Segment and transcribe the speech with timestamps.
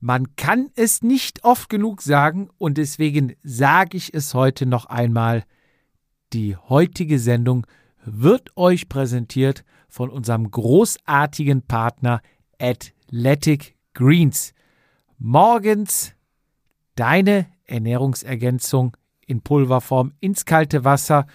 [0.00, 5.44] Man kann es nicht oft genug sagen und deswegen sage ich es heute noch einmal.
[6.32, 7.66] Die heutige Sendung
[8.06, 12.22] wird euch präsentiert von unserem großartigen Partner
[12.58, 14.54] Athletic Greens.
[15.18, 16.14] Morgens
[16.94, 18.96] deine Ernährungsergänzung
[19.26, 21.26] in Pulverform ins kalte Wasser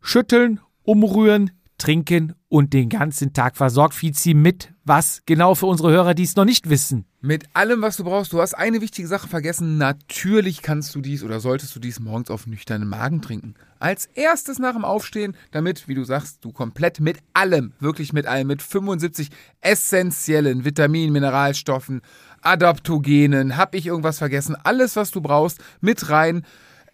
[0.00, 1.52] schütteln, umrühren,
[1.82, 6.36] trinken und den ganzen Tag versorgt Fizi mit was genau für unsere Hörer, die es
[6.36, 7.06] noch nicht wissen.
[7.20, 8.32] Mit allem, was du brauchst.
[8.32, 9.78] Du hast eine wichtige Sache vergessen.
[9.78, 13.54] Natürlich kannst du dies oder solltest du dies morgens auf nüchternen Magen trinken.
[13.78, 18.26] Als erstes nach dem Aufstehen, damit, wie du sagst, du komplett mit allem, wirklich mit
[18.26, 19.28] allem, mit 75
[19.60, 22.00] essentiellen Vitaminen, Mineralstoffen,
[22.42, 26.44] Adaptogenen, hab ich irgendwas vergessen, alles, was du brauchst, mit rein.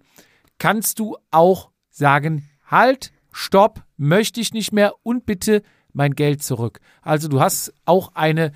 [0.59, 6.81] kannst du auch sagen, halt, stopp, möchte ich nicht mehr und bitte mein Geld zurück.
[7.03, 8.53] Also du hast auch eine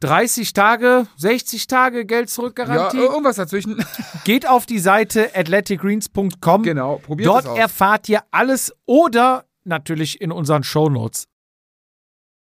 [0.00, 2.98] 30 Tage, 60 Tage Geld zurückgarantie.
[2.98, 3.84] Ja, irgendwas dazwischen.
[4.24, 6.62] Geht auf die Seite athleticgreens.com.
[6.62, 7.58] Genau, probiert Dort es aus.
[7.58, 11.26] erfahrt ihr alles oder natürlich in unseren Shownotes.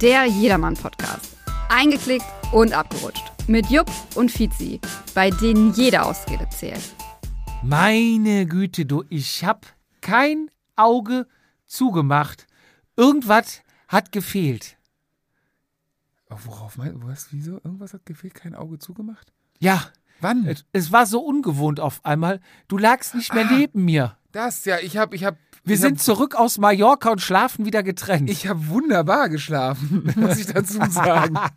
[0.01, 1.35] der Jedermann-Podcast.
[1.69, 3.23] Eingeklickt und abgerutscht.
[3.47, 4.79] Mit Jupp und Fizi,
[5.13, 6.95] bei denen jede Ausrede zählt.
[7.63, 9.65] Meine Güte, du, ich hab
[10.01, 11.27] kein Auge
[11.65, 12.47] zugemacht.
[12.95, 14.77] Irgendwas hat gefehlt.
[16.29, 17.07] Oh, worauf meinst du?
[17.07, 17.51] Was, wieso?
[17.63, 18.33] Irgendwas hat gefehlt?
[18.35, 19.31] Kein Auge zugemacht?
[19.59, 19.81] Ja,
[20.21, 20.45] Wann?
[20.45, 22.39] es, es war so ungewohnt auf einmal.
[22.67, 23.53] Du lagst nicht mehr Ah.
[23.53, 24.17] neben mir.
[24.31, 25.37] Das, ja, ich hab, ich hab.
[25.65, 28.29] Wir ich sind hab, zurück aus Mallorca und schlafen wieder getrennt.
[28.29, 31.37] Ich habe wunderbar geschlafen, muss ich dazu sagen.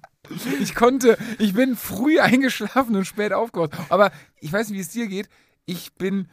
[0.61, 3.71] Ich konnte, ich bin früh eingeschlafen und spät aufgewacht.
[3.89, 4.11] Aber
[4.41, 5.27] ich weiß nicht, wie es dir geht.
[5.65, 6.29] Ich bin,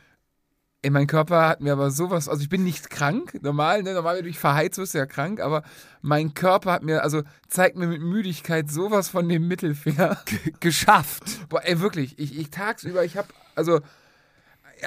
[0.81, 4.17] in mein Körper hat mir aber sowas, also ich bin nicht krank, normal, ne, normal,
[4.17, 5.63] wenn du dich verheizt, wirst du ja krank, aber
[6.01, 10.21] mein Körper hat mir, also zeigt mir mit Müdigkeit sowas von dem Mittelfinger.
[10.59, 11.47] geschafft.
[11.47, 13.79] Boah, ey, wirklich, ich, ich tagsüber, ich habe, also,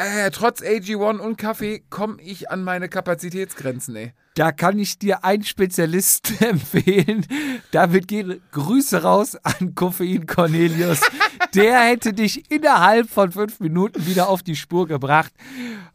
[0.04, 4.12] ja, trotz AG1 und Kaffee komme ich an meine Kapazitätsgrenzen, ey.
[4.34, 7.26] Da kann ich dir einen Spezialisten empfehlen.
[7.72, 11.00] Damit gehen Grüße raus an Koffein Cornelius.
[11.54, 15.32] Der hätte dich innerhalb von fünf Minuten wieder auf die Spur gebracht.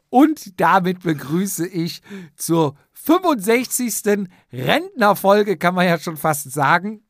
[0.09, 2.01] Und damit begrüße ich
[2.35, 4.27] zur 65.
[4.51, 7.01] Rentnerfolge, kann man ja schon fast sagen.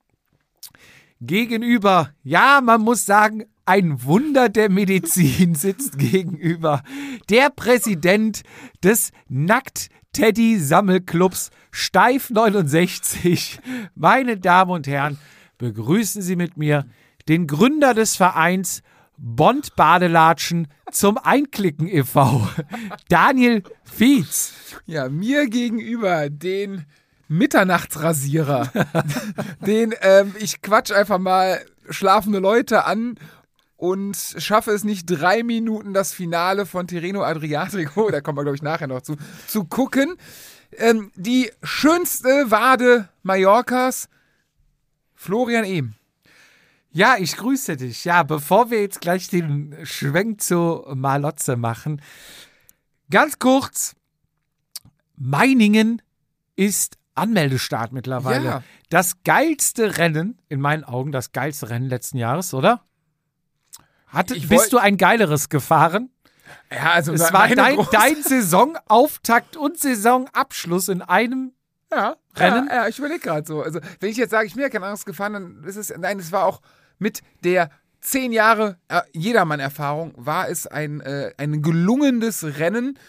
[1.20, 6.84] Gegenüber, ja, man muss sagen, ein Wunder der Medizin sitzt gegenüber
[7.30, 8.44] der Präsident
[8.84, 13.60] des Nackt-Teddy-Sammelclubs Steif 69.
[13.96, 15.18] Meine Damen und Herren,
[15.58, 16.86] begrüßen Sie mit mir
[17.28, 18.82] den Gründer des Vereins
[19.18, 22.48] Bond Badelatschen zum Einklicken e.V.,
[23.08, 24.54] Daniel Fietz.
[24.86, 26.86] Ja, mir gegenüber den
[27.30, 28.70] Mitternachtsrasierer.
[29.66, 33.16] den, ähm, ich quatsch einfach mal schlafende Leute an
[33.84, 38.56] und schaffe es nicht drei Minuten das Finale von Tirreno Adriatico, da kommen wir glaube
[38.56, 40.16] ich nachher noch zu, zu gucken.
[40.78, 44.08] Ähm, die schönste Wade Mallorcas,
[45.16, 45.96] Florian Ehm.
[46.92, 48.06] Ja, ich grüße dich.
[48.06, 52.02] Ja, bevor wir jetzt gleich den Schwenk zu Malotze machen,
[53.10, 53.98] ganz kurz.
[55.18, 56.02] Meiningen
[56.56, 58.46] ist Anmeldestart mittlerweile.
[58.46, 58.64] Ja.
[58.90, 62.82] Das geilste Rennen, in meinen Augen, das geilste Rennen letzten Jahres, oder?
[64.14, 66.10] Hatte, bist du ein geileres gefahren?
[66.72, 71.54] Ja, also Es war dein, dein Saisonauftakt und Saisonabschluss in einem.
[71.92, 72.68] Ja, Rennen?
[72.68, 73.62] Ja, ja ich überlege gerade so.
[73.62, 76.20] Also, wenn ich jetzt sage, ich bin ja kein anderes gefahren, dann ist es, nein,
[76.20, 76.62] es war auch
[77.00, 77.70] mit der
[78.02, 83.00] zehn Jahre äh, Jedermann-Erfahrung, war es ein, äh, ein gelungenes Rennen.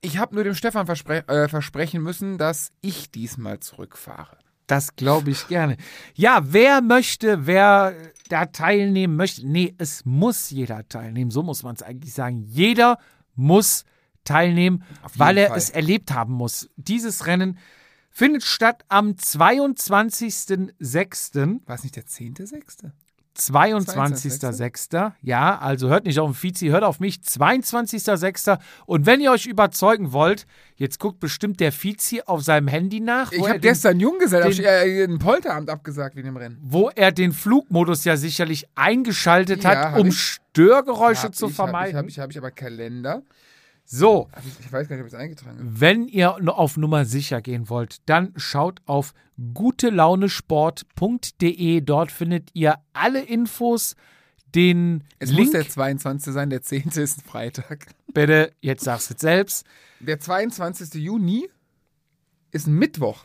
[0.00, 4.38] Ich habe nur dem Stefan verspre äh, versprechen müssen, dass ich diesmal zurückfahre.
[4.66, 5.78] Das glaube ich gerne.
[6.14, 7.94] Ja, wer möchte, wer
[8.28, 9.46] da teilnehmen möchte.
[9.46, 11.30] Nee, es muss jeder teilnehmen.
[11.30, 12.42] So muss man es eigentlich sagen.
[12.42, 12.98] Jeder
[13.34, 13.84] muss
[14.24, 14.82] teilnehmen,
[15.14, 15.58] weil er Fall.
[15.58, 16.68] es erlebt haben muss.
[16.76, 17.58] Dieses Rennen
[18.10, 21.60] findet statt am 22.06.
[21.66, 22.90] War es nicht der 10.6.?
[23.36, 25.12] 22.06.
[25.22, 27.16] Ja, also hört nicht auf den Vizi, hört auf mich.
[27.18, 28.58] 22.06.
[28.86, 30.46] Und wenn ihr euch überzeugen wollt,
[30.76, 33.32] jetzt guckt bestimmt der Vizi auf seinem Handy nach.
[33.32, 36.58] Ich habe gestern Junggesellschaft den- äh, ein Polteramt abgesagt wegen dem Rennen.
[36.62, 40.18] wo er den Flugmodus ja sicherlich eingeschaltet Ja, hat, hab um ich.
[40.52, 41.90] Störgeräusche Hab zu ich, Hab vermeiden.
[41.90, 43.22] ich, habe ich, hab ich aber Kalender.
[43.88, 44.28] So,
[44.60, 45.80] ich, weiß gar nicht, ob ich es eingetragen habe.
[45.80, 49.14] wenn ihr auf Nummer sicher gehen wollt, dann schaut auf
[49.54, 51.80] gutelaunesport.de.
[51.82, 53.94] Dort findet ihr alle Infos.
[54.54, 56.32] Den Es muss Link, der 22.
[56.32, 56.88] sein, der 10.
[56.88, 57.86] ist ein Freitag.
[58.12, 59.64] bitte, jetzt sagst du es selbst.
[60.00, 60.94] Der 22.
[60.94, 61.48] Juni
[62.50, 63.24] ist ein Mittwoch.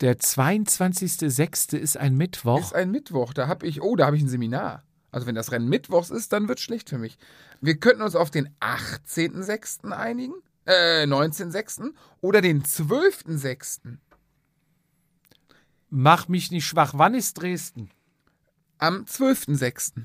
[0.00, 1.76] Der 22.06.
[1.76, 2.60] ist ein Mittwoch.
[2.60, 3.32] Ist ein Mittwoch.
[3.32, 4.82] Da habe ich, oh, da habe ich ein Seminar.
[5.16, 7.16] Also wenn das Rennen Mittwochs ist, dann wird schlecht für mich.
[7.62, 9.90] Wir könnten uns auf den 18.06.
[9.90, 10.34] einigen,
[10.66, 11.94] äh, 19.06.
[12.20, 13.96] oder den 12.06.
[15.88, 16.92] Mach mich nicht schwach.
[16.96, 17.88] Wann ist Dresden?
[18.76, 20.02] Am 12.06.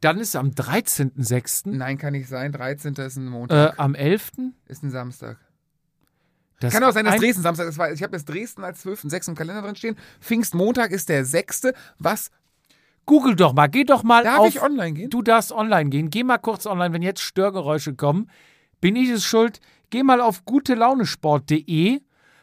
[0.00, 1.68] Dann ist am 13.06.
[1.76, 2.50] Nein, kann nicht sein.
[2.50, 2.94] 13.
[2.94, 3.74] ist ein Montag.
[3.74, 4.32] Äh, am 11.
[4.68, 5.36] ist ein Samstag.
[6.60, 9.28] Das Kann auch sein, dass Dresden Samstag ist, weil ich habe jetzt Dresden als 12.06.
[9.28, 9.96] im Kalender drin stehen.
[10.18, 11.74] Pfingstmontag ist der 6.
[11.98, 12.30] Was?
[13.06, 14.48] Google doch mal, geh doch mal Darf auf.
[14.48, 15.08] ich online gehen?
[15.10, 16.10] Du darfst online gehen.
[16.10, 18.28] Geh mal kurz online, wenn jetzt Störgeräusche kommen.
[18.80, 19.60] Bin ich es schuld?
[19.90, 22.00] Geh mal auf gutelaunesport.de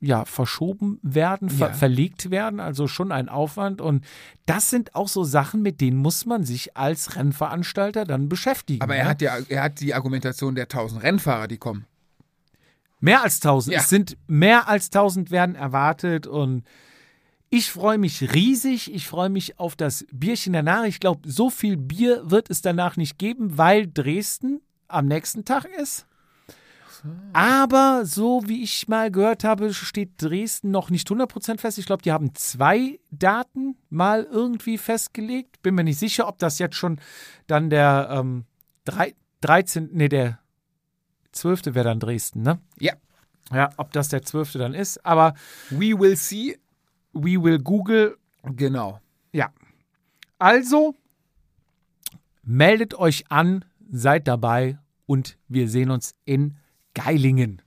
[0.00, 1.72] ja, verschoben werden, ver Ja.
[1.74, 3.80] verlegt werden, also schon ein Aufwand.
[3.80, 4.04] Und
[4.46, 8.82] das sind auch so Sachen, mit denen muss man sich als Rennveranstalter dann beschäftigen.
[8.82, 9.10] Aber er ja?
[9.10, 11.86] hat ja, er hat die Argumentation der 1000 Rennfahrer, die kommen.
[13.00, 13.74] Mehr als 1000.
[13.74, 13.80] Ja.
[13.80, 16.64] Es sind mehr als 1000 werden erwartet und
[17.50, 18.92] ich freue mich riesig.
[18.92, 20.84] Ich freue mich auf das Bierchen danach.
[20.84, 25.64] Ich glaube, so viel Bier wird es danach nicht geben, weil Dresden am nächsten Tag
[25.80, 26.06] ist.
[27.32, 31.78] Aber so wie ich mal gehört habe, steht Dresden noch nicht 100% fest.
[31.78, 35.62] Ich glaube, die haben zwei Daten mal irgendwie festgelegt.
[35.62, 37.00] Bin mir nicht sicher, ob das jetzt schon
[37.46, 38.44] dann der ähm,
[38.84, 39.90] drei, 13.
[39.92, 40.38] Nee, der
[41.32, 41.66] 12.
[41.66, 42.60] wäre dann Dresden, ne?
[42.78, 42.94] Ja.
[43.52, 44.52] Ja, ob das der 12.
[44.54, 45.04] dann ist.
[45.06, 45.34] Aber
[45.70, 46.58] We will see.
[47.12, 48.16] we will Google.
[48.42, 49.00] Genau.
[49.32, 49.50] Ja.
[50.38, 50.94] Also,
[52.42, 56.56] meldet euch an, seid dabei und wir sehen uns in
[56.98, 57.62] Geilingen.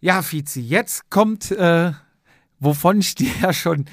[0.00, 1.92] Ja, Fizi, jetzt kommt, äh,
[2.58, 3.86] wovon ich dir ja schon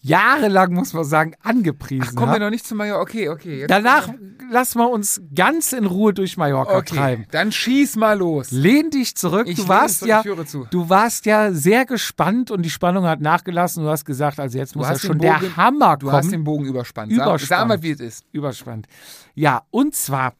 [0.00, 3.00] jahrelang, muss man sagen, angepriesen Kommen wir noch nicht zu Mallorca.
[3.00, 3.66] Okay, okay.
[3.66, 4.10] Danach
[4.50, 6.94] lassen wir uns ganz in Ruhe durch Mallorca okay.
[6.94, 7.26] treiben.
[7.30, 8.50] Dann schieß mal los.
[8.50, 9.46] Lehn dich zurück.
[9.48, 13.82] Ich du warst ja, du warst ja sehr gespannt und die Spannung hat nachgelassen.
[13.82, 16.18] Du hast gesagt, also jetzt muss ja schon Bogen- der Hammer Du kommen.
[16.18, 17.10] hast den Bogen überspannt.
[17.10, 17.40] Überspannt.
[17.40, 18.26] sag mal, wie es ist.
[18.32, 18.86] Überspannt.
[19.34, 20.34] Ja, und zwar,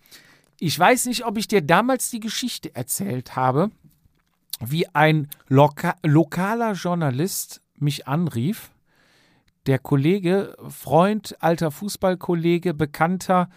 [0.64, 3.71] ich weiß nicht, ob ich dir damals die Geschichte erzählt habe,
[4.61, 8.71] wie ein loka lokaler Journalist mich anrief.
[9.66, 13.50] Der Kollege, Freund, alter Fußballkollege, Bekannter,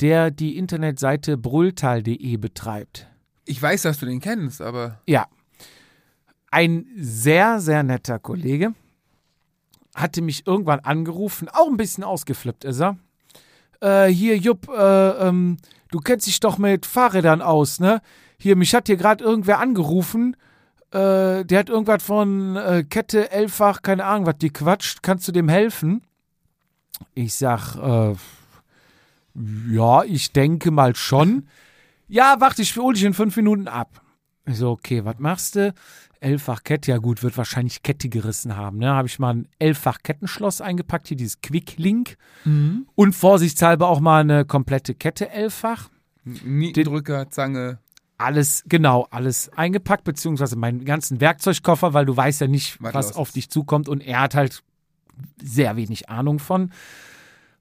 [0.00, 3.06] der die Internetseite brülltal.de betreibt.
[3.46, 5.28] Ich weiß, dass du den kennst, aber Ja.
[6.50, 8.74] Ein sehr, sehr netter Kollege
[9.94, 12.98] hatte mich irgendwann angerufen, auch ein bisschen ausgeflippt ist er.
[13.80, 15.56] Äh, hier, Jupp, äh, ähm,
[15.90, 18.00] du kennst dich doch mit Fahrrädern aus, ne?
[18.38, 20.34] Hier, mich hat hier gerade irgendwer angerufen.
[20.92, 25.02] Äh, der hat irgendwas von äh, Kette, Elffach, keine Ahnung, was die quatscht.
[25.02, 26.02] Kannst du dem helfen?
[27.14, 28.14] Ich sag, äh,
[29.70, 31.48] ja, ich denke mal schon.
[32.08, 34.00] Ja, warte, ich hol dich in fünf Minuten ab.
[34.46, 35.72] Ich so, okay, was machst du?
[36.20, 38.78] Elffach Kette, ja gut, wird wahrscheinlich Kette gerissen haben.
[38.78, 38.90] Ne?
[38.90, 42.16] Habe ich mal ein Elffach Kettenschloss eingepackt, hier dieses Quick Link.
[42.94, 45.90] Und vorsichtshalber auch mal eine komplette Kette Elffach.
[46.24, 47.78] Nietendrücker, Zange.
[48.18, 53.16] Alles, genau, alles eingepackt, beziehungsweise meinen ganzen Werkzeugkoffer, weil du weißt ja nicht, Was was,
[53.16, 53.88] auf dich zukommt.
[53.88, 54.62] Und er hat halt
[55.42, 56.70] sehr wenig Ahnung von,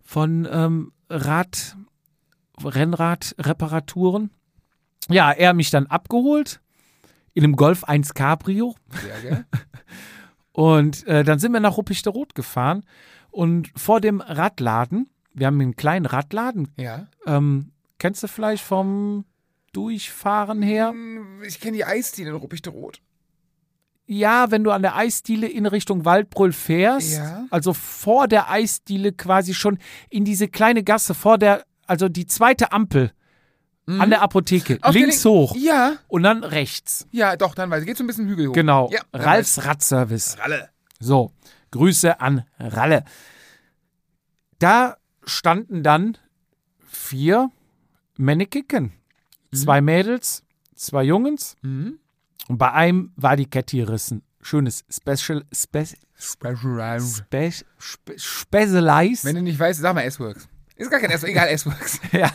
[0.03, 1.77] von ähm, Rad,
[2.61, 4.31] Rennradreparaturen.
[5.07, 6.59] Ja, er hat mich dann abgeholt
[7.39, 8.75] in einem Golf 1 Cabrio.
[9.23, 9.45] Sehr?
[10.51, 12.83] Und äh, dann sind wir nach Ruppichteroth gefahren
[13.31, 17.07] und vor dem Radladen, wir haben einen kleinen Radladen, ja.
[17.25, 19.23] ähm, kennst du vielleicht vom
[19.71, 20.89] Durchfahren her?
[20.89, 22.99] Hm, Ich kenne die Eisdiele in Ruppichte Rot.
[24.05, 27.45] Ja, wenn du an der Eisdiele in Richtung Waldbrüll fährst, Ja.
[27.51, 29.77] also vor der Eisdiele quasi schon
[30.09, 33.13] in diese kleine Gasse, vor der, also die zweite Ampel
[33.89, 34.83] an der Apotheke, Mhm.
[34.83, 37.07] Auf links Link- hoch Ja, und dann rechts.
[37.11, 37.87] ja, doch, dann weiß ich.
[37.87, 38.53] Geht so ein bisschen Hügel hoch.
[38.53, 40.37] Genau, Ja, Ralfs Radservice.
[40.39, 40.69] Ralle.
[40.99, 41.31] So,
[41.71, 43.03] Grüße an Ralle.
[44.59, 46.17] Da standen dann
[46.87, 47.49] vier
[48.17, 48.91] Mannekicken.
[49.53, 50.43] Zwei Mädels,
[50.75, 51.55] zwei Jungens.
[51.61, 51.99] Mhm.
[52.47, 54.21] Und bei einem war die Kette gerissen.
[54.41, 55.85] Schönes Special, Spe,
[56.17, 57.17] Specialized.
[57.17, 59.25] Spe, Spe, Specialized.
[59.25, 60.47] Wenn du nicht weißt, sag mal S-Works.
[60.75, 61.99] Ist gar kein S, egal, S-Works.
[62.11, 62.31] ja.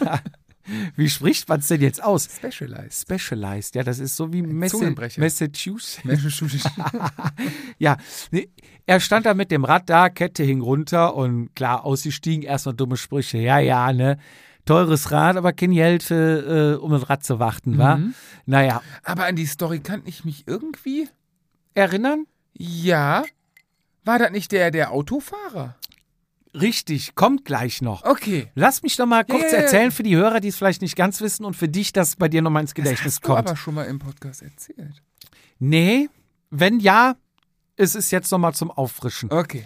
[0.97, 2.29] Wie spricht man es denn jetzt aus?
[2.37, 2.93] Specialized.
[3.03, 5.21] Specialized, ja, das ist so wie Zungenbrecher.
[5.21, 6.05] Massachusetts.
[6.05, 6.65] Massachusetts.
[7.79, 7.97] Ja,
[8.31, 8.49] nee,
[8.87, 12.97] er stand da mit dem Rad da, Kette hing runter und klar, ausgestiegen, erstmal dumme
[12.97, 13.39] Sprüche.
[13.39, 14.19] Ja, ja, ne?
[14.65, 17.97] Teures Rad, aber kein Geld äh, um das Rad zu warten, wa?
[17.97, 18.15] Mhm.
[18.47, 21.09] Naja, Aber an die Story kann ich mich irgendwie.
[21.75, 22.27] erinnern?
[22.55, 23.25] Ja.
[24.05, 25.77] War das nicht der, der Autofahrer?
[26.55, 28.05] Richtig, kommt gleich noch.
[28.05, 28.49] Okay.
[28.55, 29.65] Lass mich doch mal kurz ja, ja.
[29.65, 32.29] erzählen für die Hörer, die es vielleicht nicht ganz wissen und für dich, dass bei
[32.29, 33.49] dir nochmal ins Gedächtnis Hast du kommt.
[33.49, 35.03] aber schon mal im Podcast erzählt.
[35.59, 36.09] Nee,
[36.51, 37.17] wenn ja,
[37.77, 39.65] ist es jetzt nochmal zum Auffrischen, Okay.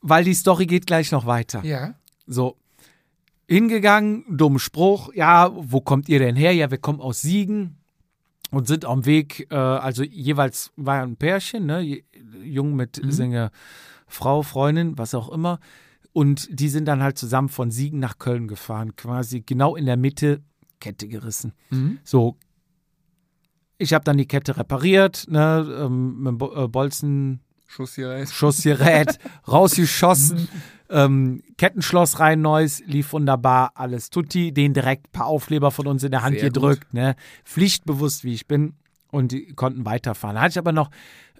[0.00, 1.64] weil die Story geht gleich noch weiter.
[1.64, 1.94] Ja.
[2.26, 2.56] So,
[3.48, 6.52] hingegangen, dummen Spruch, ja, wo kommt ihr denn her?
[6.54, 7.78] Ja, wir kommen aus Siegen
[8.52, 12.02] und sind am Weg, äh, also jeweils war ein Pärchen, ne,
[12.44, 13.50] jung mit Sänger,
[14.10, 15.60] Frau, Freundin, was auch immer.
[16.12, 19.96] Und die sind dann halt zusammen von Siegen nach Köln gefahren, quasi genau in der
[19.96, 20.42] Mitte,
[20.80, 21.52] Kette gerissen.
[21.70, 21.98] Mhm.
[22.02, 22.36] So,
[23.78, 28.26] ich habe dann die Kette repariert, ne, ähm, mit Bo äh, Bolzen Schuss hier rein.
[28.26, 30.48] Schussgerät rausgeschossen,
[30.88, 36.02] ähm, Kettenschloss rein, neues, lief wunderbar, alles tutti, den direkt ein paar Aufkleber von uns
[36.02, 37.14] in der Hand Sehr gedrückt, ne,
[37.44, 38.74] pflichtbewusst wie ich bin
[39.12, 40.34] und die konnten weiterfahren.
[40.34, 40.90] Da hatte ich aber noch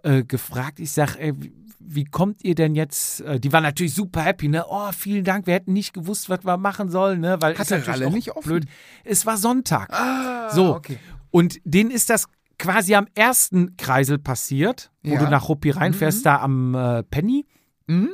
[0.05, 1.35] äh, gefragt, ich sag, ey,
[1.83, 5.47] wie, kommt ihr denn jetzt, äh, die waren natürlich super happy, ne, oh, vielen Dank,
[5.47, 8.49] wir hätten nicht gewusst, was wir machen sollen, ne, weil Hatte auch nicht offen?
[8.49, 8.67] blöd.
[9.05, 9.89] Es war Sonntag.
[9.93, 10.75] Ah, So.
[10.77, 10.99] okay.
[11.31, 12.27] Und denen ist das
[12.59, 15.25] quasi am ersten Kreisel passiert, wo Ja.
[15.25, 17.47] du nach Ruppi reinfährst, da am äh, Penny.
[17.87, 18.11] Mhm.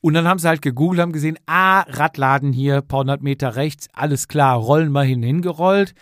[0.00, 3.88] Und dann haben sie halt gegoogelt, haben gesehen, ah, Radladen hier, paar hundert Meter rechts,
[3.92, 5.94] alles klar, rollen mal hin, hingerollt.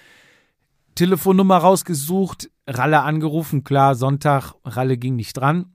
[0.94, 5.72] Telefonnummer rausgesucht, Ralle angerufen, klar, Sonntag, Ralle ging nicht dran.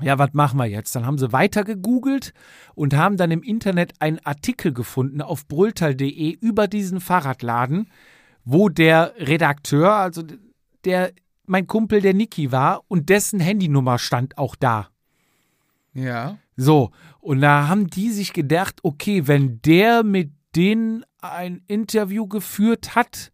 [0.00, 0.94] Ja, was machen wir jetzt?
[0.94, 2.32] Dann haben sie weiter gegoogelt
[2.74, 7.90] und haben dann im Internet einen Artikel gefunden auf brülltal.de über diesen Fahrradladen,
[8.44, 10.22] wo der Redakteur, also
[10.84, 11.12] der
[11.46, 14.88] mein Kumpel der Niki war und dessen Handynummer stand auch da.
[15.94, 16.38] Ja.
[16.56, 16.90] So,
[17.20, 23.32] und da haben die sich gedacht, okay, wenn der mit denen ein Interview geführt hat,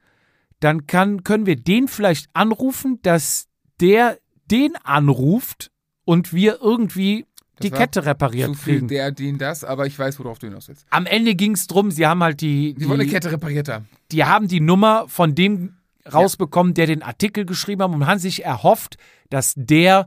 [0.60, 3.48] dann kann, können wir den vielleicht anrufen, dass
[3.80, 4.18] der
[4.50, 5.70] den anruft
[6.04, 8.88] und wir irgendwie Das die Kette repariert Zu viel kriegen.
[8.88, 10.86] der, den, das, aber ich weiß, worauf du hinaus willst.
[10.90, 13.68] Am Ende ging es drum, sie haben halt die, Die wollen eine die, Kette repariert
[13.68, 13.88] haben.
[14.12, 15.76] die haben die Nummer von dem
[16.12, 18.96] rausbekommen, der den Artikel geschrieben hat und haben sich erhofft,
[19.30, 20.06] dass der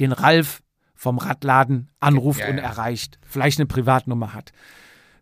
[0.00, 0.62] den Ralf
[0.94, 2.62] vom Radladen anruft Ja, und ja.
[2.64, 3.18] erreicht.
[3.22, 4.50] Vielleicht eine Privatnummer hat.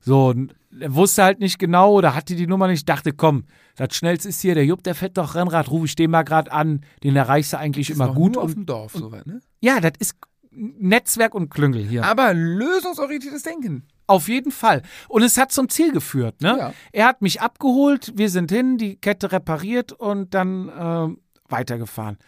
[0.00, 3.44] So, und er wusste halt nicht genau oder hatte die Nummer nicht, dachte, komm,
[3.76, 6.50] das Schnellste ist hier, der Jupp, der fährt doch Rennrad, rufe ich den mal gerade
[6.52, 8.34] an, den erreichst du eigentlich Ist immer gut.
[8.34, 9.40] Nur auf Und, dem Dorf, soweit, ne?
[9.60, 10.16] Ja, das ist
[10.50, 12.04] Netzwerk und Klüngel hier.
[12.04, 13.86] Aber lösungsorientiertes Denken.
[14.06, 14.82] Auf jeden Fall.
[15.08, 16.40] Und es hat zum Ziel geführt.
[16.40, 16.56] Ne?
[16.58, 16.72] Ja.
[16.92, 22.18] Er hat mich abgeholt, wir sind hin, die Kette repariert und dann ähm, weitergefahren.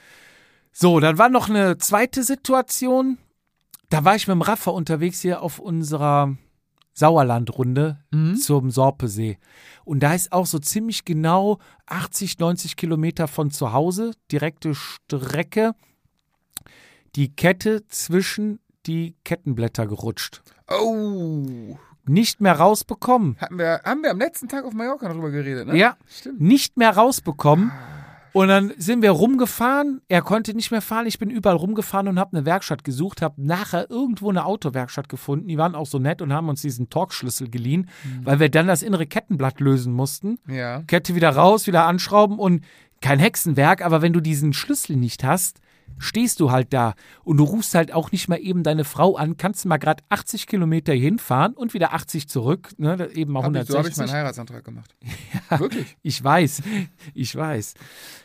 [0.73, 3.19] So, dann war noch eine zweite Situation.
[3.91, 6.37] Da war ich mit dem Raffer unterwegs hier auf unserer
[6.93, 8.01] Sauerlandrunde
[8.37, 9.39] zum Sorpesee.
[9.85, 15.75] Und da ist auch so ziemlich genau 80, 90 Kilometer von zu Hause, direkte Strecke,
[17.17, 20.43] die Kette zwischen die Kettenblätter gerutscht.
[20.69, 21.77] Oh.
[22.07, 23.37] Nicht mehr rausbekommen.
[23.39, 25.77] Hatten wir, haben wir am letzten Tag auf Mallorca darüber geredet, ne?
[25.77, 26.41] Ja, Stimmt.
[26.41, 27.71] nicht mehr rausbekommen.
[28.33, 30.01] Und dann sind wir rumgefahren.
[30.09, 31.07] Er konnte nicht mehr fahren.
[31.07, 33.21] Ich bin überall rumgefahren und habe eine Werkstatt gesucht.
[33.21, 35.49] Habe nachher irgendwo eine Autowerkstatt gefunden.
[35.49, 37.89] Die waren auch so nett und haben uns diesen Torx-Schlüssel geliehen,
[38.23, 40.39] weil wir dann das innere Kettenblatt lösen mussten.
[40.47, 40.83] Ja.
[40.87, 42.65] Kette wieder raus, wieder anschrauben und
[43.01, 43.85] kein Hexenwerk.
[43.85, 45.61] Aber wenn du diesen Schlüssel nicht hast,
[45.99, 49.37] stehst du halt da und du rufst halt auch nicht mal eben deine Frau an,
[49.37, 53.59] kannst mal gerade 80 Kilometer hinfahren und wieder 80 zurück, ne, eben mal Hab ich,
[53.71, 53.73] 160.
[53.73, 54.95] so habe ich meinen Heiratsantrag gemacht.
[55.59, 55.97] Wirklich?
[56.03, 56.63] Ich weiß,
[57.15, 57.75] ich weiß.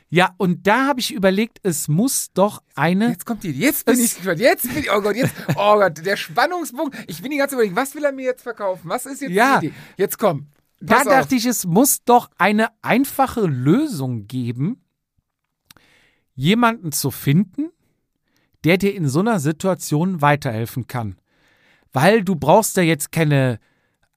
[0.10, 3.10] Ja, und da habe ich überlegt, es muss doch eine.
[3.10, 3.50] Jetzt kommt die.
[3.52, 4.40] Jetzt bin ich gespannt.
[4.40, 4.92] Jetzt bin ich.
[4.92, 5.34] Oh Gott, jetzt.
[5.56, 6.96] Oh Gott, der Spannungspunkt.
[7.08, 8.88] Ich bin die ganze Zeit überlegen, was will er mir jetzt verkaufen?
[8.90, 9.60] Was ist jetzt Ja.
[9.60, 9.76] die Idee?
[9.98, 10.48] Jetzt komm.
[10.80, 11.32] Da Pass dachte auf.
[11.32, 14.83] ich, es muss doch eine einfache Lösung geben,
[16.36, 17.70] jemanden zu finden,
[18.64, 21.18] der dir in so einer Situation weiterhelfen kann.
[21.92, 23.60] Weil du brauchst ja jetzt keine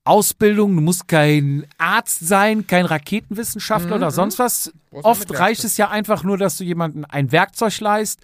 [0.04, 4.72] Ausbildung, du musst kein Arzt sein, kein Raketenwissenschaftler oder sonst was.
[4.92, 8.20] Mhm, Oft reicht es ja einfach nur, dass du jemanden ein Werkzeug leist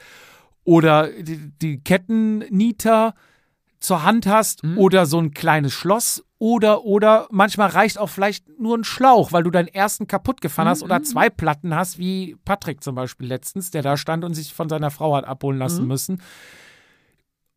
[0.65, 3.15] oder die, die Kettennieter
[3.81, 4.79] zur Hand hast Mhm.
[4.79, 9.45] oder so ein kleines Schloss oder oder manchmal reicht auch vielleicht nur ein Schlauch, weil
[9.45, 10.87] du deinen ersten kaputt gefahren hast Mhm.
[10.87, 14.69] oder zwei Platten hast, wie Patrick zum Beispiel letztens, der da stand und sich von
[14.69, 15.63] seiner Frau hat abholen Mhm.
[15.63, 16.21] lassen müssen.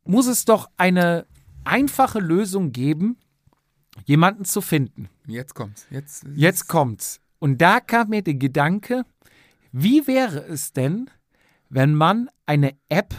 [0.04, 1.26] Muss es doch eine
[1.64, 3.18] einfache Lösung geben,
[4.06, 5.10] jemanden zu finden.
[5.26, 5.88] Jetzt kommt's.
[5.90, 6.28] Jetzt.
[6.36, 7.22] Jetzt kommt's.
[7.40, 9.04] Und da kam mir der Gedanke,
[9.72, 11.10] wie wäre es denn,
[11.70, 13.16] wenn man eine App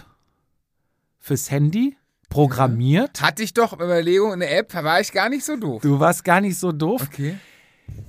[1.18, 1.96] fürs Handy
[2.28, 3.20] programmiert?
[3.22, 5.82] Hatte ich doch Überlegung, eine App, war ich gar nicht so doof.
[5.82, 7.38] Du warst gar nicht so doof, Okay.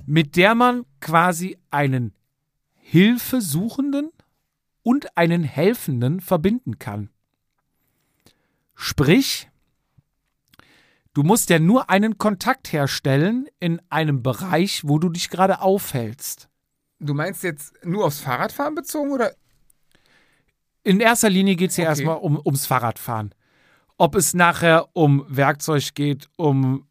[0.06, 2.14] mit der man quasi einen
[2.76, 4.10] Hilfesuchenden
[4.82, 7.10] und einen Helfenden verbinden kann.
[8.74, 9.48] Sprich,
[11.14, 16.48] du musst ja nur einen Kontakt herstellen in einem Bereich, wo du dich gerade aufhältst.
[17.00, 19.32] Du meinst jetzt nur aufs Fahrradfahren bezogen oder?
[20.82, 21.90] In erster Linie geht es ja Okay.
[21.90, 23.34] erstmal um, ums Fahrradfahren.
[23.98, 26.86] Ob es nachher um Werkzeug geht, um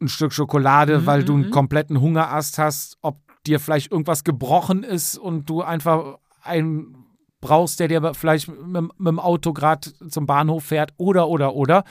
[0.00, 1.50] ein Stück Schokolade, Mhm, weil du einen mhm.
[1.50, 6.96] kompletten Hungerast hast, ob dir vielleicht irgendwas gebrochen ist und du einfach einen
[7.40, 11.84] brauchst, der dir vielleicht mit, mit dem Auto gerade zum Bahnhof fährt oder, oder, oder.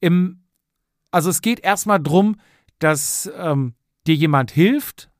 [0.00, 0.42] Im,
[1.10, 2.36] also es geht erstmal darum,
[2.78, 3.74] dass ähm,
[4.06, 5.10] dir jemand hilft,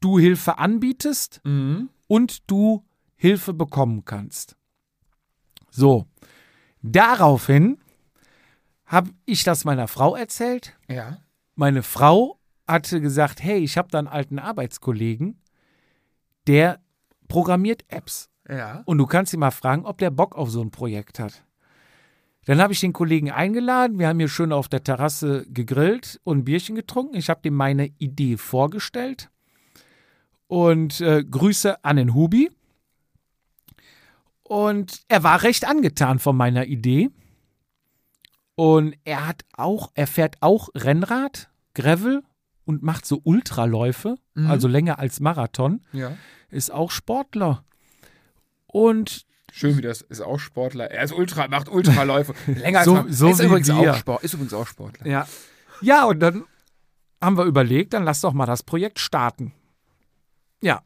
[0.00, 1.90] du Hilfe anbietest Mhm.
[2.06, 2.84] und du
[3.16, 4.56] Hilfe bekommen kannst.
[5.70, 6.06] So,
[6.84, 7.78] daraufhin
[8.86, 10.74] habe ich das meiner Frau erzählt.
[10.88, 11.18] Ja.
[11.54, 15.40] Meine Frau hatte gesagt, hey, ich habe da einen alten Arbeitskollegen,
[16.46, 16.80] der
[17.28, 18.28] programmiert Apps.
[18.48, 18.82] Ja.
[18.84, 21.44] Und du kannst ihn mal fragen, ob der Bock auf so ein Projekt hat.
[22.44, 23.98] Dann habe ich den Kollegen eingeladen.
[23.98, 27.16] Wir haben hier schön auf der Terrasse gegrillt und ein Bierchen getrunken.
[27.16, 29.30] Ich habe dem meine Idee vorgestellt.
[30.46, 32.50] Und äh, Grüße an den Hubi.
[34.44, 37.10] Und er war recht angetan von meiner Idee.
[38.54, 42.22] Und er hat auch, er fährt auch Rennrad, Gravel
[42.64, 44.50] und macht so Ultraläufe, Mhm.
[44.50, 46.16] also länger als Marathon, Ja.
[46.50, 47.64] ist auch Sportler.
[48.66, 50.90] Und Schön, wie das ist auch Sportler.
[50.90, 52.34] Er ist Ultra, macht Ultraläufe.
[52.50, 53.92] Länger So- als man, so ist übrigens wir.
[53.92, 55.06] auch Sport, ist übrigens auch Sportler.
[55.06, 55.28] ja.
[55.80, 56.44] Ja, und dann
[57.20, 59.52] haben wir überlegt, dann lass doch mal das Projekt starten.
[60.60, 60.82] Ja.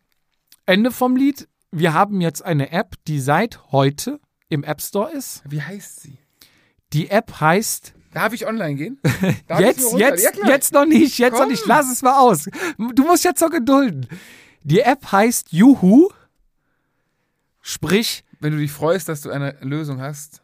[0.66, 1.48] Ende vom Lied.
[1.70, 5.42] Wir haben jetzt eine App, die seit heute im App Store ist.
[5.46, 6.18] Wie heißt sie?
[6.92, 8.98] Die App heißt Darf ich online gehen?
[9.46, 11.50] Darf jetzt, jetzt, ja, jetzt noch nicht, jetzt noch Komm.
[11.50, 11.66] nicht.
[11.66, 12.48] Lass es mal aus.
[12.94, 14.08] Du musst jetzt noch gedulden.
[14.62, 16.08] Die App heißt Juhu.
[17.60, 20.42] Sprich, Wenn du dich freust, dass du eine Lösung hast.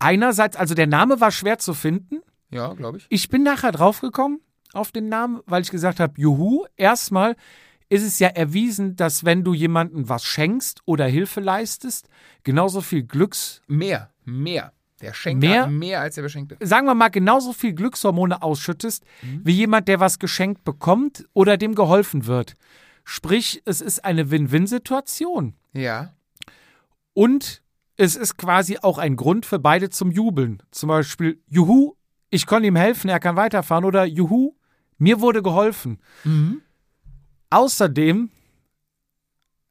[0.00, 2.20] einerseits, also der Name war schwer zu finden.
[2.50, 3.06] Ja, glaube ich.
[3.08, 4.40] Ich bin nachher draufgekommen
[4.72, 7.36] auf den Namen, weil ich gesagt habe, Juhu, erstmal
[7.88, 12.08] ist es ja erwiesen, dass wenn du jemandem was schenkst oder Hilfe leistest,
[12.42, 14.72] genauso viel Glücks, Mehr, mehr.
[15.00, 15.66] Der Schenker Mehr?
[15.66, 16.56] mehr als der Beschenkte.
[16.60, 19.04] sagen wir mal, genauso viel Glückshormone ausschüttest,
[19.42, 22.54] wie jemand, der was geschenkt bekommt oder dem geholfen wird.
[23.04, 25.54] Sprich, es ist eine Win-Win-Situation.
[25.74, 26.14] Ja.
[27.12, 27.62] Und
[27.96, 30.62] es ist quasi auch ein Grund für beide zum Jubeln.
[30.70, 31.94] Zum Beispiel, Juhu,
[32.30, 33.84] ich konnte ihm helfen, er kann weiterfahren.
[33.84, 34.54] Oder Juhu,
[34.96, 35.98] mir wurde geholfen.
[37.54, 38.30] Außerdem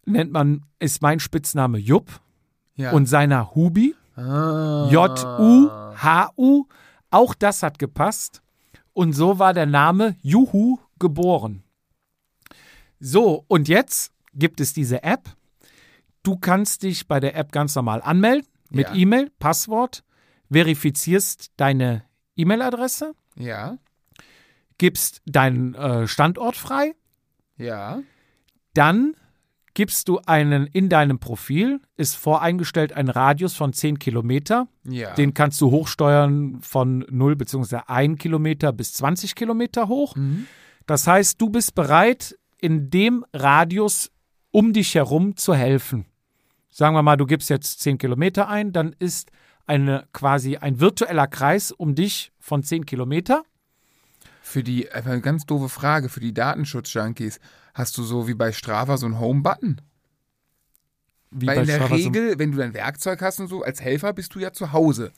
[0.05, 2.21] nennt man, ist mein Spitzname Jupp
[2.75, 2.91] ja.
[2.93, 4.87] und seiner Hubi, ah.
[4.89, 6.65] J-U-H-U.
[7.11, 8.41] Auch das hat gepasst.
[8.93, 11.63] Und so war der Name Juhu geboren.
[13.01, 15.35] So, und jetzt gibt es diese App.
[16.23, 18.95] Du kannst dich bei der App ganz normal anmelden mit Ja.
[18.95, 20.05] E-Mail, Passwort,
[20.49, 22.05] verifizierst deine
[22.37, 23.77] E-Mail-Adresse, Ja.
[24.77, 26.95] gibst deinen äh, Standort frei,
[27.57, 28.01] Ja.
[28.73, 29.15] dann
[29.73, 34.67] gibst du einen in deinem Profil, ist voreingestellt ein Radius von 10 Kilometer.
[34.83, 35.13] Ja.
[35.15, 37.81] Den kannst du hochsteuern von 0 bzw.
[37.87, 40.15] 1 Kilometer bis 20 Kilometer hoch.
[40.15, 40.47] Mhm.
[40.85, 44.11] Das heißt, du bist bereit, in dem Radius
[44.51, 46.05] um dich herum zu helfen.
[46.69, 49.31] Sagen wir mal, du gibst jetzt 10 Kilometer ein, dann ist
[49.65, 53.43] eine quasi ein virtueller Kreis um dich von 10 Kilometer.
[54.45, 57.39] Für die, einfach eine ganz doofe Frage, für die Datenschutz-Junkies,
[57.73, 59.79] hast du so wie bei Strava so einen Home-Button?
[61.31, 63.81] Wie Weil bei in der Strava Regel, wenn du dein Werkzeug hast und so, als
[63.81, 65.11] Helfer bist du ja zu Hause.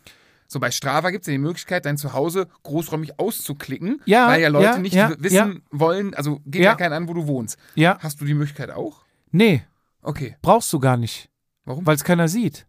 [0.47, 4.49] So bei Strava gibt es ja die Möglichkeit, dein Zuhause großräumig auszuklicken, Ja, weil ja
[4.49, 6.71] Leute ja, nicht ja, wissen wollen, also geht ja.
[6.71, 6.75] Ja.
[6.75, 7.57] keinen an, wo du wohnst.
[7.73, 9.03] Ja, Hast du die Möglichkeit auch?
[9.31, 9.63] nee,
[10.03, 10.37] Okay.
[10.43, 11.31] brauchst du gar nicht,
[11.65, 11.83] Warum?
[11.87, 12.67] weil es keiner sieht.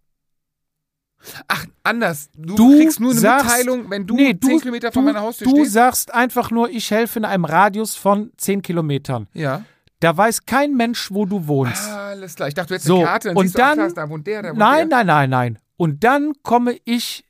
[1.48, 2.30] Ach, anders.
[2.36, 5.22] Du, Du kriegst nur eine sagst- Mitteilung, wenn du nee, 10 Kilometer von du, meiner
[5.24, 5.72] Haustür Du stehst.
[5.72, 9.26] sagst einfach nur, ich helfe in einem Radius von 10 Kilometern.
[9.34, 9.64] Ja.
[10.00, 11.88] Da weiß kein Mensch, wo du wohnst.
[11.88, 12.48] Alles klar.
[12.48, 14.42] Ich dachte, du hättest So, eine Karte, dann und du, dann- krass, da wohnt der,
[14.42, 14.98] da wohnt Nein, der.
[15.04, 15.58] nein, nein, nein.
[15.78, 17.24] Und dann komme ich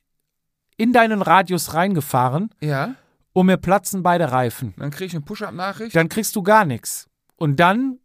[0.75, 2.95] in deinen Radius reingefahren Ja.
[3.33, 4.73] und mir platzen beide Reifen.
[4.77, 5.95] Dann kriege ich eine Push-Up-Nachricht.
[5.95, 7.07] Dann kriegst du gar nichts.
[7.35, 7.99] Und dann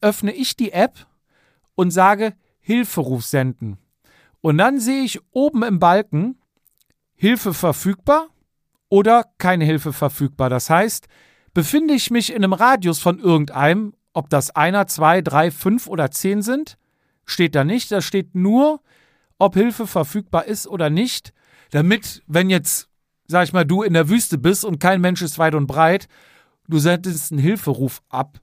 [0.00, 1.06] öffne ich die App
[1.74, 3.78] und sage Hilferuf senden.
[4.40, 6.38] Und dann sehe ich oben im Balken
[7.14, 8.28] Hilfe verfügbar
[8.88, 10.50] oder keine Hilfe verfügbar.
[10.50, 11.08] Das heißt,
[11.54, 16.10] befinde ich mich in einem Radius von irgendeinem, ob das einer, zwei, drei, fünf oder
[16.10, 16.78] zehn sind,
[17.24, 17.90] steht da nicht.
[17.90, 18.80] Da steht nur,
[19.38, 21.32] ob Hilfe verfügbar ist oder nicht,
[21.70, 22.88] damit, wenn jetzt,
[23.26, 26.08] sag ich mal, du in der Wüste bist und kein Mensch ist weit und breit,
[26.68, 28.40] du sendest einen Hilferuf ab,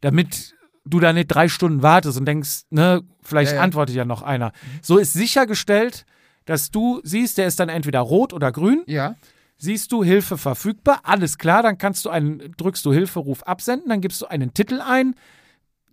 [0.00, 3.62] damit du da nicht drei Stunden wartest und denkst, ne, vielleicht Ja, ja.
[3.62, 4.52] antwortet ja noch einer.
[4.82, 6.04] So ist sichergestellt,
[6.44, 9.14] dass du siehst, der ist dann entweder rot oder grün, ja.
[9.56, 14.00] siehst du Hilfe verfügbar, alles klar, dann kannst du einen, drückst du Hilferuf absenden, dann
[14.02, 15.14] gibst du einen Titel ein,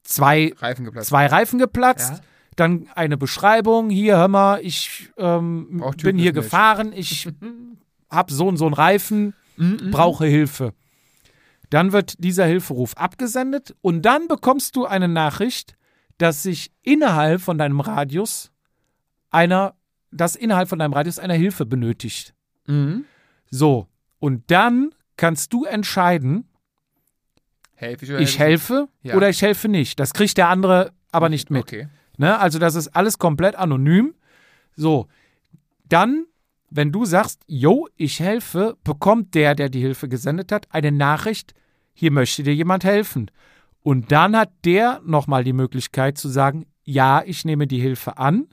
[0.03, 1.07] zwei, Reifen geplatzt.
[1.09, 2.19] zwei Reifen geplatzt, Ja.
[2.57, 5.67] dann eine Beschreibung, hier, hör mal, ich ähm,
[6.01, 6.33] bin hier Typusmilch.
[6.33, 7.29] gefahren, ich
[8.09, 9.91] hab so und so einen Reifen, Mhm.
[9.91, 10.73] brauche Hilfe.
[11.71, 15.75] Dann wird dieser Hilferuf abgesendet und dann bekommst du eine Nachricht,
[16.19, 18.51] dass sich innerhalb von deinem Radius
[19.31, 19.73] einer,
[20.11, 22.35] dass innerhalb von deinem Radius einer Hilfe benötigt.
[22.67, 23.05] Mhm.
[23.49, 23.87] So,
[24.19, 26.47] und dann kannst du entscheiden,
[27.73, 29.15] Helfe ich oder ich helfe Ja.
[29.15, 29.99] oder ich helfe nicht.
[29.99, 31.63] Das kriegt der andere aber nicht mit.
[31.63, 31.87] Okay.
[32.17, 32.37] Ne?
[32.37, 34.13] Also das ist alles komplett anonym.
[34.75, 35.07] So,
[35.89, 36.25] dann,
[36.69, 41.53] wenn du sagst, yo, ich helfe, bekommt der, der die Hilfe gesendet hat, eine Nachricht,
[41.93, 43.29] hier möchte dir jemand helfen.
[43.83, 48.47] Und dann hat der nochmal die Möglichkeit zu sagen, ja, ich nehme die Hilfe an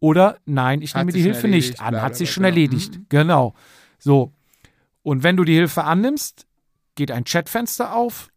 [0.00, 2.00] oder nein, ich Hat nehme die Hilfe erledigt, nicht an.
[2.00, 2.54] Hat sich schon genau.
[2.54, 2.96] erledigt.
[2.98, 3.06] Mhm.
[3.08, 3.54] Genau.
[3.98, 4.32] So.
[5.02, 6.46] Und wenn du die Hilfe annimmst,
[6.94, 8.30] geht ein Chatfenster auf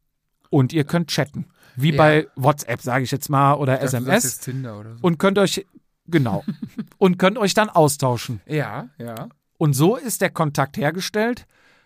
[0.49, 1.45] und ihr könnt chatten.
[1.75, 1.97] Wie Ja.
[1.97, 4.99] bei WhatsApp, sage ich jetzt mal, oder Ich SMS Tinder oder so.
[5.01, 5.65] und könnt euch
[6.08, 6.43] genau
[6.97, 8.41] und könnt euch dann austauschen.
[8.45, 9.29] ja, ja.
[9.58, 11.45] Und so ist der Kontakt hergestellt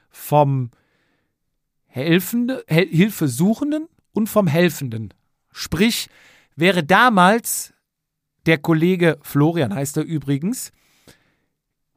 [0.09, 0.71] vom
[1.89, 5.13] Helfende, Hel Hilfesuchenden und vom Helfenden.
[5.51, 6.07] Sprich,
[6.55, 7.73] wäre damals
[8.45, 10.71] der Kollege Florian, heißt er übrigens,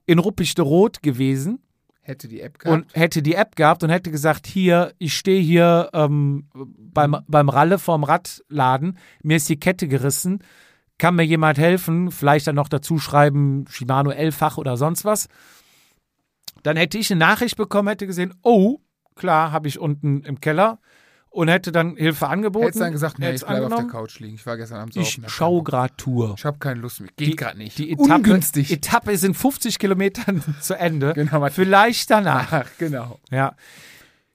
[0.06, 1.60] in Ruppichte Rot gewesen
[2.04, 2.82] Hätte die App gehabt.
[2.82, 7.48] und hätte die App gehabt und hätte gesagt, hier, ich stehe hier ähm, beim, beim
[7.48, 10.40] Ralle vorm Radladen, mir ist die Kette gerissen,
[10.98, 15.28] kann mir jemand helfen, vielleicht dann noch dazu schreiben, Shimano L-Fach oder sonst was.
[16.64, 18.80] Dann hätte ich eine Nachricht bekommen, hätte gesehen, oh,
[19.14, 20.78] klar, habe ich unten im Keller
[21.30, 22.66] und hätte dann Hilfe angeboten.
[22.66, 23.86] Hättest dann gesagt, nee, ich bleibe auf der.
[23.86, 24.34] Couch liegen.
[24.34, 25.24] Ich war gestern Abend Ich saufen.
[25.28, 26.34] schau grad Tour.
[26.36, 27.10] Ich habe keine Lust mehr.
[27.16, 27.78] Geht gerade nicht.
[27.78, 28.70] Die Etappe, Ungünstig.
[28.70, 31.12] Etappe ist in 50 Kilometern zu Ende.
[31.14, 32.52] Genau, Vielleicht danach.
[32.52, 33.18] Ach, genau.
[33.30, 33.54] Ja.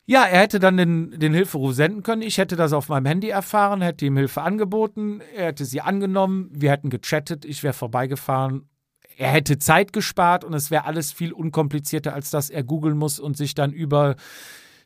[0.10, 2.22] Ja, er hätte dann den, den Hilferuf senden können.
[2.22, 5.22] Ich hätte das auf meinem Handy erfahren, hätte ihm Hilfe angeboten.
[5.36, 6.50] Er hätte sie angenommen.
[6.54, 7.44] Wir hätten gechattet.
[7.44, 8.70] Ich wäre vorbeigefahren.
[9.18, 13.20] Er hätte Zeit gespart und es wäre alles viel unkomplizierter, als dass er googeln muss
[13.20, 14.16] und sich dann über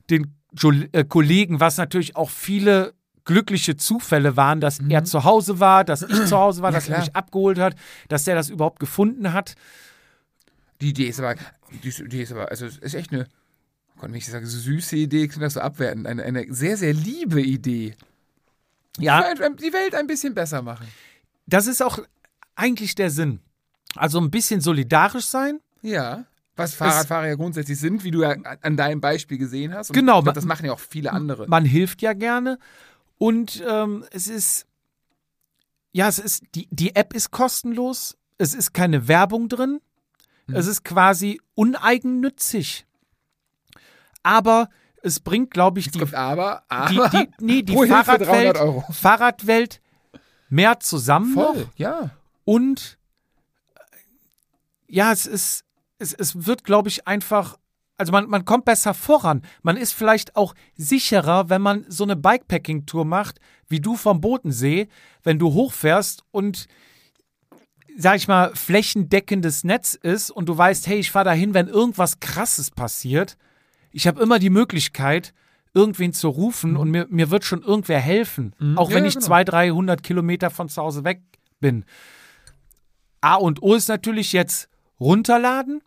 [0.10, 0.36] den
[0.92, 6.02] äh, Kollegen, was natürlich auch viele glückliche Zufälle waren, dass er zu Hause war, dass
[6.02, 6.74] ich zu Hause war, Mhm.
[6.76, 7.00] Ja, dass er klar.
[7.06, 7.76] mich abgeholt hat,
[8.10, 9.56] dass er das überhaupt gefunden hat.
[10.82, 11.36] Die Idee ist aber,
[11.84, 13.26] die, die ist aber, also es ist echt eine,
[13.96, 16.08] oh Gott, wenn ich sage, süße Idee, klingt das so abwertend.
[16.08, 17.96] Eine, eine sehr, sehr liebe Idee.
[18.98, 20.88] Ja, Die Welt ein bisschen besser machen.
[21.46, 22.00] das ist auch
[22.56, 23.40] eigentlich der Sinn.
[23.96, 25.60] Also ein bisschen solidarisch sein.
[25.84, 26.26] Ja.
[26.56, 29.90] Was Fahrradfahrer ja grundsätzlich sind, wie du ja an deinem Beispiel gesehen hast.
[29.90, 30.22] Und Genau.
[30.22, 31.48] glaub, Das machen ja auch viele andere.
[31.48, 32.60] Man hilft ja gerne.
[33.18, 34.68] Und ähm, es ist,
[35.92, 38.18] ja, es ist, die, die App ist kostenlos.
[38.38, 39.80] Es ist keine Werbung drin.
[40.54, 42.86] Es ist quasi uneigennützig.
[44.24, 44.70] Aber
[45.02, 48.58] es bringt, glaube ich, die, kommt aber, die, aber die, nee, die pro Hilfe 300
[48.58, 48.96] Fahrradwelt.
[48.96, 49.82] Fahrradwelt
[50.50, 51.34] mehr zusammen.
[51.34, 52.10] Voll, ja.
[52.44, 52.98] Und
[54.88, 55.64] ja, es ist,
[56.02, 57.58] es, es wird, glaube ich, einfach,
[57.98, 59.44] also man, man kommt besser voran.
[59.62, 64.88] Man ist vielleicht auch sicherer, wenn man so eine Bikepacking-Tour macht, wie du vom Bodensee,
[65.24, 66.68] wenn du hochfährst und
[67.98, 72.20] sag ich mal, flächendeckendes Netz ist und du weißt, hey, ich fahre dahin, wenn irgendwas
[72.20, 73.38] krasses passiert.
[73.92, 75.34] Ich habe immer die Möglichkeit,
[75.74, 78.54] irgendwen zu rufen und mir, mir wird schon irgendwer helfen.
[78.76, 79.28] Auch Ja, wenn ich genau.
[79.28, 81.22] 200, 300 Kilometer von zu Hause weg
[81.60, 81.86] bin.
[83.22, 85.82] A und O ist natürlich jetzt runterladen,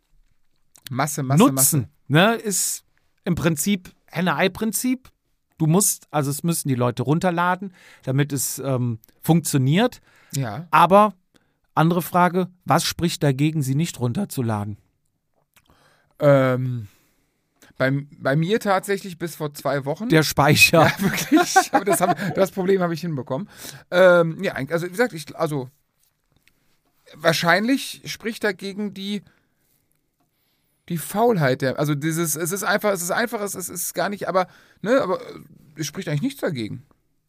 [0.91, 1.89] Masse, Masse, nutzen.
[2.09, 2.85] Ne, ist
[3.25, 5.11] im Prinzip Henne-Ei-Prinzip.
[5.59, 10.01] Du musst, also es müssen die Leute runterladen, damit es ähm, funktioniert.
[10.33, 10.41] Masse.
[10.41, 10.67] Ja.
[10.71, 11.15] Aber
[11.75, 14.77] andere Frage, was spricht dagegen, sie nicht runterzuladen?
[16.19, 16.89] Ähm,
[17.77, 20.09] bei, bei mir tatsächlich bis vor zwei Wochen.
[20.09, 20.87] Der Speicher.
[20.87, 21.73] Ja, wirklich.
[21.73, 23.49] Aber das, hab, das Problem habe ich hinbekommen.
[23.91, 25.69] Ähm, ja, also wie gesagt, ich, also
[27.15, 29.23] wahrscheinlich spricht dagegen die
[30.89, 33.95] die Faulheit der, also dieses, es ist einfach, es ist einfach, es ist, es ist
[33.95, 34.47] gar nicht, aber
[34.83, 35.41] ne, aber äh,
[35.77, 36.87] es spricht eigentlich nichts dagegen.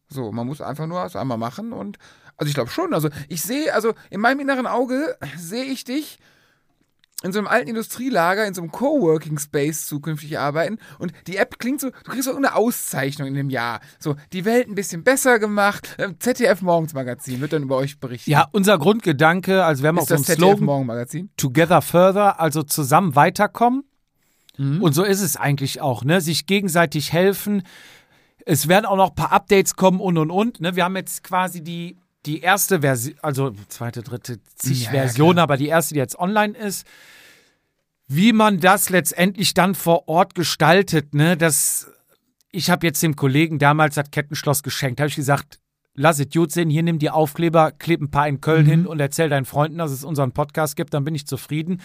[0.08, 1.98] So, man muss einfach nur es einmal machen und
[2.36, 6.18] also ich glaube schon, also ich sehe, also in meinem inneren Auge sehe ich dich
[7.26, 10.78] in so einem alten Industrielager, in so einem Coworking Space zukünftig arbeiten.
[10.98, 13.80] Und die App klingt so, du kriegst so eine Auszeichnung in dem Jahr.
[13.98, 15.96] So, die Welt ein bisschen besser gemacht.
[15.98, 18.30] Ähm, ZDF Morgensmagazin wird dann über euch berichten.
[18.30, 21.30] Ja, unser Grundgedanke, also wir haben auch so einen ZDF Slogan, Morgenmagazin?
[21.36, 23.84] Together Further, also zusammen weiterkommen.
[24.56, 24.82] Mhm.
[24.82, 26.20] Und so ist es eigentlich auch, ne?
[26.20, 27.62] Sich gegenseitig helfen.
[28.44, 30.60] Es werden auch noch ein paar Updates kommen und und und.
[30.60, 30.76] Ne?
[30.76, 35.38] Wir haben jetzt quasi die, die erste Version, also zweite, dritte, zig Ja, ja, Versionen,
[35.38, 36.86] aber die erste, die jetzt online ist.
[38.08, 41.36] Wie man das letztendlich dann vor Ort gestaltet, ne?
[41.36, 41.90] Das,
[42.52, 45.00] ich habe jetzt dem Kollegen damals das Kettenschloss geschenkt.
[45.00, 45.58] Habe ich gesagt,
[45.94, 48.70] lass es gut sehen, hier nimm die Aufkleber, kleb ein paar in Köln Mhm.
[48.70, 51.80] hin und erzähl deinen Freunden, dass es unseren Podcast gibt, dann bin ich zufrieden.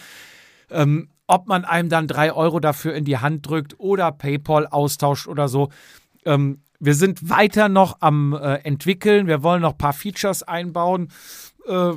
[0.69, 5.27] Ähm, ob man einem dann drei Euro dafür in die Hand drückt oder PayPal austauscht
[5.27, 5.69] oder so.
[6.25, 9.27] Ähm, wir sind weiter noch am äh, entwickeln.
[9.27, 11.09] Wir wollen noch ein paar Features einbauen.
[11.67, 11.93] Äh,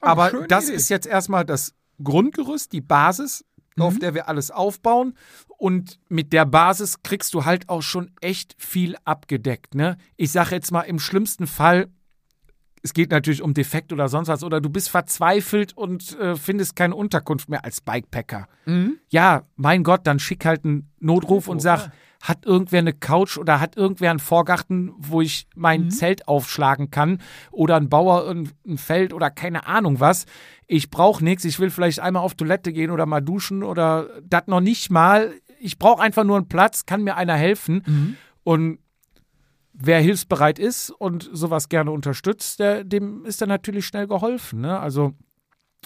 [0.00, 0.76] aber das Idee.
[0.76, 3.44] ist jetzt erstmal das Grundgerüst, die Basis,
[3.78, 5.14] auf der wir alles aufbauen.
[5.58, 9.74] Und mit der Basis kriegst du halt auch schon echt viel abgedeckt.
[9.74, 9.96] Ne?
[10.16, 11.88] Ich sage jetzt mal im schlimmsten Fall,
[12.82, 16.76] es geht natürlich um Defekt oder sonst was, oder du bist verzweifelt und äh, findest
[16.76, 18.46] keine Unterkunft mehr als Bikepacker.
[19.08, 21.90] Ja, mein Gott, dann schick halt einen Notruf und sag,
[22.26, 27.20] hat irgendwer eine Couch oder hat irgendwer einen Vorgarten, wo ich mein Zelt aufschlagen kann
[27.52, 30.26] oder ein Bauer ein, ein Feld oder keine Ahnung was.
[30.66, 34.48] Ich brauche nichts, ich will vielleicht einmal auf Toilette gehen oder mal duschen oder das
[34.48, 35.32] noch nicht mal.
[35.60, 37.82] Ich brauche einfach nur einen Platz, kann mir einer helfen.
[38.42, 38.78] Und
[39.72, 44.62] wer hilfsbereit ist und sowas gerne unterstützt, der, dem ist dann natürlich schnell geholfen.
[44.62, 44.78] Ne?
[44.78, 45.14] Also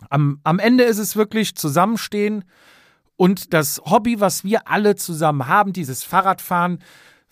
[0.08, 2.44] am, am Ende ist es wirklich Zusammenstehen
[3.20, 6.82] und das Hobby, was wir alle zusammen haben, dieses Fahrradfahren,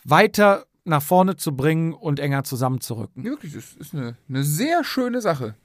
[0.03, 3.23] weiter nach vorne zu bringen und enger zusammenzurücken.
[3.23, 5.55] Wirklich, das ist eine, eine sehr schöne Sache.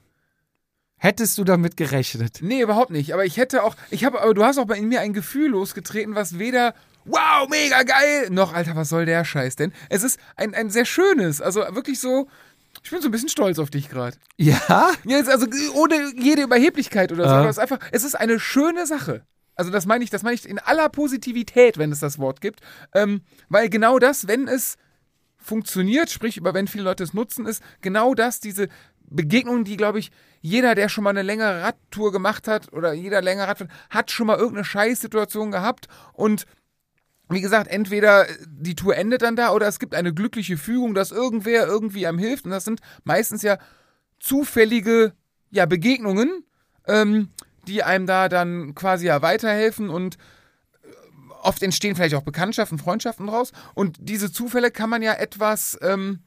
[0.97, 2.39] Hättest du damit gerechnet?
[2.41, 3.13] Nee, überhaupt nicht.
[3.13, 6.15] Aber ich hätte auch, ich habe, aber du hast auch bei mir ein Gefühl losgetreten,
[6.15, 6.73] was weder
[7.05, 9.73] wow, mega geil, noch, Alter, was soll der Scheiß denn?
[9.89, 12.27] Es ist ein, ein sehr schönes, also wirklich so,
[12.83, 14.17] ich bin so ein bisschen stolz auf dich gerade.
[14.37, 14.89] Ja?
[15.03, 17.35] Ja, also ohne jede Überheblichkeit oder so.
[17.35, 19.23] Aber es ist einfach, es ist eine schöne Sache.
[19.55, 22.61] Also das meine ich, das meine ich in aller Positivität, wenn es das Wort gibt.
[22.93, 24.77] Ähm, weil genau das, wenn es
[25.37, 28.67] funktioniert, sprich über wenn viele Leute es nutzen, ist genau das, diese
[29.07, 33.21] Begegnungen, die, glaube ich, jeder, der schon mal eine längere Radtour gemacht hat oder jeder
[33.21, 36.45] länger Radfahrt, hat schon mal irgendeine Scheißsituation gehabt und
[37.29, 41.11] wie gesagt, entweder die Tour endet dann da oder es gibt eine glückliche Fügung, dass
[41.11, 42.45] irgendwer irgendwie einem hilft.
[42.45, 43.57] Und das sind meistens ja
[44.19, 45.13] zufällige
[45.49, 46.43] ja, Begegnungen,
[46.87, 47.29] ähm,
[47.67, 50.87] die einem da dann quasi ja weiterhelfen und äh,
[51.41, 53.51] oft entstehen vielleicht auch Bekanntschaften, Freundschaften draus.
[53.73, 56.19] Und diese Zufälle kann man ja etwas, ähm,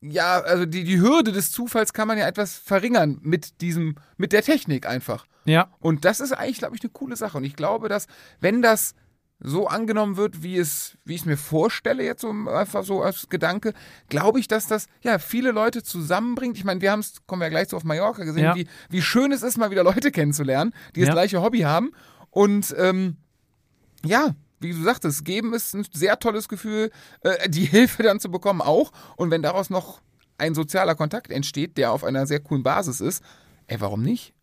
[0.00, 4.32] ja, also die, die Hürde des Zufalls kann man ja etwas verringern mit diesem, mit
[4.32, 5.26] der Technik einfach.
[5.44, 5.68] Ja.
[5.80, 7.38] Und das ist eigentlich, glaube ich, eine coole Sache.
[7.38, 8.06] Und ich glaube, dass,
[8.40, 8.94] wenn das
[9.44, 13.28] so angenommen wird, wie es, wie ich es mir vorstelle, jetzt so einfach so als
[13.28, 13.72] Gedanke,
[14.08, 16.56] glaube ich, dass das ja viele Leute zusammenbringt.
[16.56, 18.54] Ich meine, wir haben es, kommen wir ja gleich so auf Mallorca gesehen, Ja.
[18.54, 21.14] wie, wie schön es ist, mal wieder Leute kennenzulernen, die das Ja.
[21.14, 21.90] gleiche Hobby haben.
[22.30, 23.16] Und ähm,
[24.04, 26.90] ja, wie du sagtest, geben ist ein sehr tolles Gefühl,
[27.22, 28.92] äh, die Hilfe dann zu bekommen auch.
[29.16, 30.00] Und wenn daraus noch
[30.38, 33.24] ein sozialer Kontakt entsteht, der auf einer sehr coolen Basis ist,
[33.66, 34.34] ey, warum nicht?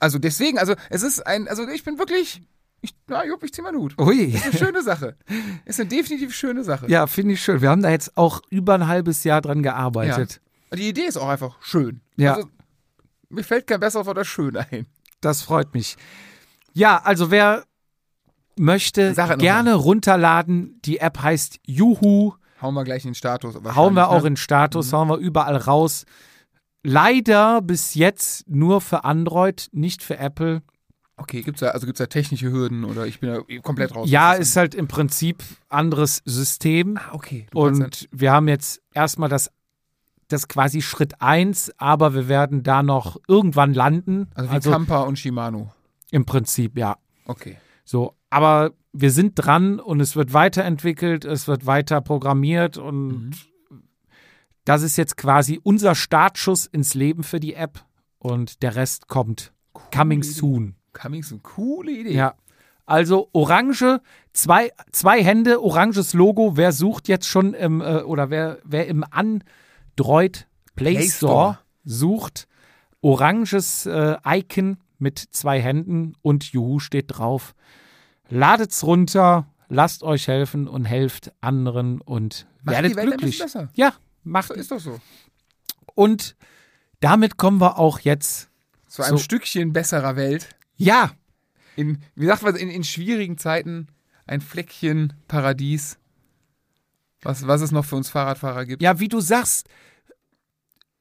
[0.00, 2.42] Also deswegen, also es ist ein, also ich bin wirklich,
[2.80, 3.98] ich, na, Jupp, ich zieh meinen Hut.
[3.98, 4.24] Ui.
[4.24, 5.16] Ist eine schöne Sache.
[5.64, 6.88] Ist eine definitiv schöne Sache.
[6.88, 7.60] Ja, finde ich schön.
[7.60, 10.40] Wir haben da jetzt auch über ein halbes Jahr dran gearbeitet.
[10.72, 12.00] Die Idee ist auch einfach schön.
[12.16, 12.34] Ja.
[12.34, 12.48] Also,
[13.30, 14.86] mir fällt kein besseres Wort als schön ein.
[15.20, 15.96] Das freut mich.
[16.72, 17.64] Ja, also wer
[18.56, 20.80] möchte, gerne runterladen.
[20.84, 22.34] Die App heißt Juhu.
[22.60, 23.56] Hauen wir gleich in den Status.
[23.74, 24.28] Hauen wir auch ne?
[24.28, 26.04] in Status, hauen wir überall raus.
[26.82, 30.62] Leider bis jetzt nur für Android, nicht für Apple.
[31.18, 34.08] Okay, gibt's da, also gibt's da technische Hürden oder ich bin da komplett raus.
[34.08, 36.96] Ja, ist halt im Prinzip anderes System.
[36.96, 37.46] Ah, okay.
[37.52, 39.50] Und wir haben jetzt erstmal das,
[40.28, 44.30] das quasi Schritt eins, aber wir werden da noch irgendwann landen.
[44.34, 45.72] also wie Kampa und Shimano.
[46.10, 46.96] im Prinzip, ja.
[47.26, 47.56] Okay.
[47.84, 53.32] So, aber wir sind dran und es wird weiterentwickelt, es wird weiter programmiert und
[54.64, 57.84] das ist jetzt quasi unser Startschuss ins Leben für die App
[58.18, 59.52] und der Rest kommt
[59.94, 60.28] coming Idee.
[60.28, 60.74] soon.
[61.00, 61.42] Coming soon.
[61.42, 62.14] Coole Idee.
[62.14, 62.34] Ja.
[62.86, 64.00] Also orange,
[64.32, 66.56] zwei, zwei Hände, oranges Logo.
[66.56, 71.58] Wer sucht jetzt schon im, äh, oder wer, wer im Android Play, Play Store, Store.
[71.84, 72.48] sucht,
[73.02, 77.54] oranges äh, Icon mit zwei Händen und Juhu steht drauf.
[78.30, 83.38] Ladet's runter, lasst euch helfen und helft anderen und Macht werdet die Welt ein glücklich.
[83.38, 83.72] bisschen besser.
[83.74, 83.92] Ja,
[84.24, 84.98] macht So, Ist doch so.
[85.94, 86.36] Und
[87.00, 88.50] damit kommen wir auch jetzt.
[88.86, 89.24] Zu einem So.
[89.24, 90.48] Stückchen besserer Welt.
[90.78, 91.10] Ja,
[91.76, 93.88] In, wie sagt man, in, in schwierigen Zeiten
[94.26, 95.98] ein Fleckchen Paradies.
[97.22, 98.82] Was, was es noch für uns Fahrradfahrer gibt.
[98.82, 99.68] Ja, wie du sagst,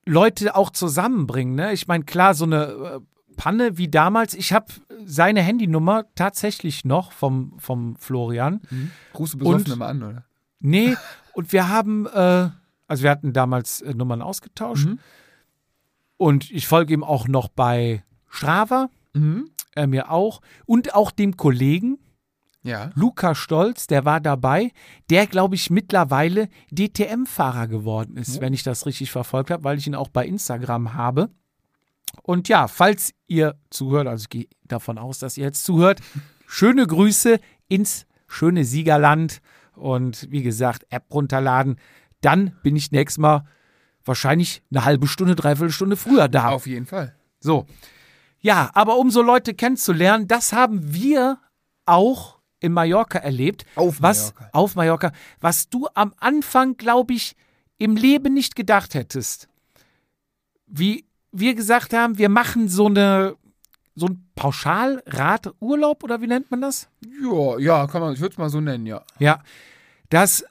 [0.05, 1.55] Leute auch zusammenbringen.
[1.55, 1.73] Ne?
[1.73, 2.99] Ich meine, klar, so eine äh,
[3.35, 4.33] Panne wie damals.
[4.33, 4.65] Ich habe
[5.05, 8.61] seine Handynummer tatsächlich noch vom, vom Florian.
[9.13, 10.25] Rufst du besoffen immer an, oder?
[10.59, 10.97] Nee,
[11.33, 12.49] und wir haben, äh,
[12.87, 14.87] also wir hatten damals äh, Nummern ausgetauscht.
[14.87, 14.99] Mhm.
[16.17, 19.49] Und ich folge ihm auch noch bei Strava, Mhm.
[19.77, 20.41] Er mir auch.
[20.65, 21.99] Und auch dem Kollegen,
[22.63, 22.91] Ja.
[22.95, 24.71] Luca Stolz, der war dabei,
[25.09, 29.87] der, glaube ich, mittlerweile DTM-Fahrer geworden ist, wenn ich das richtig verfolgt habe, weil ich
[29.87, 31.29] ihn auch bei Instagram habe.
[32.23, 36.01] Und ja, falls ihr zuhört, also ich gehe davon aus, dass ihr jetzt zuhört,
[36.47, 39.41] schöne Grüße ins schöne Siegerland
[39.75, 41.77] und wie gesagt, App runterladen.
[42.21, 43.45] Dann bin ich nächstes Mal
[44.03, 46.49] wahrscheinlich eine halbe Stunde, dreiviertel Stunde früher da.
[46.49, 47.15] Auf jeden Fall.
[47.39, 47.65] So.
[48.39, 51.39] Ja, aber um so Leute kennenzulernen, das haben wir
[51.85, 53.65] auch in Mallorca erlebt.
[53.75, 54.49] Auf was, Mallorca.
[54.53, 55.11] Auf Mallorca.
[55.39, 57.35] Was du am Anfang, glaube ich,
[57.77, 59.47] im Leben nicht gedacht hättest.
[60.65, 63.35] Wie wir gesagt haben, wir machen so eine
[63.97, 66.87] so ein Pauschalradurlaub oder wie nennt man das?
[67.01, 69.03] Ja, ja, kann man, ich würde es mal so nennen, ja.
[69.17, 69.41] Ja,
[70.09, 70.45] das,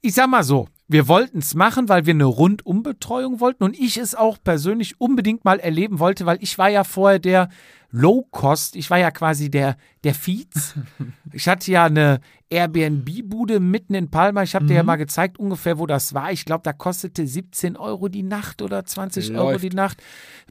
[0.00, 3.96] ich sag mal so, wir wollten es machen, weil wir eine Rundumbetreuung wollten und ich
[3.96, 7.48] es auch persönlich unbedingt mal erleben wollte, weil ich war ja vorher der
[7.90, 10.74] Low-Cost, ich war ja quasi der, der Fietz.
[11.32, 15.78] ich hatte ja eine Airbnb-Bude mitten in Palma, ich habe dir ja mal gezeigt ungefähr,
[15.78, 16.32] wo das war.
[16.32, 19.64] Ich glaube, da kostete 17 Euro die Nacht oder 20 Euro Läuft.
[19.64, 20.02] die Nacht.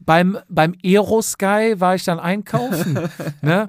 [0.05, 2.99] Beim, beim Aerosky war ich dann einkaufen.
[3.41, 3.67] ne?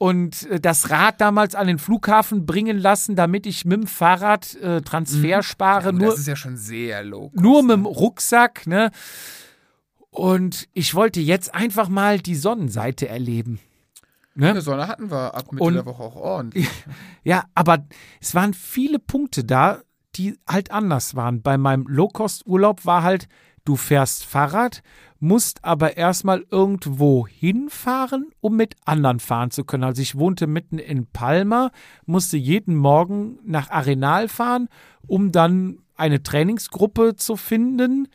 [0.00, 4.54] Und äh, das Rad damals an den Flughafen bringen lassen, damit ich mit dem Fahrrad
[4.54, 5.92] äh, Transfer spare.
[5.92, 5.98] Mhm.
[5.98, 7.30] Ja, nur, das ist ja schon sehr low.
[7.34, 8.92] nur mit dem Rucksack, ne?
[10.08, 13.60] Und ich wollte jetzt einfach mal die Sonnenseite erleben.
[14.34, 14.48] Ne?
[14.50, 16.66] Eine Sonne hatten wir ab Mitte Und- der Woche auch ordentlich.
[17.22, 17.84] Ja, aber
[18.22, 19.82] es waren viele Punkte da,
[20.16, 21.42] die halt anders waren.
[21.42, 23.28] Bei meinem Low-Cost-Urlaub war halt,
[23.64, 24.82] du fährst Fahrrad,
[25.18, 29.84] musst aber erstmal irgendwo hinfahren, um mit anderen fahren zu können.
[29.84, 31.70] Also ich wohnte mitten in Palma,
[32.06, 34.68] musste jeden Morgen nach Arenal fahren,
[35.06, 38.08] um dann eine Trainingsgruppe zu finden,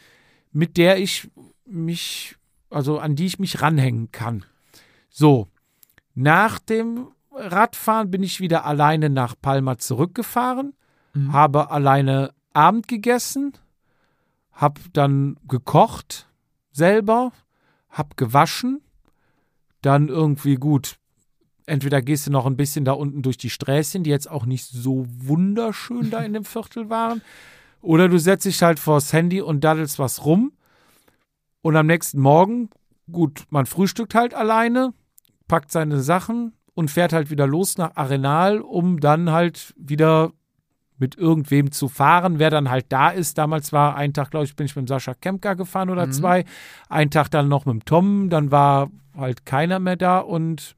[0.52, 1.30] mit der ich
[1.66, 2.36] mich,
[2.70, 4.46] also an die ich mich ranhängen kann.
[5.10, 5.48] So,
[6.16, 10.74] nach dem Radfahren bin ich wieder alleine nach Palma zurückgefahren,
[11.32, 13.54] habe alleine Abend gegessen,
[14.56, 16.28] habe dann gekocht
[16.72, 17.32] selber,
[17.89, 18.82] habe gewaschen,
[19.82, 20.97] dann irgendwie gut.
[21.68, 24.66] Entweder gehst du noch ein bisschen da unten durch die Sträßchen, die jetzt auch nicht
[24.66, 27.22] so wunderschön da in dem Viertel waren,
[27.82, 30.53] oder du setzt dich halt vors Handy und daddelst was rum.
[31.62, 32.72] Und am nächsten Morgen,
[33.12, 34.93] gut, man frühstückt halt alleine,
[35.47, 40.32] packt seine Sachen und fährt halt wieder los nach Arenal, um dann halt wieder
[40.98, 43.38] mit irgendwem zu fahren, wer dann halt da ist.
[43.38, 46.46] Damals war ein Tag, glaube ich, bin ich mit dem Sascha Kempka gefahren oder zwei.
[46.89, 50.76] Ein Tag dann noch mit dem Tom, dann war halt keiner mehr da und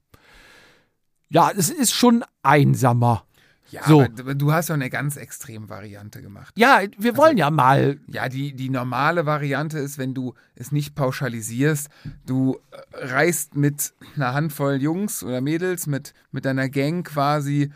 [1.29, 3.23] ja, es ist schon einsamer.
[3.69, 4.01] Ja, So.
[4.01, 6.53] aber du hast ja eine ganz extreme Variante gemacht.
[6.55, 7.99] Ja, wir wollen ja mal.
[8.07, 11.89] Ja, die, die normale Variante ist, wenn du es nicht pauschalisierst,
[12.25, 17.71] du äh, reist mit einer Handvoll Jungs oder Mädels, mit, mit deiner Gang quasi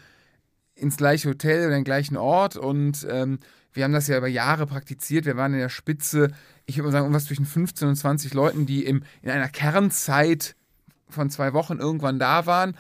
[0.82, 3.40] ins gleiche Hotel oder den gleichen Ort und ähm,
[3.74, 5.26] wir haben das ja über Jahre praktiziert.
[5.26, 6.32] Wir waren in der Spitze,
[6.66, 10.56] ich würde mal sagen, irgendwas zwischen 15 und 20 Leuten, die im, in einer Kernzeit
[11.10, 12.76] von zwei Wochen irgendwann da waren.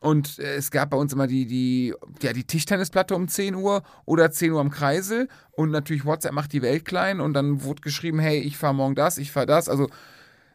[0.00, 3.84] Und äh, es gab bei uns immer die, die, ja, die Tischtennisplatte um 10 Uhr
[4.04, 5.28] oder 10 Uhr am Kreisel.
[5.52, 7.20] Und natürlich WhatsApp macht die Welt klein.
[7.20, 9.68] Und dann wurde geschrieben, hey, ich fahre morgen das, ich fahre das.
[9.68, 9.88] Also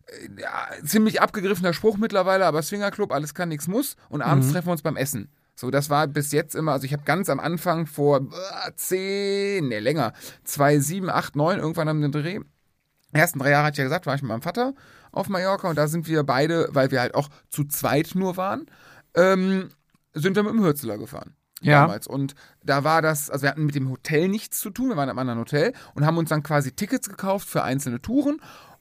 [0.08, 3.96] äh, ja, ziemlich abgegriffener Spruch mittlerweile, aber Swingerclub, alles kann, nichts muss.
[4.10, 5.30] Und abends treffen wir uns beim Essen.
[5.60, 9.68] So, das war bis jetzt immer, also ich habe ganz am Anfang vor äh, 10,
[9.68, 12.40] ne, länger, 2, 7, 8, 9, irgendwann am Dreh.
[13.14, 14.74] Die ersten drei Jahre, hatte ich ja gesagt, war ich mit meinem Vater
[15.12, 18.68] auf Mallorca und da sind wir beide, weil wir halt auch zu zweit nur waren,
[19.16, 19.70] ähm,
[20.14, 21.34] sind wir mit dem Hürzeler gefahren.
[21.62, 21.82] Ja.
[21.82, 22.06] Damals.
[22.06, 25.10] Und da war das, also wir hatten mit dem Hotel nichts zu tun, wir waren
[25.10, 28.40] am anderen Hotel und haben uns dann quasi Tickets gekauft für einzelne Touren.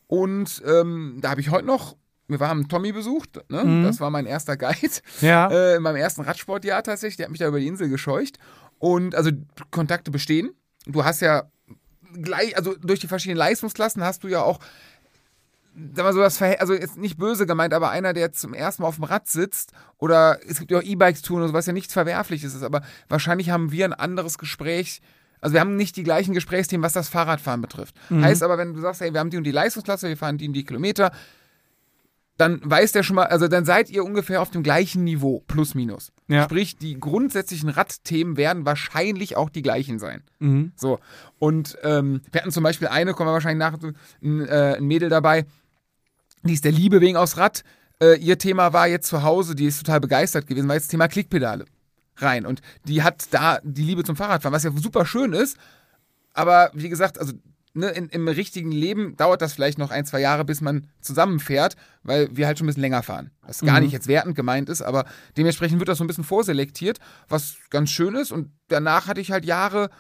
[0.09, 1.97] Und ähm, da habe ich heute noch,
[2.29, 3.85] wir haben Tommy besucht, ne?
[3.85, 5.49] das war mein erster Guide Ja.
[5.51, 7.17] äh, in meinem ersten Radsportjahr tatsächlich.
[7.17, 8.39] Der hat mich da über die Insel gescheucht.
[8.79, 9.31] Und also
[9.71, 10.51] Kontakte bestehen.
[10.87, 11.45] Du hast ja
[12.21, 14.59] gleich, also durch die verschiedenen Leistungsklassen hast du ja auch,
[15.95, 18.83] sag mal so, das Verhält, also jetzt nicht böse gemeint, aber einer, der zum ersten
[18.83, 21.73] Mal auf dem Rad sitzt oder es gibt ja auch E-Bikes-Touren und so, was ja
[21.73, 25.01] nichts Verwerfliches ist, aber wahrscheinlich haben wir ein anderes Gespräch.
[25.41, 27.95] Also wir haben nicht die gleichen Gesprächsthemen, was das Fahrradfahren betrifft.
[28.23, 30.49] Heißt aber, wenn du sagst, hey, wir haben die und die Leistungsklasse, wir fahren die
[30.49, 31.13] und die Kilometer,
[32.37, 35.75] dann weiß der schon mal, also dann seid ihr ungefähr auf dem gleichen Niveau, plus
[35.75, 36.13] minus.
[36.29, 36.45] Ja.
[36.45, 40.23] Sprich, die grundsätzlichen Radthemen werden wahrscheinlich auch die gleichen sein.
[40.39, 40.73] Mhm.
[40.77, 40.99] So.
[41.39, 43.79] Und ähm, wir hatten zum Beispiel eine, kommen wir wahrscheinlich nach,
[44.23, 45.47] ein, äh, ein Mädel dabei,
[46.43, 47.65] die ist der Liebe wegen aufs Rad.
[48.01, 50.91] Äh, ihr Thema war jetzt zu Hause, die ist total begeistert gewesen, war jetzt das
[50.91, 51.65] Thema Klickpedale
[52.19, 52.45] rein.
[52.45, 55.57] Und die hat da die Liebe zum Fahrradfahren, was ja super schön ist.
[56.35, 57.33] Aber wie gesagt, also
[57.77, 61.77] ne, in, im richtigen Leben dauert das vielleicht noch ein, zwei Jahre, bis man zusammenfährt,
[62.03, 63.31] weil wir halt schon ein bisschen länger fahren.
[63.43, 65.05] Was gar nicht jetzt wertend gemeint ist, aber
[65.37, 66.99] dementsprechend wird das so ein bisschen vorselektiert,
[67.29, 68.33] was ganz schön ist.
[68.33, 69.91] Und danach hatte ich halt Jahre,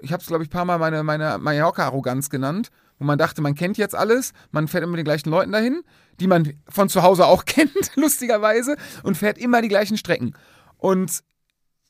[0.00, 3.42] ich habe es glaube ich ein paar Mal meine, meine Mallorca-Arroganz genannt, wo man dachte,
[3.42, 5.82] man kennt jetzt alles, man fährt immer mit den gleichen Leuten dahin,
[6.20, 10.34] die man von zu Hause auch kennt, lustigerweise, und fährt immer die gleichen Strecken.
[10.78, 11.22] Und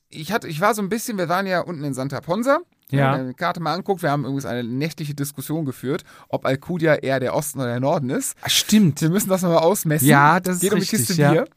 [0.09, 2.59] ich hatte, ich war so ein bisschen, wir waren ja unten in Santa Ponsa.
[2.91, 3.13] Ja.
[3.13, 6.95] Wenn man die Karte mal anguckt, wir haben übrigens eine nächtliche Diskussion geführt, ob Alcudia
[6.95, 8.35] eher der Osten oder der Norden ist.
[8.41, 9.01] Ah, Stimmt.
[9.01, 10.07] Wir müssen das nochmal ausmessen.
[10.07, 11.31] Ja, das ist Geht um die richtig, Kiste ja.
[11.31, 11.47] Bier.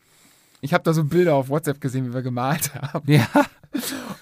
[0.61, 3.11] Ich habe da so Bilder auf WhatsApp gesehen, wie wir gemalt haben.
[3.11, 3.27] Ja.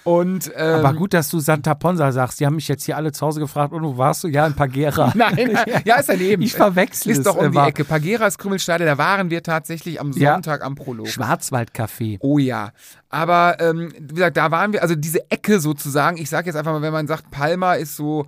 [0.03, 2.39] Und ähm, Aber gut, dass du Santa Ponsa sagst.
[2.39, 4.27] Die haben mich jetzt hier alle zu Hause gefragt, und wo warst du?
[4.27, 5.11] Ja, in Pagera.
[5.15, 6.41] Nein, nein, ja, ist daneben.
[6.43, 7.67] Ich verwechsel es Ist doch um die immer.
[7.67, 7.85] Ecke.
[7.85, 10.33] Pagera ist Krümmelstade, da waren wir tatsächlich am Ja.
[10.33, 11.07] Sonntag am Prolog.
[11.07, 12.17] Schwarzwaldcafé.
[12.19, 12.71] Oh ja.
[13.09, 16.71] Aber ähm, wie gesagt, da waren wir, also diese Ecke sozusagen, ich sage jetzt einfach
[16.73, 18.25] mal, wenn man sagt, Palma ist so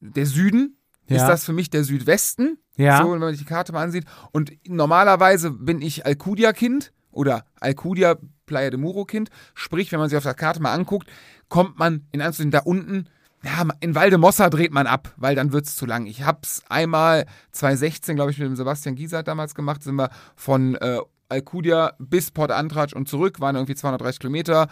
[0.00, 0.76] der Süden,
[1.08, 1.16] Ja.
[1.16, 2.58] ist das für mich der Südwesten.
[2.76, 3.02] Ja.
[3.02, 4.04] So, wenn man sich die Karte mal ansieht.
[4.30, 9.30] Und normalerweise bin ich Alcudia-Kind oder Alcudia Playa de Muro-Kind.
[9.54, 11.08] Sprich, wenn man sich auf der Karte mal anguckt,
[11.48, 13.08] kommt man in Anführungszeichen da unten.
[13.44, 16.06] Ja, in Valdemossa dreht man ab, weil dann wird's zu lang.
[16.06, 20.74] Ich hab's einmal 2016, glaube ich, mit dem Sebastian Giesert damals gemacht, sind wir von
[20.76, 20.98] äh,
[21.28, 24.68] Alcudia bis Port Antratsch und zurück, waren irgendwie 230 Kilometer.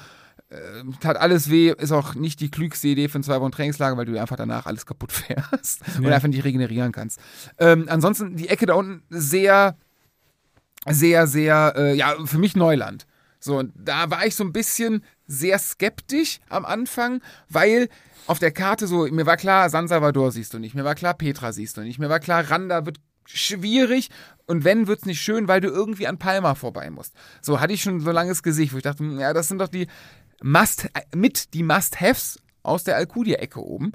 [0.49, 0.57] Äh,
[1.01, 4.07] tat alles weh, ist auch nicht die klügste Idee für ein zwei Wochen Trainingslager, weil
[4.07, 6.07] du einfach danach alles kaputt fährst Nee.
[6.07, 7.21] und einfach nicht regenerieren kannst.
[7.59, 9.77] Ähm, ansonsten die Ecke da unten sehr,
[10.89, 13.07] sehr, sehr, äh, ja, für mich Neuland.
[13.41, 17.89] So, und da war ich so ein bisschen sehr skeptisch am Anfang, weil
[18.27, 21.15] auf der Karte so, mir war klar, San Salvador siehst du nicht, mir war klar,
[21.15, 24.11] Petra siehst du nicht, mir war klar, Randa wird schwierig
[24.47, 27.15] und wenn, wird's nicht schön, weil du irgendwie an Palma vorbei musst.
[27.41, 29.87] So hatte ich schon so langes Gesicht, wo ich dachte, ja, das sind doch die
[30.43, 33.93] Must, mit die Must-Haves aus der Alcudia-Ecke oben.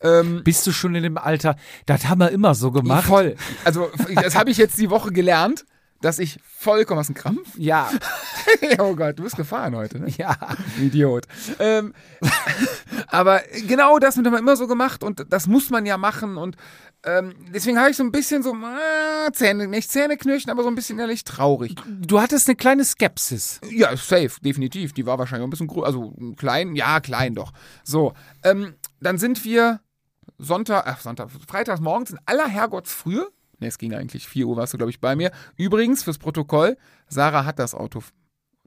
[0.00, 1.56] Ähm, Bist du schon in dem Alter?
[1.86, 3.06] Das haben wir immer so gemacht.
[3.06, 3.36] Voll.
[3.64, 5.64] Also, das habe ich jetzt die Woche gelernt,
[6.00, 7.56] dass ich vollkommen aus dem Krampf.
[7.56, 7.90] Ja,
[8.78, 10.08] oh Gott, du bist gefahren heute, ne?
[10.16, 10.36] ja.
[10.80, 11.26] Idiot.
[11.58, 11.94] Ähm,
[13.08, 16.56] aber genau das wird immer immer so gemacht und das muss man ja machen und
[17.04, 20.74] ähm, deswegen habe ich so ein bisschen so äh, Zähne, nicht Zähneknirschen, aber so ein
[20.74, 21.76] bisschen ehrlich traurig.
[21.86, 23.60] Du hattest eine kleine Skepsis.
[23.70, 24.92] Ja, safe, definitiv.
[24.92, 27.52] Die war wahrscheinlich auch ein bisschen größer, also klein, ja, klein doch.
[27.84, 29.80] So, ähm, dann sind wir
[30.38, 33.28] Sonntag, ach, Sonntag, Freitags morgens in aller Herrgottsfrühe.
[33.60, 35.32] Ne, es ging eigentlich, 4 Uhr warst du, glaube ich, bei mir.
[35.56, 36.76] Übrigens, fürs Protokoll,
[37.08, 38.02] Sarah hat das Auto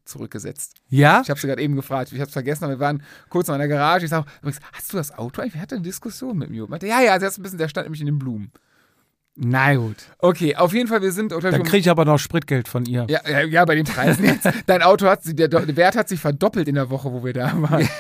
[0.05, 0.75] zurückgesetzt.
[0.89, 1.21] Ja?
[1.23, 3.55] Ich habe sie gerade eben gefragt, ich habe es vergessen, aber wir waren kurz noch
[3.55, 4.05] in der Garage.
[4.05, 5.53] Ich sage, übrigens, hast du das Auto eigentlich?
[5.53, 6.67] Wir hatten eine Diskussion mit mir.
[6.67, 8.51] Meinte, ja, ja, das ist ein bisschen, der stand nämlich in den Blumen.
[9.35, 9.95] Na gut.
[10.19, 13.05] Okay, auf jeden Fall, wir sind unter Dann kriege ich aber noch Spritgeld von ihr.
[13.09, 14.47] ja, ja, ja, bei den Preisen jetzt.
[14.65, 17.33] Dein Auto hat sich, der, der Wert hat sich verdoppelt in der Woche, wo wir
[17.33, 17.87] da waren.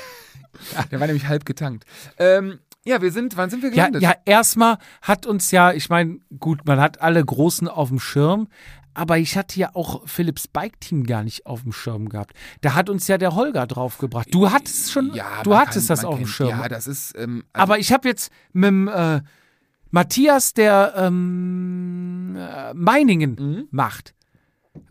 [0.91, 1.85] Der war nämlich halb getankt.
[2.19, 4.01] Ähm, ja, wir sind, wann sind wir Ja, gelandet?
[4.01, 8.47] ja, erstmal hat uns ja, ich meine, gut, man hat alle Großen auf dem Schirm,
[8.93, 12.33] aber ich hatte ja auch Philips Bike Team gar nicht auf dem Schirm gehabt.
[12.61, 14.33] Da hat uns ja der Holger draufgebracht.
[14.33, 16.49] Du hattest schon, Ja, du hattest kann- das auf dem Schirm.
[16.49, 17.15] Ja, das ist.
[17.17, 19.21] Ähm, also, aber ich habe jetzt mit dem äh,
[19.91, 23.67] Matthias, der ähm, äh, Meiningen Mhm.
[23.71, 24.13] macht,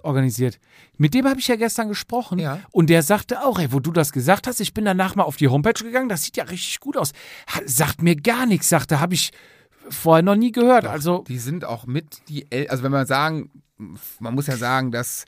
[0.02, 0.58] organisiert.
[0.98, 2.60] Mit dem habe ich ja gestern gesprochen Ja.
[2.72, 5.36] und der sagte auch, ey, wo du das gesagt hast, ich bin danach mal auf
[5.36, 7.12] die Homepage gegangen, das sieht ja richtig gut aus.
[7.54, 9.30] Ha- Sagt mir gar nichts, sagte, habe ich
[9.88, 10.84] vorher noch nie gehört.
[10.86, 12.46] also die sind auch mit die.
[12.50, 13.50] El also, wenn man sagen,
[14.18, 15.24] man muss ja sagen, dass.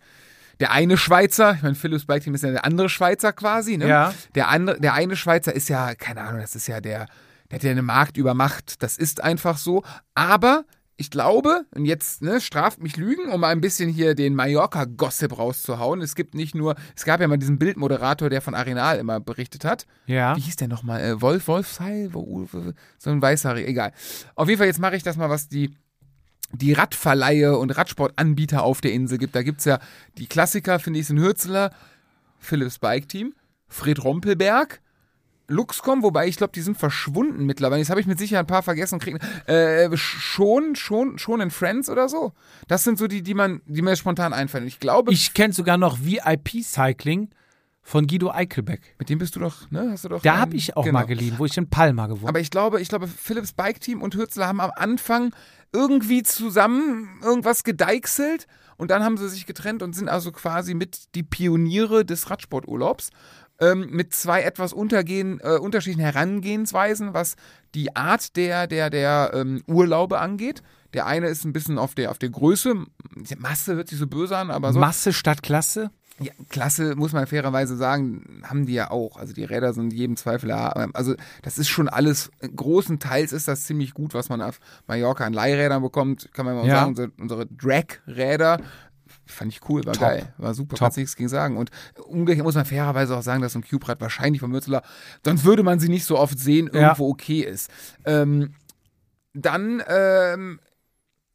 [0.61, 3.89] Der eine Schweizer, ich meine, Philips Bike Team ist ja der andere Schweizer quasi, ne?
[3.89, 4.15] Ja.
[4.37, 7.07] Der, andere, der eine Schweizer ist ja, keine Ahnung, das ist ja der,
[7.51, 8.81] der hat ja eine Marktübermacht.
[8.81, 9.83] Das ist einfach so.
[10.15, 10.65] Aber
[10.97, 15.37] ich glaube, und jetzt ne, straft mich Lügen, um mal ein bisschen hier den Mallorca-Gossip
[15.37, 16.01] rauszuhauen.
[16.03, 19.65] Es gibt nicht nur, es gab ja mal diesen Bildmoderator, der von Arenal immer berichtet
[19.65, 19.87] hat.
[20.07, 20.37] ja.
[20.37, 21.01] Wie hieß der nochmal?
[21.03, 22.13] Äh, Wolf, Wolfsheil?
[22.15, 23.93] Wo- wo- So ein Weißhaarig, egal.
[24.35, 25.75] Auf jeden Fall, jetzt mache ich das mal, was die,
[26.53, 29.35] die Radverleihe und Radsportanbieter auf der Insel gibt.
[29.35, 29.81] Da gibt es ja
[30.19, 31.73] die Klassiker, finde ich, sind Hürzeler,
[32.39, 33.33] Philips Bike Team,
[33.67, 34.82] Fred Rompelberg,
[35.53, 37.81] Luxcom, wobei ich glaube, die sind verschwunden mittlerweile.
[37.81, 39.19] Jetzt habe ich mit Sicherheit ein paar vergessen kriegen.
[39.47, 42.33] Äh, schon, schon, schon in Friends oder so.
[42.69, 44.67] Das sind so die, die man, die mir spontan einfallen.
[44.67, 47.31] Ich glaube, Ich kenne sogar noch VIP Cycling
[47.83, 48.95] von Guido Eichelbeck.
[48.99, 49.89] mit dem bist du doch, ne?
[49.91, 50.23] Hast du doch.
[50.23, 51.01] Da habe ich auch genau.
[51.01, 54.03] mal geliehen, wo ich in Palma gewohnt Aber ich glaube, ich glaube, Philips Bike Team
[54.03, 55.35] und Hürzler haben am Anfang
[55.73, 58.47] irgendwie zusammen irgendwas gedeichselt
[58.77, 63.11] und dann haben sie sich getrennt und sind also quasi mit die Pioniere des Radsporturlaubs.
[63.63, 67.37] Ähm, mit zwei etwas untergehen, äh, unterschiedlichen Herangehensweisen, was
[67.75, 70.63] die Art der, der, der ähm, Urlaube angeht.
[70.95, 72.75] Der eine ist ein bisschen auf der, auf der Größe,
[73.39, 74.81] Masse hört sich so böse an, aber so.
[74.81, 75.91] Masse statt Klasse.
[76.21, 79.17] Ja, Klasse, muss man fairerweise sagen, haben die ja auch.
[79.17, 80.69] Also die Räder sind jedem Zweifel da.
[80.93, 85.33] Also das ist schon alles, großenteils ist das ziemlich gut, was man auf Mallorca an
[85.33, 86.29] Leihrädern bekommt.
[86.35, 86.77] Kann man mal Ja.
[86.77, 88.61] sagen, unsere, unsere Drag-Räder,
[89.33, 90.03] fand ich cool, war Top.
[90.03, 90.81] geil, war super, Top.
[90.87, 91.57] kannst nichts gegen sagen.
[91.57, 91.71] Und
[92.07, 94.83] umgekehrt muss man fairerweise auch sagen, dass so ein Cube-Rad wahrscheinlich von Mürzler,
[95.25, 96.81] sonst würde man sie nicht so oft sehen, Ja.
[96.81, 97.71] irgendwo okay ist.
[98.05, 98.55] Ähm,
[99.35, 100.61] dann, ähm,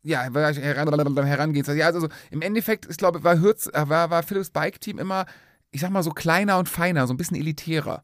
[0.04, 1.80] ja, Herangehensweise.
[1.80, 5.26] Ja, also im Endeffekt, ich glaube, war, Hürz, äh, war, war Philips Bike Team immer,
[5.72, 8.04] ich sag mal, so kleiner und feiner, so ein bisschen elitärer.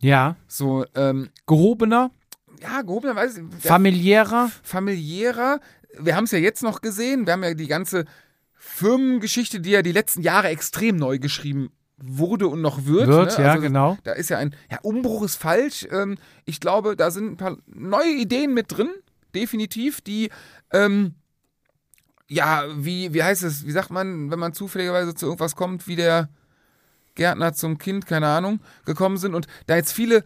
[0.00, 0.36] Ja.
[0.48, 2.10] So, ähm, Gehobener,
[2.60, 4.50] ja, gehobener, weiß ich, familiärer.
[4.62, 5.60] familiärer.
[5.98, 7.26] Wir haben es ja jetzt noch gesehen.
[7.26, 8.04] Wir haben ja die ganze
[8.74, 13.06] Firmengeschichte, die ja die letzten Jahre extrem neu geschrieben wurde und noch wird.
[13.06, 13.44] Wird, ne?
[13.44, 13.96] ja, Also genau.
[14.02, 15.86] Da ist ja ein, ja, Umbruch ist falsch.
[15.92, 18.90] Ähm, ich glaube, da sind ein paar neue Ideen mit drin,
[19.32, 20.30] definitiv, die,
[20.72, 21.14] ähm,
[22.26, 25.94] ja, wie, wie heißt es, wie sagt man, wenn man zufälligerweise zu irgendwas kommt, wie
[25.94, 26.28] der
[27.14, 30.24] Gärtner zum Kind, keine Ahnung, gekommen sind und da jetzt viele,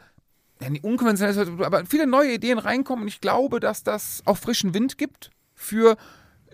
[0.63, 4.97] ja, unkonventionell, aber viele neue Ideen reinkommen und ich glaube, dass das auch frischen Wind
[4.97, 5.99] gibt für,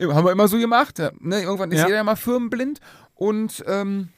[0.01, 1.42] haben wir immer so gemacht, ne?
[1.42, 1.86] irgendwann ist Ja.
[1.86, 2.80] jeder ja mal firmenblind
[3.14, 4.09] und, ähm,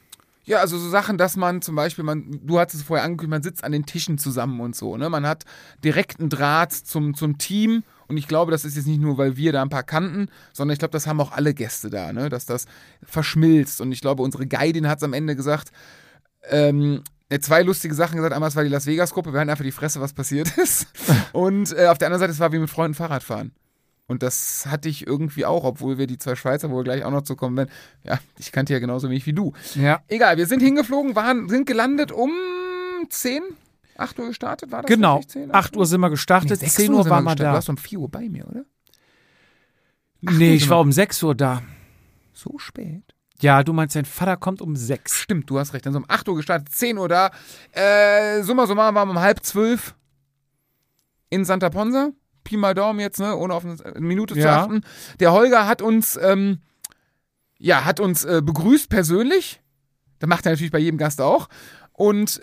[0.44, 3.42] ja, also so Sachen, dass man zum Beispiel, man, du hattest es vorher angekündigt, man
[3.42, 5.10] sitzt an den Tischen zusammen und so, ne?
[5.10, 5.42] Man hat
[5.82, 9.50] direkten Draht zum, zum Team Und ich glaube, das ist jetzt nicht nur, weil wir
[9.52, 12.28] da ein paar kannten, sondern ich glaube, das haben auch alle Gäste da, ne?
[12.28, 12.66] dass das
[13.02, 13.80] verschmilzt.
[13.80, 15.70] Und ich glaube, unsere Guidin hat es am Ende gesagt,
[16.48, 17.02] ähm,
[17.40, 18.32] zwei lustige Sachen gesagt.
[18.32, 20.86] Einmal, es war die Las Vegas-Gruppe, wir hatten einfach die Fresse, was passiert ist.
[21.32, 23.50] Und äh, auf der anderen Seite, es war wie mit Freunden Fahrrad fahren.
[24.08, 27.10] Und das hatte ich irgendwie auch, obwohl wir die zwei Schweizer, wo wir gleich auch
[27.10, 27.70] noch zu kommen werden.
[28.04, 29.52] Ja, ich kannte ja genauso wenig wie du.
[29.74, 30.00] Ja.
[30.06, 32.30] Egal, wir sind hingeflogen, waren, sind gelandet um
[33.08, 33.42] 10,
[33.96, 35.16] 8 Uhr gestartet, war das Genau.
[35.16, 35.32] richtig?
[35.32, 37.40] 10, 8 Uhr sind wir gestartet, 6 10 Uhr sind waren wir gestartet.
[37.40, 37.52] Du da.
[37.54, 38.64] warst um 4 Uhr bei mir, oder?
[40.20, 41.62] Nee, Uhr ich war um 6 Uhr da.
[42.32, 43.02] So spät.
[43.40, 45.14] Ja, du meinst, dein Vater kommt um 6.
[45.18, 45.84] Stimmt, du hast recht.
[45.84, 47.30] Dann sind wir um 8 Uhr gestartet, 10 Uhr da.
[47.72, 49.94] Äh, summa summarum waren wir um halb zwölf
[51.28, 52.10] in Santa Ponsa.
[52.46, 54.62] Pi mal Daumen jetzt, ne, ohne auf eine Minute zu Ja.
[54.62, 54.80] achten.
[55.20, 56.60] Der Holger hat uns, ähm,
[57.58, 59.60] ja, hat uns äh, begrüßt persönlich.
[60.20, 61.48] Das macht er natürlich bei jedem Gast auch.
[61.92, 62.40] Und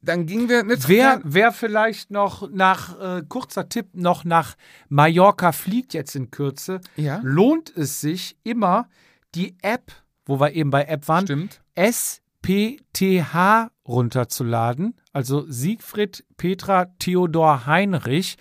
[0.00, 4.54] dann gingen wir nicht Wer, wer vielleicht noch nach, äh, kurzer Tipp, noch nach
[4.88, 8.88] Mallorca fliegt jetzt in Kürze, Ja, lohnt es sich immer,
[9.34, 9.92] die App,
[10.26, 11.60] wo wir eben bei App waren, stimmt.
[11.74, 14.94] SPTH runterzuladen.
[15.12, 18.36] Also Siegfried Petra Theodor Heinrich.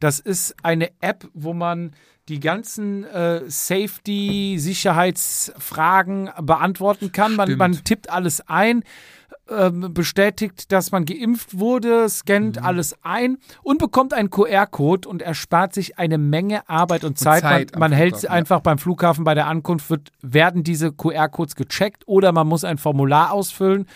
[0.00, 1.92] Das ist eine App, wo man
[2.28, 7.36] die ganzen äh, Safety-Sicherheitsfragen beantworten kann.
[7.36, 8.82] Man, man tippt alles ein,
[9.48, 12.66] ähm, bestätigt, dass man geimpft wurde, scannt Mhm.
[12.66, 17.42] alles ein und bekommt einen QR-Code und erspart sich eine Menge Arbeit und Zeit.
[17.42, 18.30] Zeit am man man hält Flughafen, ja.
[18.32, 22.78] einfach beim Flughafen bei der Ankunft, wird, werden diese QR-Codes gecheckt oder man muss ein
[22.78, 23.86] Formular ausfüllen.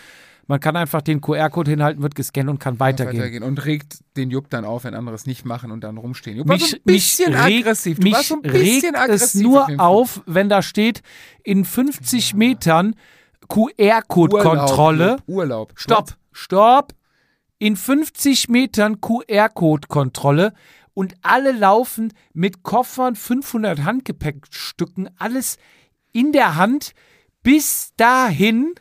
[0.50, 3.20] Man kann einfach den QR-Code hinhalten, wird gescannt und kann weitergehen.
[3.20, 3.44] Weitergehen.
[3.44, 6.38] Und regt den Jupp dann auf, wenn andere es nicht machen und dann rumstehen.
[6.38, 7.98] Jupp war Mich, so ein bisschen regt, aggressiv.
[7.98, 9.26] Du mich warst so ein bisschen regt aggressiv.
[9.26, 11.02] es nur auf, wenn da steht,
[11.44, 12.96] in 50 Metern
[13.46, 15.18] QR-Code-Kontrolle.
[15.28, 15.28] Urlaub.
[15.28, 15.72] Urlaub.
[15.76, 16.94] Stopp, stopp.
[17.60, 20.52] In 50 Metern QR-Code-Kontrolle
[20.94, 25.58] und alle laufen mit Koffern, 500 Handgepäckstücken, alles
[26.10, 26.90] in der Hand
[27.44, 28.74] bis dahin,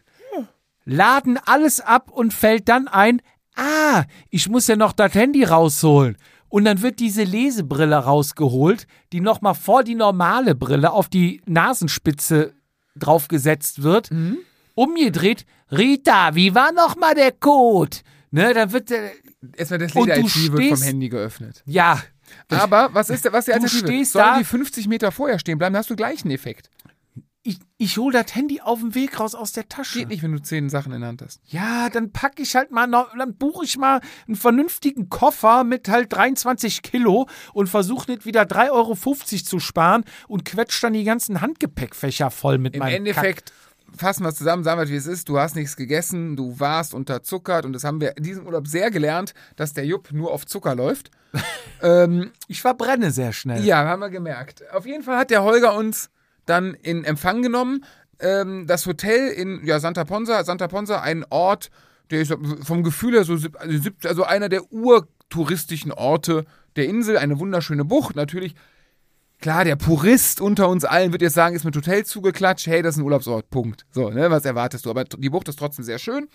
[0.89, 3.21] laden alles ab und fällt dann ein,
[3.55, 6.17] ah, ich muss ja noch das Handy rausholen.
[6.49, 12.53] Und dann wird diese Lesebrille rausgeholt, die nochmal vor die normale Brille auf die Nasenspitze
[12.95, 14.09] draufgesetzt wird
[14.75, 15.45] umgedreht.
[15.71, 17.97] Rita, wie war noch mal der Code?
[18.31, 19.11] Ne, dann wird der,
[19.55, 21.63] Erstmal das Und du Leder-IT wird vom Handy geöffnet.
[21.65, 22.01] ja,
[22.49, 23.87] Aber was ist, der- was ist die Du Alternative?
[23.87, 26.69] stehst Sollen da- die 50 Meter vorher stehen bleiben, dann hast du gleich einen Effekt.
[27.49, 29.99] Ich, ich hol das Handy auf dem Weg raus aus der Tasche.
[29.99, 31.41] Geht nicht, wenn du zehn Sachen in der Hand hast.
[31.45, 35.89] Ja, dann packe ich halt mal, noch, dann buche ich mal einen vernünftigen Koffer mit
[35.89, 41.03] halt 23 Kilo und versuche nicht wieder 3,50 Euro zu sparen und quetscht dann die
[41.03, 43.51] ganzen Handgepäckfächer voll mit Im meinem Endeffekt
[43.97, 45.27] fassen wir es zusammen, sagen wir, wie es ist.
[45.27, 48.91] Du hast nichts gegessen, du warst unterzuckert und das haben wir in diesem Urlaub sehr
[48.91, 51.09] gelernt, dass der Jupp nur auf Zucker läuft.
[51.81, 52.31] ähm, Kack.
[52.47, 53.65] Ich verbrenne sehr schnell.
[53.65, 54.63] ja, haben wir gemerkt.
[54.71, 56.11] Auf jeden Fall hat der Holger uns
[56.49, 57.85] dann in Empfang genommen.
[58.19, 61.69] Ähm, das Hotel in ja, Santa Ponsa, Santa Ponsa, ein Ort,
[62.11, 66.45] der ist vom Gefühl her so, also also einer der urtouristischen Orte
[66.75, 68.55] der Insel, eine wunderschöne Bucht, natürlich.
[69.39, 72.95] Klar, der Purist unter uns allen wird jetzt sagen, ist mit Hotel zugeklatscht, hey, das
[72.95, 73.85] ist ein Urlaubsort, Punkt.
[73.91, 74.89] So, ne, was erwartest du?
[74.89, 76.27] Aber die Bucht ist trotzdem sehr schön.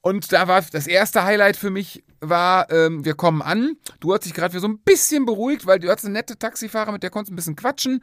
[0.00, 3.76] Und da war das erste Highlight für mich war, ähm, wir kommen an.
[4.00, 6.92] Du hast dich gerade wieder so ein bisschen beruhigt, weil du hattest eine nette Taxifahrer,
[6.92, 8.02] mit der konntest ein bisschen quatschen.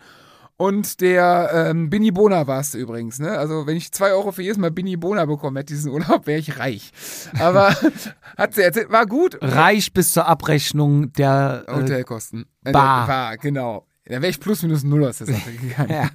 [0.62, 3.38] Und der ähm, Binny Bona warst du übrigens, ne?
[3.38, 6.38] Also wenn ich zwei Euro für jedes Mal Binny Bona bekommen hätte, diesen Urlaub, wäre
[6.38, 6.92] ich reich.
[7.40, 7.74] Aber
[8.38, 9.38] hat sie erzählt, war gut.
[9.42, 12.46] Reich bis zur Abrechnung der äh, Hotelkosten.
[12.66, 13.08] Äh, Bar.
[13.08, 13.88] Bar, genau.
[14.04, 15.92] Da wäre ich plus minus null aus der Sache gegangen.
[15.92, 16.10] Ja.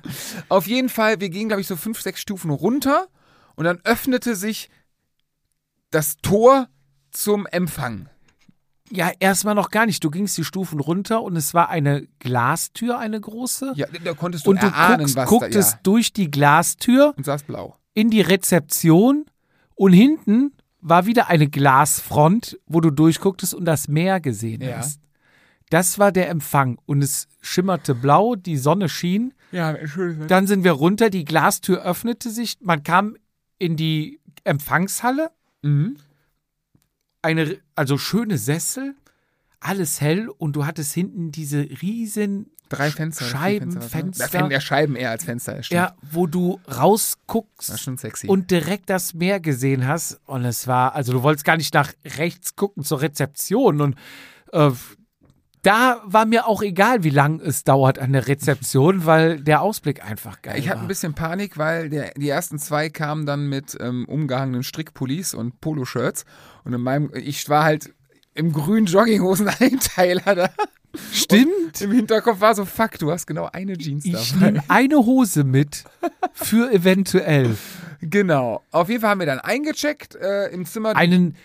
[0.51, 3.07] Auf jeden Fall, wir gingen, glaube ich, so fünf, sechs Stufen runter
[3.55, 4.69] und dann öffnete sich
[5.91, 6.69] das Tor
[7.13, 8.11] zum Empfang.
[8.97, 10.03] Ja, erstmal noch gar nicht.
[10.05, 13.73] Du gingst die Stufen runter und es war eine Glastür, eine große.
[13.77, 15.81] Ja, da konntest du und du erahnen, guckst, was gucktest da, ja.
[15.83, 17.77] durch die Glastür Und saß blau.
[17.95, 19.27] in die Rezeption
[19.75, 24.79] und hinten war wieder eine Glasfront, wo du durchgucktest und das Meer gesehen Ja.
[24.79, 25.01] hast.
[25.71, 29.33] Das war der Empfang und es schimmerte blau, die Sonne schien.
[29.51, 30.27] Ja, Entschuldigung.
[30.29, 33.17] Dann sind wir runter, die Glastür öffnete sich, man kam
[33.59, 35.31] in die Empfangshalle,
[35.63, 35.97] Mhm.
[37.25, 38.95] Eine, also schöne Sessel,
[39.61, 43.27] alles hell und du hattest hinten diese riesen Drei Fenster.
[43.27, 43.91] Scheiben, was, ne?
[43.91, 44.51] Fenster.
[44.51, 45.77] Ja, Scheiben eher als Fenster, stimmt.
[45.77, 47.89] Ja, wo du rausguckst
[48.27, 50.21] und direkt das Meer gesehen hast.
[50.25, 53.81] Und es war, also du wolltest gar nicht nach rechts gucken zur Rezeption.
[53.81, 53.97] Und
[54.53, 54.71] äh,
[55.65, 60.05] da war mir auch egal, wie lang es dauert an der Rezeption, weil der Ausblick
[60.05, 63.77] einfach geil ich hatte ein bisschen Panik, weil der, die ersten zwei kamen dann mit
[63.81, 66.25] ähm, umgehangenen Strickpullis und Poloshirts.
[66.65, 67.93] Und in meinem, ich war halt
[68.35, 70.51] im grünen Jogginghosen-Einteiler da.
[71.13, 71.81] Stimmt.
[71.81, 74.53] Im Hinterkopf war so, fuck, du hast genau eine Jeans Ich dabei.
[74.53, 75.85] nehme eine Hose mit
[76.35, 77.57] für eventuell
[78.11, 78.63] Genau.
[78.71, 80.95] Auf jeden Fall haben wir dann eingecheckt äh, im Zimmer.
[80.97, 81.37] einen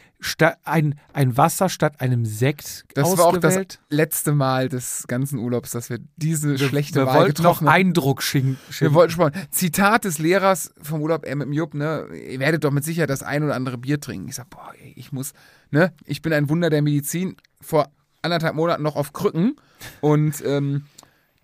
[0.66, 3.80] ein, ein Wasser statt einem Sekt das war auch das ausgewählt.
[3.90, 7.76] letzte Mal des ganzen Urlaubs, dass wir diese schlechte wir Wahl wollten noch getroffen haben.
[7.76, 8.58] Eindruck schinken.
[8.80, 9.34] Wir wollten sparen.
[9.50, 12.08] Zitat des Lehrers vom Urlaub äh, mit dem Jupp, ne?
[12.14, 14.28] Ihr werdet doch mit Sicherheit das ein oder andere Bier trinken.
[14.28, 15.34] Ich sag, boah, ich muss,
[15.72, 15.94] ne?
[16.06, 17.38] Ich bin ein Wunder der Medizin.
[17.62, 17.90] Vor
[18.22, 19.56] anderthalb Monaten noch auf Krücken.
[20.02, 20.84] Und ähm,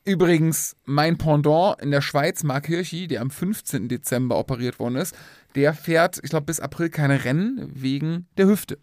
[0.04, 3.88] übrigens, mein Pendant in der Schweiz, Mark Hirschi, der am 15.
[3.88, 5.16] Dezember operiert worden ist,
[5.56, 8.78] der fährt, ich glaube, bis April keine Rennen wegen der Hüfte.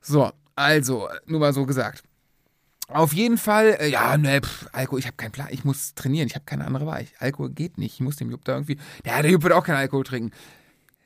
[0.00, 2.02] So, also, nur mal so gesagt.
[2.88, 6.26] Auf jeden Fall, äh, ja, ne, pff, Alkohol, ich habe keinen Plan, ich muss trainieren,
[6.26, 7.02] ich habe keine andere Wahl.
[7.02, 9.64] Ich, Alkohol geht nicht, ich muss dem Jupp da irgendwie, ja, der Jupp wird auch
[9.64, 10.32] keinen Alkohol trinken.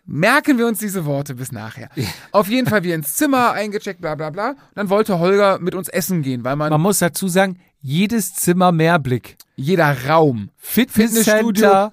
[0.06, 1.88] Merken wir uns diese Worte bis nachher.
[2.30, 4.50] Auf jeden Fall wir ins Zimmer eingecheckt, bla bla bla.
[4.50, 8.34] Und dann wollte Holger mit uns essen gehen, weil man, Man muss dazu sagen, jedes
[8.34, 9.36] Zimmer Mehrblick.
[9.56, 11.92] jeder Raum, Fitnesscenter,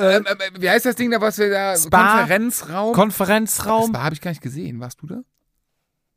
[0.00, 2.92] ähm, ähm, wie heißt das Ding da, was wir da, Spa, Konferenzraum?
[2.94, 3.88] Konferenzraum.
[3.90, 5.20] Spa habe ich gar nicht gesehen, warst du da?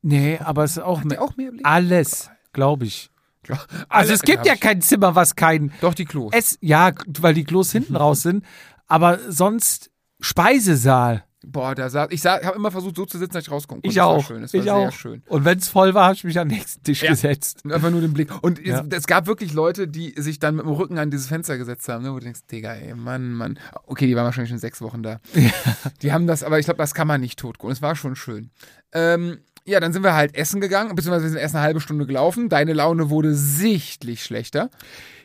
[0.02, 1.66] Nee, aber es ist auch, mehr, auch mehr Blick?
[1.66, 3.10] alles, glaube ich.
[3.50, 6.32] Also Alle- es gibt ja kein Zimmer, was kein Doch, die Klos.
[6.34, 8.46] Ess, ja, weil die Klos hinten raus sind,
[8.88, 11.26] aber sonst Speisesaal.
[11.46, 13.90] Boah, da saß, ich habe immer versucht, so zu sitzen, dass ich rausgucken konnte.
[13.90, 14.26] Ich Das war auch.
[14.26, 14.92] schön, ich sehr auch.
[14.92, 15.22] schön.
[15.28, 17.10] Und wenn es voll war, habe ich mich am nächsten Tisch Ja.
[17.12, 17.60] gesetzt.
[17.66, 18.30] Und Einfach nur den Blick.
[18.44, 18.80] Und Ja.
[18.90, 21.88] es, es gab wirklich Leute, die sich dann mit dem Rücken an dieses Fenster gesetzt
[21.90, 23.60] haben, ne, wo du denkst, Digga, ey, Mann, Mann.
[23.86, 25.20] Okay, die waren wahrscheinlich schon sechs Wochen da.
[26.02, 27.72] Die haben das, aber ich glaube, das kann man nicht totgucken.
[27.74, 28.50] Es war schon schön.
[28.94, 32.06] Ähm, ja, dann sind wir halt essen gegangen, beziehungsweise wir sind erst eine halbe Stunde
[32.06, 32.50] gelaufen.
[32.50, 34.70] Deine Laune wurde sichtlich schlechter.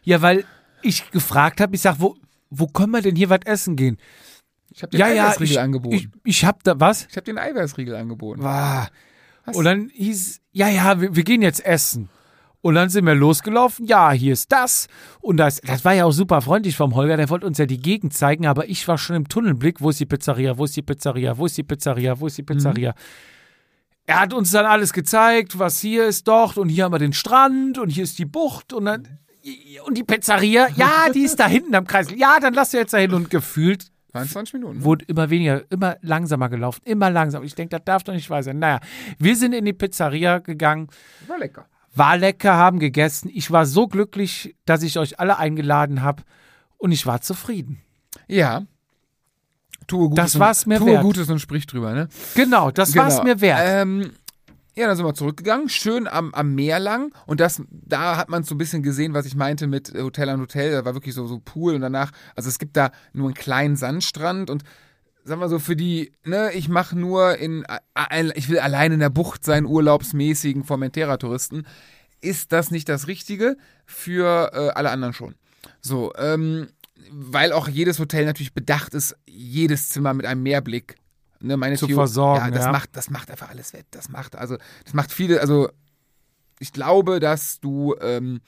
[0.03, 0.45] Ja, weil
[0.83, 2.17] ich gefragt habe, ich sag, wo,
[2.51, 3.99] wo können wir denn hier was essen gehen?
[4.79, 5.95] Ich habe den Ja, ja, Eiweißriegel ich, angeboten.
[5.97, 7.07] ich, ich hab da was?
[7.11, 8.43] Ich habe den Eiweißriegel angeboten.
[8.43, 8.91] Was?
[9.53, 12.09] Und dann hieß, ja, ja, wir, wir gehen jetzt essen.
[12.61, 13.87] Und dann sind wir losgelaufen.
[13.87, 14.87] Ja, hier ist das.
[15.21, 17.17] Und das, das war ja auch super freundlich vom Holger.
[17.17, 19.81] Der wollte uns ja die Gegend zeigen, aber ich war schon im Tunnelblick.
[19.81, 20.57] Wo ist die Pizzeria?
[20.59, 21.37] Wo ist die Pizzeria?
[21.39, 22.21] Wo ist die Pizzeria?
[22.21, 22.95] Wo ist die Pizzeria?
[24.07, 26.57] Er hat uns dann alles gezeigt, was hier ist dort.
[26.57, 28.73] Und hier haben wir den Strand und hier ist die Bucht.
[28.73, 29.19] Und dann,
[29.87, 30.69] und die Pizzeria.
[30.77, 32.09] Ja, die ist da hinten am Kreis.
[32.15, 33.13] Ja, dann lass du jetzt da hin.
[33.13, 34.85] Und gefühlt 22 Minuten.
[34.85, 37.45] wurde immer weniger, immer langsamer gelaufen, immer langsamer.
[37.45, 38.59] Ich denke, das darf doch nicht wahr sein.
[38.59, 38.81] Naja,
[39.19, 40.89] wir sind in die Pizzeria gegangen,
[41.27, 41.67] War lecker.
[41.95, 43.31] war lecker, haben gegessen.
[43.33, 46.23] Ich war so glücklich, dass ich euch alle eingeladen habe
[46.79, 47.81] und ich war zufrieden.
[48.29, 48.63] Ja.
[49.87, 51.03] Tue Gutes Das war's mir und, Tue wert.
[51.03, 52.09] Gutes und sprich drüber, ne?
[52.35, 53.23] Genau, das Genau.
[53.25, 53.61] mir wert.
[53.63, 54.11] Ähm,
[54.79, 57.13] ja, dann sind wir zurückgegangen, schön am, am Meer lang.
[57.27, 60.29] Und das, da hat man so ein bisschen gesehen, was ich meinte mit äh, Hotel
[60.29, 60.71] an Hotel.
[60.71, 63.75] Da war wirklich so, so Pool und danach, also es gibt da nur einen kleinen
[63.75, 64.63] Sandstrand und
[65.25, 67.65] sagen wir so, für die, ne, ich mache nur in,
[68.35, 71.67] ich will allein in der Bucht sein, urlaubsmäßigen Formentera-Touristen,
[72.21, 75.35] ist das nicht das Richtige für äh, alle anderen schon.
[75.81, 76.69] So, ähm,
[77.11, 80.95] weil auch jedes Hotel natürlich bedacht ist, jedes Zimmer mit einem Meerblick
[81.41, 82.73] ne, meine Zu Theo- versorgen, Ja, das ja.
[82.73, 83.87] macht, das macht einfach alles wett.
[83.91, 85.41] Das macht also, das macht viele.
[85.41, 85.69] Also
[86.61, 88.41] ich glaube, dass du, ähm,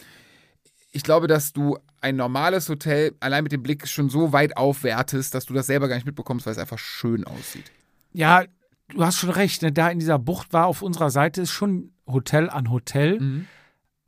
[0.93, 5.35] ich glaube, dass du ein normales Hotel allein mit dem Blick schon so weit aufwertest,
[5.35, 7.71] dass du das selber gar nicht mitbekommst, weil es einfach schön aussieht.
[8.13, 8.45] ja,
[8.89, 9.63] du hast schon recht.
[9.63, 9.71] Ne?
[9.71, 13.21] Da in dieser Bucht war auf unserer Seite ist schon Hotel an Hotel.
[13.21, 13.47] Mhm.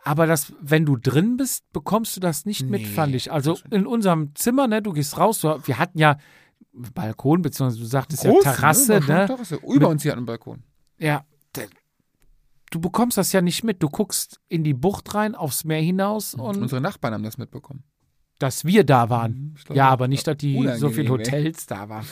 [0.04, 3.30] Aber das, wenn du drin bist, bekommst du das nicht mit, Nee, fand ich.
[3.30, 6.16] Also in unserem Zimmer, ne, du gehst raus, wir hatten ja
[6.72, 9.26] Balkon, beziehungsweise du sagtest ja Terrasse, schon ne?
[9.26, 9.56] Terrasse.
[9.56, 10.62] Über uns hier hat einen Balkon.
[10.98, 11.24] Ja,
[12.70, 13.82] du bekommst das ja nicht mit.
[13.82, 17.84] Du guckst in die Bucht rein, aufs Meer hinaus und Unsere Nachbarn haben das mitbekommen.
[18.38, 19.32] dass wir da waren.
[19.32, 21.10] Mhm, glaub, ja, aber nicht, dass die so viele.
[21.10, 22.06] Hotels da waren.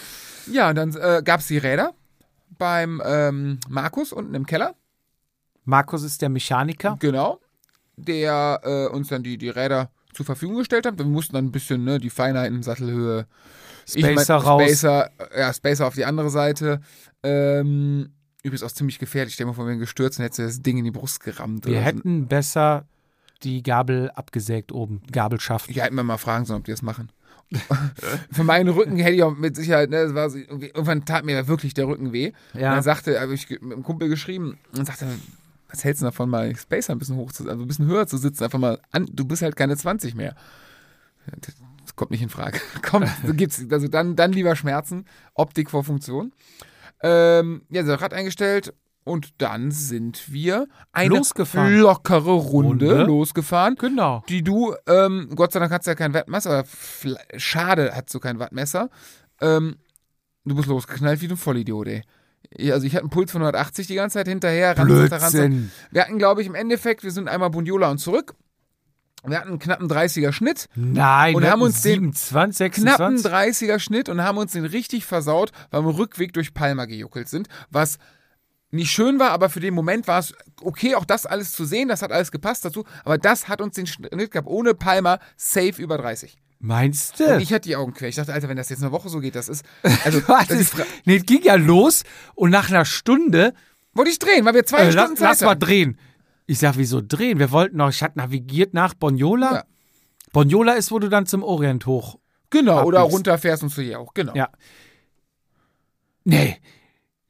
[0.52, 1.94] Ja, und dann äh, gab es die Räder
[2.58, 4.74] beim ähm, Markus unten im Keller.
[5.64, 6.96] Markus ist der Mechaniker.
[7.00, 7.40] Genau.
[7.96, 10.98] Der äh, uns dann die, die Räder zur Verfügung gestellt hat.
[10.98, 13.26] Wir mussten dann ein bisschen ne, die Feinheiten, Sattelhöhe,
[13.94, 14.62] ich mein, Spacer raus.
[14.62, 16.80] Spacer, ja, Spacer auf die andere Seite.
[17.22, 18.10] Ähm,
[18.42, 19.34] übrigens auch ziemlich gefährlich.
[19.34, 21.20] Stell dir mal vor, wir wären gestürzt und hättest du das Ding in die Brust
[21.20, 21.64] gerammt.
[21.66, 21.84] Wir oder so.
[21.86, 22.84] hätten besser
[23.42, 25.70] die Gabel abgesägt oben, Gabelschaft.
[25.70, 27.10] Ja, hätten wir mal fragen sollen, ob die das machen.
[28.30, 31.48] Für meinen Rücken hätte ich auch mit Sicherheit, ne, das war so, irgendwann tat mir
[31.48, 32.32] wirklich der Rücken weh.
[32.54, 32.74] Und Ja.
[32.74, 35.06] dann sagte, habe ich mit einem Kumpel geschrieben und sagte,
[35.68, 38.18] was hältst du davon, mal Spacer ein bisschen hoch zu, also ein bisschen höher zu
[38.18, 40.36] sitzen, einfach mal an, du bist halt keine 20 mehr.
[42.00, 42.58] Das kommt nicht in Frage.
[42.82, 46.32] Kommt, so gibt's, also dann, dann lieber Schmerzen, Optik vor Funktion.
[47.02, 48.72] Ähm, ja, so Rad eingestellt
[49.04, 51.78] und dann sind wir eine Losgefahren.
[51.78, 53.04] lockere Runde, Runde.
[53.04, 54.24] losgefahren Genau.
[54.30, 56.64] die du, ähm, Gott sei Dank hast du ja kein Wattmesser,
[57.36, 58.88] schade hast du kein Wattmesser.
[59.42, 59.76] Ähm,
[60.46, 62.02] du bist losgeknallt wie du ein Vollidiot, ey.
[62.72, 64.74] Also ich hatte einen Puls von 180 die ganze Zeit hinterher.
[64.74, 65.70] Blödsinn.
[65.90, 68.34] Wir hatten, glaube ich, im Endeffekt, wir sind einmal Bundiola und zurück.
[69.26, 70.68] Wir hatten einen knappen 30er Schnitt.
[70.74, 73.68] Nein, Und wir haben uns den 27, knappen 26.
[73.68, 77.48] 30er Schnitt und haben uns den richtig versaut, weil wir Rückweg durch Palma gejuckelt sind,
[77.70, 77.98] was
[78.70, 81.88] nicht schön war, aber für den Moment war es okay, auch das alles zu sehen,
[81.88, 85.82] das hat alles gepasst dazu, aber das hat uns den Schnitt gehabt, ohne Palma, safe
[85.82, 86.36] über 30.
[86.60, 87.24] Meinst du?
[87.24, 88.08] Und ich hatte die Augen quer.
[88.08, 89.64] Ich dachte, Alter, wenn das jetzt eine Woche so geht, das ist,
[90.04, 92.04] also, das ist, nee, es ging ja los
[92.34, 93.54] und nach einer Stunde,
[93.94, 95.60] wollte ich drehen, weil wir zwei äh, lass, Stunden Zeit lass mal hatten.
[95.60, 95.98] drehen.
[96.50, 97.38] Ich sag, wieso drehen?
[97.38, 99.52] Wir wollten noch, ich hatte navigiert nach Bonjola.
[99.54, 99.64] Ja.
[100.32, 102.18] Bonjola ist, wo du dann zum Orient hoch.
[102.50, 103.16] Genau, oder abbiegst.
[103.18, 104.34] runterfährst und zu hier auch, genau.
[104.34, 104.48] Ja.
[106.24, 106.56] Nee.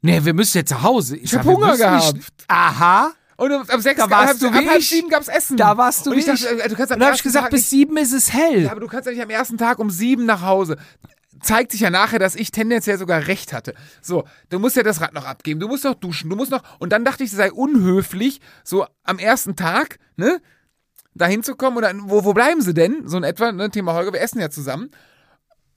[0.01, 1.17] Nee, wir müssen jetzt zu Hause.
[1.17, 2.15] Ich, hab sag, wir Hunger gehabt.
[2.15, 3.11] Nicht, aha.
[3.37, 4.89] Und ab sechs, Da warst ab, du ab wie halb ich.
[4.89, 5.55] sieben gab's Essen.
[5.55, 6.65] Da warst du und ich dachte, ich.
[6.65, 8.33] äh, du kannst am Und da habe ich gesagt, Tag bis nicht- sieben ist es
[8.33, 8.63] hell.
[8.63, 10.77] Ja, aber du kannst ja nicht am ersten Tag um sieben nach Hause.
[11.41, 13.73] Zeigt sich ja nachher, dass ich tendenziell sogar recht hatte.
[14.01, 16.63] So, du musst ja das Rad noch abgeben, du musst noch duschen, du musst noch.
[16.79, 20.41] Und dann dachte ich, es sei unhöflich, so am ersten Tag, ne,
[21.13, 21.77] da hinzukommen.
[21.77, 23.07] Und dann, wo, wo bleiben sie denn?
[23.07, 24.91] So in etwa, ne, Thema Holger, wir essen ja zusammen.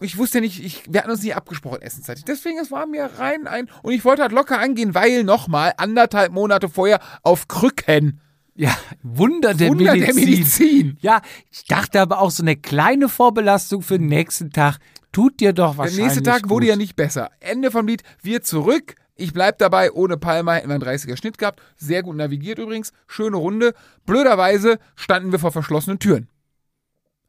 [0.01, 2.25] Ich wusste ja nicht, ich, wir hatten uns nie abgesprochen, essenszeitig.
[2.25, 3.71] Deswegen, es war mir rein ein.
[3.83, 8.21] Und ich wollte halt locker angehen, weil nochmal anderthalb Monate vorher auf Krücken.
[8.57, 10.15] Ja, Wunder der Wunder Medizin.
[10.15, 10.99] der Medizin.
[11.01, 14.79] Ja, ich dachte aber auch so eine kleine Vorbelastung für den nächsten Tag
[15.15, 16.51] tut dir doch Der wahrscheinlich nächste Tag gut.
[16.51, 17.31] wurde ja nicht besser.
[17.41, 18.97] Ende vom Lied, wir zurück.
[19.17, 21.61] Ich bleib dabei, ohne Palma hätten wir einen 30er Schnitt gehabt.
[21.77, 22.93] Sehr gut navigiert übrigens.
[23.07, 23.73] Schöne Runde.
[24.07, 26.29] Blöderweise standen wir vor verschlossenen Türen,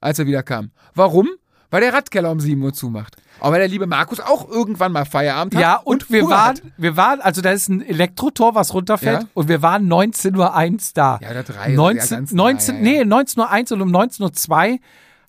[0.02, 0.72] als er wieder kam.
[0.96, 1.30] Warum?
[1.72, 3.18] Weil der Radkeller um 7 Uhr zumacht.
[3.40, 5.62] Aber weil der liebe Markus auch irgendwann mal Feierabend hat.
[5.62, 6.62] Ja, und, wir Hunger waren, hat.
[6.78, 9.28] wir waren, also da ist ein Elektrotor, was runterfällt, Ja.
[9.34, 11.20] und wir waren 19.01 Uhr da.
[11.22, 13.04] Ja, oder drei, ja, 19, ganz 19, nah, ja, ja.
[13.06, 14.80] nee, 19.01 Uhr und um 19.02 Uhr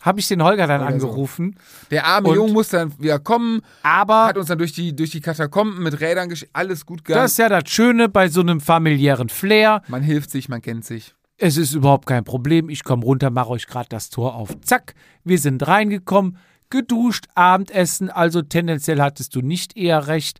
[0.06, 1.08] habe ich den Holger dann Oder so.
[1.08, 1.56] angerufen.
[1.90, 5.20] Der arme Junge musste dann wieder kommen, Aber hat uns dann durch die, durch die
[5.20, 6.52] Katakomben mit Rädern geschickt.
[6.54, 7.24] Alles gut gegangen.
[7.24, 9.82] das ist ja das Schöne bei so einem familiären Flair.
[9.88, 11.14] man hilft sich, man kennt sich.
[11.38, 12.70] Es ist überhaupt kein Problem.
[12.70, 14.58] Ich komme runter, mache euch gerade das Tor auf.
[14.62, 14.94] Zack,
[15.24, 16.38] wir sind reingekommen,
[16.70, 18.08] geduscht, Abendessen.
[18.08, 20.38] Also tendenziell hattest du nicht eher recht.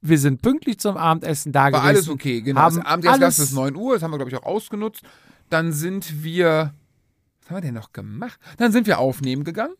[0.00, 1.86] Wir sind pünktlich zum Abendessen da War gewesen.
[1.86, 2.60] alles okay, genau.
[2.60, 5.02] Haben das Abendessen alles- bis 9 Uhr, das haben wir, glaube ich, auch ausgenutzt.
[5.48, 6.74] Dann sind wir.
[7.52, 8.40] Haben wir denn noch gemacht?
[8.56, 9.74] Dann sind wir aufnehmen gegangen,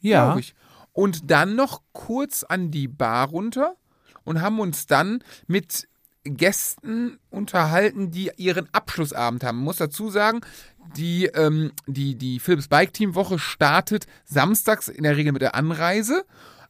[0.00, 0.54] Ja, ich.
[0.92, 3.76] Und dann noch kurz an die Bar runter
[4.24, 5.88] und haben uns dann mit
[6.24, 9.58] Gästen unterhalten, die ihren Abschlussabend haben.
[9.58, 10.40] Man muss dazu sagen,
[10.96, 15.54] die, ähm, die, die Philips Bike Team Woche startet samstags in der Regel mit der
[15.54, 16.24] Anreise.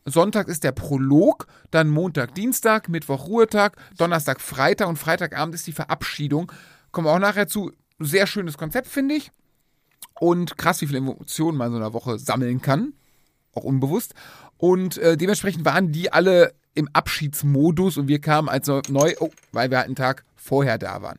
[0.04, 5.72] Sonntag ist der Prolog, dann Montag, Dienstag, Mittwoch, Ruhetag, Donnerstag, Freitag und Freitagabend ist die
[5.72, 6.50] Verabschiedung.
[6.90, 7.70] Kommen wir auch nachher zu.
[8.00, 9.30] Sehr schönes Konzept, finde ich.
[10.20, 12.92] Und krass, wie viele Emotionen man in so einer Woche sammeln kann.
[13.54, 14.14] Auch unbewusst.
[14.58, 19.70] Und äh, dementsprechend waren die alle im Abschiedsmodus und wir kamen als neu, oh, weil
[19.70, 21.18] wir halt einen Tag vorher da waren.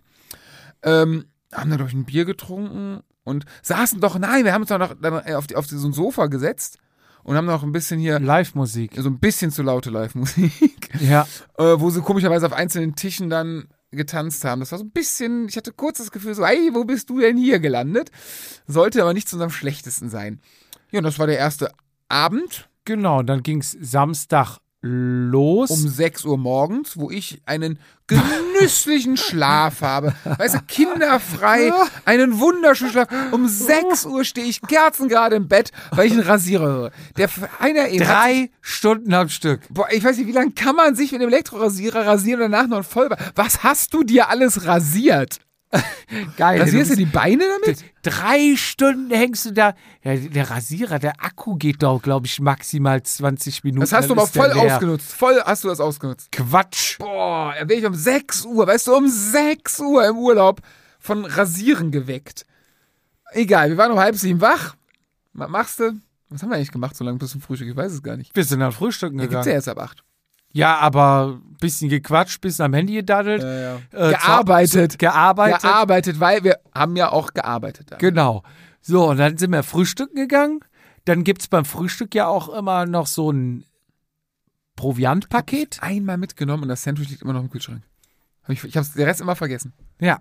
[0.83, 4.69] Ähm, haben dann, glaube ich, ein Bier getrunken und saßen doch, nein, wir haben uns
[4.69, 6.77] doch noch dann auf, die, auf so ein Sofa gesetzt
[7.23, 8.93] und haben noch ein bisschen hier, Live-Musik.
[8.97, 11.27] so ein bisschen zu laute Live-Musik, Ja.
[11.57, 14.59] äh, wo sie komischerweise auf einzelnen Tischen dann getanzt haben.
[14.59, 17.19] Das war so ein bisschen, ich hatte kurz das Gefühl so, ey, wo bist du
[17.19, 18.11] denn hier gelandet?
[18.67, 20.41] Sollte aber nicht zu unserem Schlechtesten sein.
[20.91, 21.71] Ja, und das war der erste
[22.09, 25.69] Abend Genau, dann ging es Samstag los.
[25.69, 30.13] um 6 Uhr morgens, wo ich einen genüsslichen Schlaf habe.
[30.23, 31.71] Weißt du, kinderfrei,
[32.05, 33.07] einen wunderschönen Schlaf.
[33.31, 36.91] Um 6 Uhr stehe ich kerzengerade im Bett, weil ich einen Rasierer höre.
[37.17, 39.61] Der Feiner eben Drei Stunden am Stück.
[39.69, 42.67] Boah, ich weiß nicht, wie lange kann man sich mit einem Elektrorasierer rasieren und danach
[42.67, 43.19] noch ein Vollbart?
[43.35, 45.39] Was hast du dir alles rasiert?
[46.37, 46.61] Geil.
[46.61, 47.83] Rasierst du die Beine damit?
[48.01, 49.73] Drei Stunden hängst du da.
[50.03, 53.81] Ja, der Rasierer, der Akku geht doch, glaube ich, maximal 20 Minuten.
[53.81, 55.13] Das hast du aber voll ausgenutzt.
[55.13, 56.31] Voll hast du das ausgenutzt.
[56.31, 56.97] Quatsch.
[56.99, 60.61] Boah, da bin ich um 6 Uhr, weißt du, um 6 Uhr im Urlaub
[60.99, 62.45] von Rasieren geweckt.
[63.31, 64.75] Egal, wir waren um halb sieben wach.
[65.33, 65.93] Was machst du?
[66.29, 67.69] Was haben wir eigentlich gemacht so lange bis zum Frühstück?
[67.69, 68.35] Ich weiß es gar nicht.
[68.35, 69.45] Wir sind dann frühstücken Ja, gibt's gegangen.
[69.47, 70.03] ja Ja, erst ab acht.
[70.53, 73.41] Aber bisschen gequatscht, bisschen am Handy gedaddelt.
[73.41, 73.75] ja.
[73.91, 74.93] äh, Gearbeitet.
[74.93, 75.61] zu- Gearbeitet.
[75.61, 77.91] Gearbeitet, weil wir haben ja auch gearbeitet.
[77.91, 77.97] Da.
[77.97, 78.43] Genau.
[78.81, 80.59] So, und dann sind wir frühstücken gegangen.
[81.05, 83.63] Dann gibt es beim Frühstück ja auch immer noch so ein
[84.75, 85.79] Proviantpaket.
[85.81, 87.83] Einmal mitgenommen und das Sandwich liegt immer noch im Kühlschrank.
[88.43, 89.73] Hab ich ich habe den Rest immer vergessen.
[89.99, 90.19] Ja,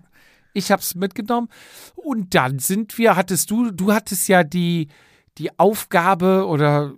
[0.53, 1.49] ich hab's mitgenommen.
[1.95, 4.89] Und dann sind wir, hattest du, du hattest ja die,
[5.37, 6.93] die Aufgabe oder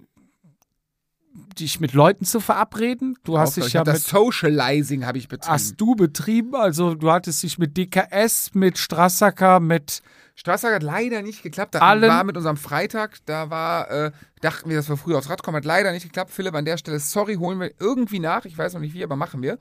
[1.60, 3.18] dich mit Leuten zu verabreden.
[3.24, 5.52] Du hast dich ich ja mit, das Socializing habe ich betrieben.
[5.54, 10.02] hast du betrieben, also du hattest dich mit DKS, mit Strassacker, mit
[10.36, 11.76] Straßtag hat leider nicht geklappt.
[11.76, 14.12] Da Allen- war mit unserem Freitag, da war, äh,
[14.42, 16.32] dachten wir, dass wir früher aufs Rad kommen, hat leider nicht geklappt.
[16.32, 18.46] Philipp, an der Stelle, sorry, holen wir irgendwie nach.
[18.46, 19.60] Ich weiß noch nicht wie, aber machen wir.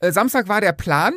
[0.00, 1.14] Äh, Samstag war der Plan.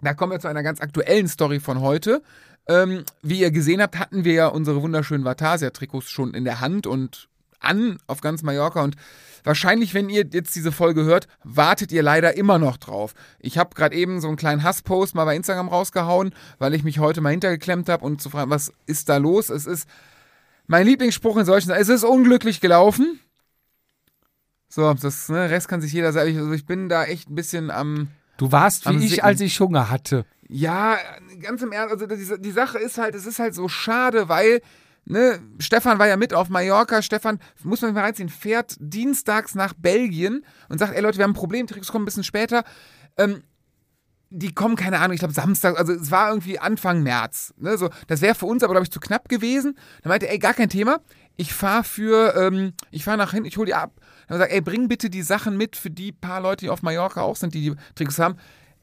[0.00, 2.22] Da kommen wir zu einer ganz aktuellen Story von heute.
[2.68, 6.86] Ähm, wie ihr gesehen habt, hatten wir ja unsere wunderschönen Vatasia-Trikots schon in der Hand
[6.86, 7.28] und
[7.60, 8.96] an auf ganz Mallorca und
[9.44, 13.14] wahrscheinlich, wenn ihr jetzt diese Folge hört, wartet ihr leider immer noch drauf.
[13.38, 16.98] Ich habe gerade eben so einen kleinen Hasspost mal bei Instagram rausgehauen, weil ich mich
[16.98, 19.48] heute mal hintergeklemmt habe und zu fragen, was ist da los?
[19.48, 19.88] Es ist
[20.66, 23.18] mein Lieblingsspruch in solchen, es ist unglücklich gelaufen.
[24.68, 26.38] So, das ne, Rest kann sich jeder sagen.
[26.38, 28.08] Also ich bin da echt ein bisschen am.
[28.36, 29.24] Du warst wie Am ich, Sicken.
[29.24, 30.24] als ich Hunger hatte.
[30.48, 30.96] Ja,
[31.40, 34.62] ganz im Ernst, also die, die Sache ist halt, es ist halt so schade, weil,
[35.04, 39.74] ne, Stefan war ja mit auf Mallorca, Stefan, muss man mal reinziehen, fährt dienstags nach
[39.74, 42.64] Belgien und sagt, ey Leute, wir haben ein Problem, Tricks kommen ein bisschen später.
[43.18, 43.42] Ähm,
[44.32, 47.52] die kommen, keine Ahnung, ich glaube Samstag, also es war irgendwie Anfang März.
[47.58, 49.76] Ne, so, das wäre für uns aber, glaube ich, zu knapp gewesen.
[50.02, 51.00] Dann meinte er, ey, gar kein Thema.
[51.36, 54.00] Ich fahre für, ähm, ich fahre nach hinten, ich hole die ab.
[54.28, 57.22] Dann sagt, ey, bring bitte die Sachen mit für die paar Leute, die auf Mallorca
[57.22, 58.36] auch sind, die die Trikots haben.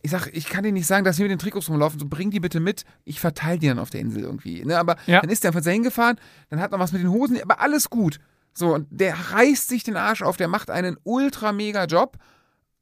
[0.08, 2.32] Ich sag, ich kann dir nicht sagen, dass wir mit den Trikots rumlaufen, so bring
[2.32, 4.64] die bitte mit, ich verteile die dann auf der Insel irgendwie.
[4.64, 4.78] Ne?
[4.80, 5.20] Aber Ja.
[5.20, 6.18] dann ist der von da hingefahren,
[6.49, 8.18] dann hat noch was mit den Hosen, aber alles gut.
[8.53, 12.16] So, und der reißt sich den Arsch auf, der macht einen ultra mega Job.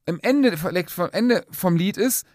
[0.06, 2.28] Im Ende, vom Ende vom Lied ist,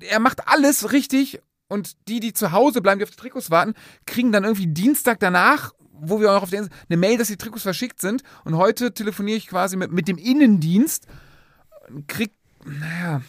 [0.00, 3.72] er macht alles richtig und die, die zu Hause bleiben, die auf die Trikots warten,
[4.04, 7.28] kriegen dann irgendwie Dienstag danach, wo wir auch noch auf der Insel, eine Mail, dass
[7.28, 8.22] die Trikots verschickt sind.
[8.44, 11.06] Und heute telefoniere ich quasi mit, mit dem Innendienst
[11.88, 12.32] und krieg,
[12.66, 13.22] naja,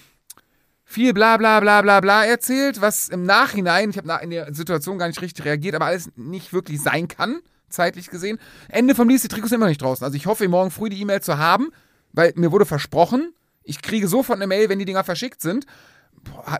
[0.93, 4.99] viel bla bla bla bla bla erzählt, was im Nachhinein, ich habe in der Situation
[4.99, 8.37] gar nicht richtig reagiert, aber alles nicht wirklich sein kann, zeitlich gesehen.
[8.69, 10.05] Ende vom Lied ist die Trikots immer noch nicht draußen.
[10.05, 11.69] Also ich hoffe, morgen früh die E-Mail zu haben,
[12.13, 13.33] weil mir wurde versprochen,
[13.63, 15.65] ich kriege sofort eine Mail, wenn die Dinger verschickt sind.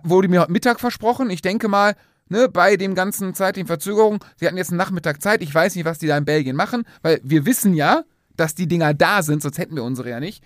[0.03, 1.29] Wurde mir heute Mittag versprochen.
[1.29, 1.95] Ich denke mal,
[2.27, 5.41] ne, bei dem ganzen zeitlichen Verzögerung, sie hatten jetzt einen Nachmittag Zeit.
[5.41, 8.03] Ich weiß nicht, was die da in Belgien machen, weil wir wissen ja,
[8.36, 10.43] dass die Dinger da sind, sonst hätten wir unsere ja nicht.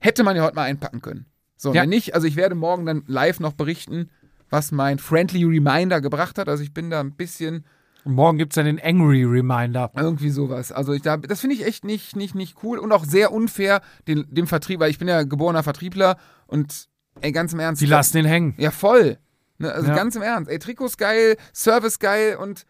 [0.00, 1.26] Hätte man ja heute mal einpacken können.
[1.60, 1.82] So, Ja.
[1.82, 4.08] wenn nicht, also ich werde morgen dann live noch berichten,
[4.48, 6.48] was mein Friendly Reminder gebracht hat.
[6.48, 7.66] Also ich bin da ein bisschen
[8.04, 9.92] Und morgen gibt es dann den Angry Reminder.
[9.94, 10.72] irgendwie sowas.
[10.72, 13.82] Also ich, da, das finde ich echt nicht, nicht, nicht cool und auch sehr unfair
[14.08, 16.88] den, dem Vertrieb, weil ich bin ja geborener Vertriebler und
[17.20, 17.82] ey, ganz im Ernst.
[17.82, 18.54] Die lassen den hängen.
[18.56, 19.18] Ja, voll.
[19.58, 19.94] Ne, also Ja.
[19.94, 20.50] ganz im Ernst.
[20.50, 22.64] Ey, Trikots geil, Service geil und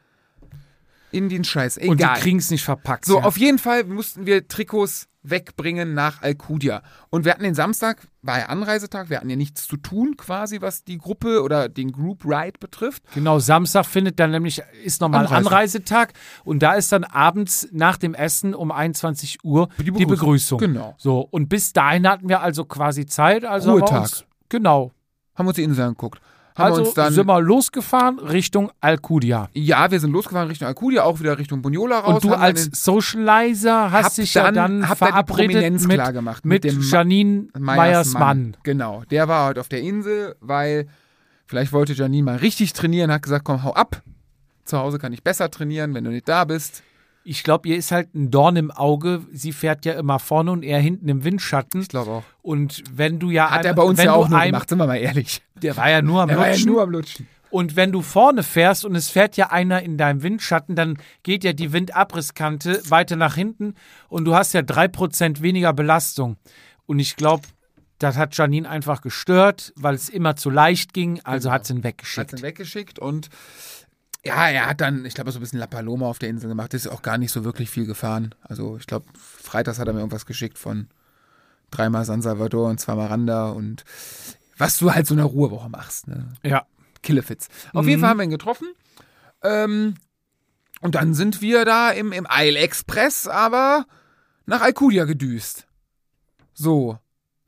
[1.13, 1.79] Indian-Scheiß.
[1.79, 1.91] Egal.
[1.91, 3.05] Und die kriegen es nicht verpackt.
[3.05, 3.25] So, ja.
[3.25, 6.83] auf jeden Fall mussten wir Trikots wegbringen nach Alcudia.
[7.11, 10.61] Und wir hatten den Samstag, war ja Anreisetag, wir hatten ja nichts zu tun quasi,
[10.61, 13.03] was die Gruppe oder den Group Ride betrifft.
[13.15, 15.47] Genau, Samstag findet dann nämlich, ist nochmal Anreise.
[15.47, 16.13] Anreisetag
[16.45, 20.09] und da ist dann abends nach dem Essen um 21 Uhr die Begrüßung.
[20.09, 20.59] Begrüßung.
[20.59, 20.95] Genau.
[20.97, 23.45] So, und bis dahin hatten wir also quasi Zeit.
[23.45, 24.03] Also haben wir Ruhetag.
[24.03, 24.93] Uns, genau.
[25.35, 26.21] Haben uns die Insel angeguckt.
[26.61, 29.49] Haben Also uns dann, sind wir losgefahren Richtung Alcudia.
[29.55, 32.15] ja, wir sind losgefahren Richtung Alcudia, auch wieder Richtung Bunyola raus.
[32.15, 36.13] Und du als dann Socializer hast dich dann- ja dann dann verabredet Prominenz mit, klar
[36.13, 38.57] gemacht, mit, mit dem Janine Meyers Mann.
[38.63, 40.87] Genau, der war heute auf der Insel, weil
[41.47, 44.03] vielleicht wollte Janine mal richtig trainieren, hat gesagt, komm, hau ab.
[44.65, 46.83] Zu Hause kann ich besser trainieren, wenn du nicht da bist.
[47.23, 49.23] Ich glaube, ihr ist halt ein Dorn im Auge.
[49.33, 51.83] Sie fährt ja immer vorne und er hinten im Windschatten.
[51.83, 52.23] Ich glaube auch.
[52.43, 54.97] Und wenn du ja Hat er bei uns ja auch nur gemacht, sind wir mal
[54.97, 55.43] ehrlich.
[55.63, 56.73] Der war ja nur am Er war ja Lutschen.
[56.73, 57.29] nur am Lutschen.
[57.51, 61.43] Und wenn du vorne fährst und es fährt ja einer in deinem Windschatten, dann geht
[61.45, 63.75] ja die Windabrissskante weiter nach hinten
[64.09, 66.37] und du hast ja drei Prozent weniger Belastung.
[66.87, 67.43] Und ich glaube,
[67.99, 71.55] das hat Janine einfach gestört, weil es immer zu leicht ging, also Genau.
[71.55, 72.33] hat sie ihn Hat weggeschickt.
[72.33, 73.29] ihn weggeschickt und
[74.25, 76.75] ja, er hat dann, ich glaube, so ein bisschen La Paloma auf der Insel gemacht.
[76.75, 78.35] Ist auch gar nicht so wirklich viel gefahren.
[78.43, 80.89] Also ich glaube, freitags hat er mir irgendwas geschickt von
[81.71, 83.85] dreimal San Salvador und zweimal Randa und
[84.59, 86.07] was du halt so eine Ruhewoche machst.
[86.07, 86.35] Ne?
[86.43, 86.67] Ja.
[87.03, 87.49] Killefits.
[87.73, 88.69] Auf jeden Fall haben wir ihn getroffen.
[89.43, 89.95] Ähm,
[90.81, 93.87] und dann sind wir da im, im Isle Express aber
[94.45, 95.67] nach Alcudia gedüst.
[96.53, 96.99] So.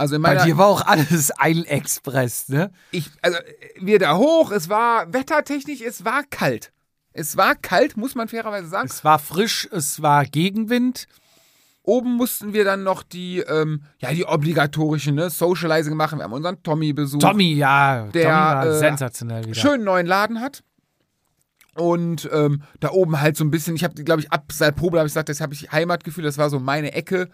[0.02, 2.72] Also in meiner, war auch alles Eilexpress, ne?
[2.90, 3.38] ich, also
[3.78, 6.72] wir da hoch, es war wettertechnisch, es war kalt.
[7.12, 8.88] Es war kalt, muss man fairerweise sagen.
[8.88, 11.06] Es war frisch, es war Gegenwind.
[11.84, 16.18] Oben mussten wir dann noch die, ähm, ja, die obligatorischen, ne, Socializing machen.
[16.18, 17.22] Wir haben unseren Tommy besucht.
[17.22, 19.54] Tommy, ja, Der, Tommy war äh, sensationell wieder.
[19.54, 20.64] schönen neuen Laden hat.
[21.76, 25.06] Und ähm, da oben halt so ein bisschen, ich habe, glaube ich, ab Salpobe habe
[25.06, 27.28] ich gesagt, das habe ich Heimatgefühl, das war so meine Ecke.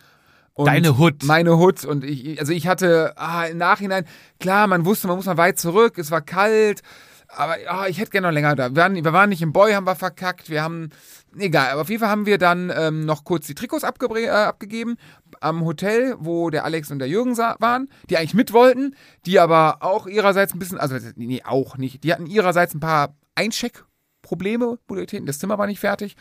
[0.59, 1.22] Und Deine Hood.
[1.22, 1.84] Meine Hood.
[1.84, 4.04] Und ich, also ich hatte ah, im Nachhinein,
[4.40, 6.82] klar, man wusste, man muss mal weit zurück, es war kalt,
[7.28, 8.70] aber ah, ich hätte gerne noch länger da.
[8.70, 10.90] Wir waren, wir waren nicht im Boy, haben wir verkackt, wir haben,
[11.38, 14.30] egal, aber auf jeden Fall haben wir dann ähm, noch kurz die Trikots abgebre- äh,
[14.30, 14.96] abgegeben
[15.40, 18.96] am Hotel, wo der Alex und der Jürgen waren, die eigentlich mit wollten,
[19.26, 23.14] die aber auch ihrerseits ein bisschen, also nee, auch nicht, die hatten ihrerseits ein paar
[23.36, 24.80] Eincheckprobleme,
[25.22, 26.16] das Zimmer war nicht fertig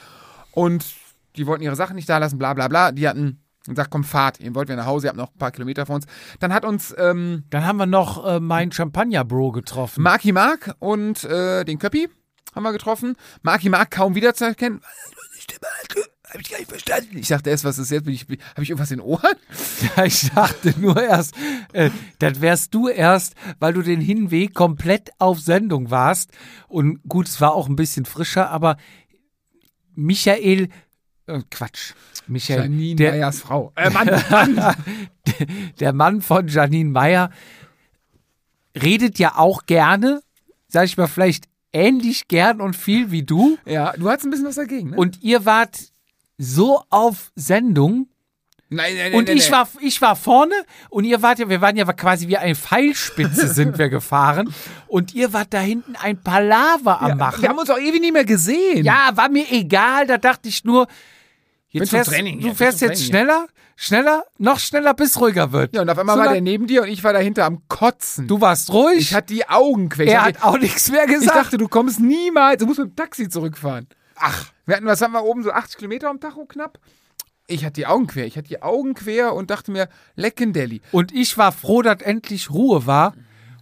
[0.52, 0.86] und
[1.38, 3.42] die wollten ihre Sachen nicht da lassen, bla bla bla, die hatten
[3.76, 5.96] gesagt, komm, fahrt, ihr wollt wir nach Hause, ihr habt noch ein paar Kilometer vor
[5.96, 6.06] uns.
[6.40, 10.04] Dann hat uns ähm, Dann haben wir noch äh, meinen Champagner-Bro getroffen.
[10.04, 12.10] Marky Mark und äh, den Köppi
[12.56, 13.16] haben wir getroffen.
[13.42, 14.82] Marki Mark kaum wiederzuerkennen.
[16.30, 17.18] Hab ich gar nicht verstanden.
[17.18, 18.04] Ich dachte erst, was ist jetzt?
[18.04, 19.36] Bin ich, irgendwas in den Ohren?
[19.96, 21.36] Ja, ich dachte nur erst,
[21.72, 21.90] äh,
[22.20, 26.32] das wärst du erst, weil du den Hinweg komplett auf Sendung warst.
[26.68, 28.78] Und gut, es war auch ein bisschen frischer, aber
[29.96, 30.70] Michael,
[31.52, 31.94] Quatsch,
[32.28, 33.74] Michael, Janine der, Meyers Frau.
[33.76, 34.76] Äh, Mann, Mann.
[35.80, 37.32] der Mann von Janine Meyer
[38.82, 40.22] redet ja auch gerne,
[40.68, 43.58] sag ich mal, vielleicht ähnlich gern und viel wie du.
[43.66, 44.98] ja, du hattest ein bisschen was dagegen, ne?
[44.98, 45.78] Und ihr wart
[46.38, 48.08] so auf Sendung.
[48.70, 49.60] nein, nein, nein, Und nein, ich nein.
[49.60, 50.54] war, ich war vorne
[50.90, 54.54] und ihr wart ja, wir waren ja quasi wie eine Pfeilspitze sind wir gefahren
[54.88, 57.42] und ihr wart da hinten ein Palaver am ja, machen.
[57.42, 58.86] Wir haben uns auch ewig nicht mehr gesehen.
[58.86, 60.88] Ja, war mir egal, da dachte ich nur,
[61.70, 63.10] jetzt fährst, Training, ja, du bin fährst jetzt Training.
[63.10, 65.76] schneller, schneller, noch schneller, bis ruhiger wird.
[65.76, 68.28] Ja, und auf einmal So war der neben dir und ich war dahinter am Kotzen.
[68.28, 70.06] Du warst ruhig, ich hatte die Augen quer.
[70.06, 71.36] Ich er hat auch nichts mehr Ich gesagt.
[71.36, 73.88] dachte, du kommst niemals, du musst mit dem Taxi zurückfahren.
[74.16, 74.52] Ach.
[74.66, 76.80] Wir hatten, was haben wir oben, so 80 Kilometer am Tacho knapp?
[77.48, 78.26] Ich hatte die Augen quer.
[78.26, 80.82] Ich hatte die Augen quer und dachte mir, Leckendelli.
[80.92, 83.14] Und ich war froh, dass endlich Ruhe war.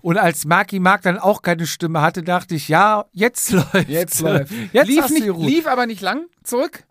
[0.01, 3.88] Und als Marky Mark dann auch keine Stimme hatte, dachte ich, ja, jetzt läuft.
[3.89, 4.51] Jetzt läuft.
[4.72, 6.86] Jetzt lief, nicht, lief aber nicht lang zurück,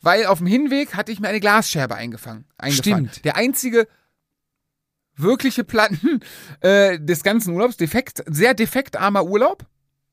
[0.00, 2.44] weil auf dem Hinweg hatte ich mir eine Glasscherbe eingefangen.
[2.56, 3.08] eingefangen.
[3.08, 3.24] Stimmt.
[3.24, 3.88] Der einzige
[5.16, 6.20] wirkliche Platten
[6.60, 9.66] äh, des ganzen Urlaubs, defekt, sehr defektarmer Urlaub,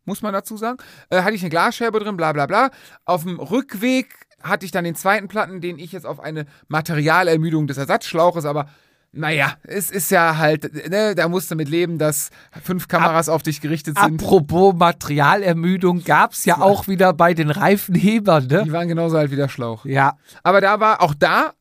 [0.04, 0.78] muss man dazu sagen,
[1.10, 2.72] äh, hatte ich eine Glasscherbe drin, bla bla bla.
[3.06, 7.68] Auf dem Rückweg hatte ich dann den zweiten Platten, den ich jetzt auf eine Materialermüdung
[7.68, 8.70] des Ersatzschlauches, aber
[9.16, 12.30] naja, es ist ja halt, ne, da musst du mit leben, dass
[12.63, 14.22] fünf Kameras auf dich gerichtet sind.
[14.22, 18.63] Apropos Materialermüdung, gab's ja auch wieder bei den Reifenhebern, ne?
[18.66, 19.86] Die waren genauso alt wie der Schlauch.
[19.86, 21.53] Ja, Aber da war auch da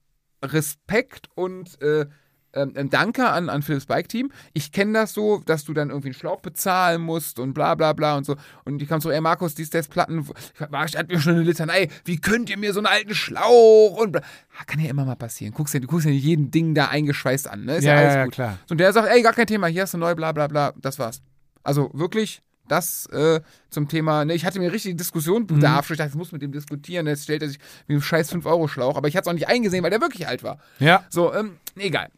[0.42, 2.07] Respekt und äh,
[2.55, 4.30] ähm, Danke an, an Philips Bike Team.
[4.52, 7.92] Ich kenne das so, dass du dann irgendwie einen Schlauch bezahlen musst und bla bla
[7.92, 8.36] bla und so.
[8.64, 10.26] Und die kam so, ey Markus, dies, das Platten.
[10.86, 11.88] Ich hatte mir schon eine Litanei.
[12.05, 14.20] Wie könnt ihr mir so einen alten Schlauch und bla.
[14.59, 15.52] Ja, Kann ja immer mal passieren.
[15.55, 17.76] Guckst ja, du guckst ja nicht jeden Ding da eingeschweißt an, ne?
[17.76, 18.34] Ist ja, Ja, alles ja, gut.
[18.34, 18.59] klar.
[18.66, 20.72] So, Und der sagt, ey, gar kein Thema, hier hast du neu, bla bla bla.
[20.80, 21.22] Das war's.
[21.62, 22.40] Also wirklich.
[22.66, 26.40] Das äh, zum Thema, ne, ich hatte mir richtig Diskussionsbedarf, ich dachte, ich muss mit
[26.40, 29.34] dem diskutieren, jetzt stellt er sich mit einem scheiß 5-Euro-Schlauch, aber ich hatte es auch
[29.34, 30.59] nicht eingesehen, weil der wirklich alt war.
[30.78, 31.05] ja.
[31.11, 32.09] So, ähm, egal.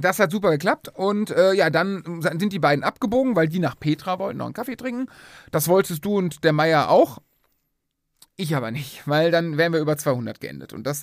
[0.00, 3.78] Das hat super geklappt und äh, ja, dann sind die beiden abgebogen, weil die nach
[3.78, 5.06] Petra wollten, noch einen Kaffee trinken.
[5.50, 7.18] Das wolltest du und der Meier auch.
[8.40, 10.72] Ich aber nicht, weil dann wären wir über 200 geendet.
[10.72, 11.02] Und das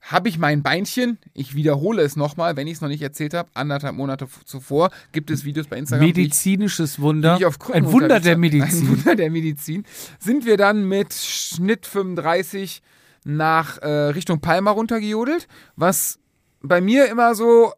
[0.00, 3.48] habe ich mein Beinchen, ich wiederhole es nochmal, wenn ich es noch nicht erzählt habe,
[3.54, 6.08] anderthalb Monate zuvor gibt es Videos bei Instagram.
[6.08, 7.36] ich- Medizinisches Wunder.
[7.40, 8.36] ich Krücken Ein Wunder der.
[8.36, 8.64] Medizin.
[8.80, 9.84] Ein Wunder der Medizin.
[10.18, 12.82] Sind wir dann mit Schnitt 35
[13.22, 16.18] nach äh, Richtung Palma runtergejodelt, was
[16.62, 17.72] bei mir immer so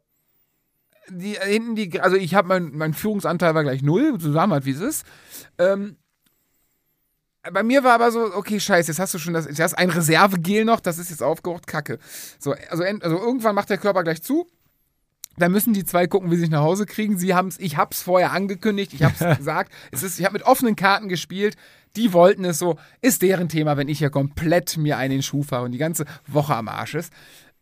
[1.09, 4.51] die äh, hinten die also ich habe mein, mein Führungsanteil war gleich null, so sagen
[4.51, 5.07] wir halt, wie es ist.
[5.59, 5.97] Ähm,
[7.53, 9.91] bei mir war aber so, okay, scheiße, jetzt hast du schon das, jetzt hast ein
[9.91, 11.99] Reservegel noch, das ist jetzt aufgehocht, kacke.
[12.39, 14.47] So, also, also irgendwann macht der Körper gleich zu.
[15.37, 17.19] Da müssen die zwei gucken, wie sie sich nach Hause kriegen.
[17.19, 19.73] Sie haben's, ich hab's vorher angekündigt, ich hab's gesagt.
[19.91, 21.57] Es ist, ich habe mit offenen Karten gespielt.
[21.97, 22.79] Die wollten es so.
[23.03, 25.79] Ist deren Thema, wenn ich hier komplett mir einen in den Schuh fahre und die
[25.79, 27.13] ganze Woche am Arsch ist.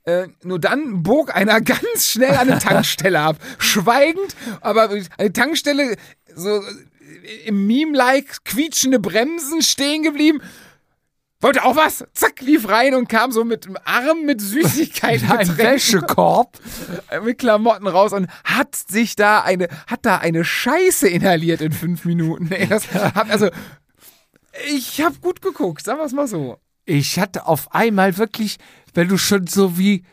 [0.04, 3.36] Äh, nur dann bog einer ganz schnell an eine Tankstelle ab.
[3.58, 5.96] Schweigend, aber eine Tankstelle,
[6.34, 6.62] so äh,
[7.46, 10.40] im Meme-like, quietschende Bremsen stehen geblieben.
[11.42, 12.04] Wollte auch was?
[12.14, 16.56] Zack, lief rein und kam so mit dem Arm mit Süßigkeiten Ein Wäschekorb.
[17.10, 21.72] äh, mit Klamotten raus und hat sich da eine, hat da eine Scheiße inhaliert in
[21.72, 22.50] fünf Minuten.
[22.52, 23.50] Ey, das hab, also,
[24.72, 26.58] ich hab gut geguckt, sagen wir es mal so.
[26.84, 28.58] Ich hatte auf einmal wirklich,
[28.94, 30.04] wenn du schon so wie,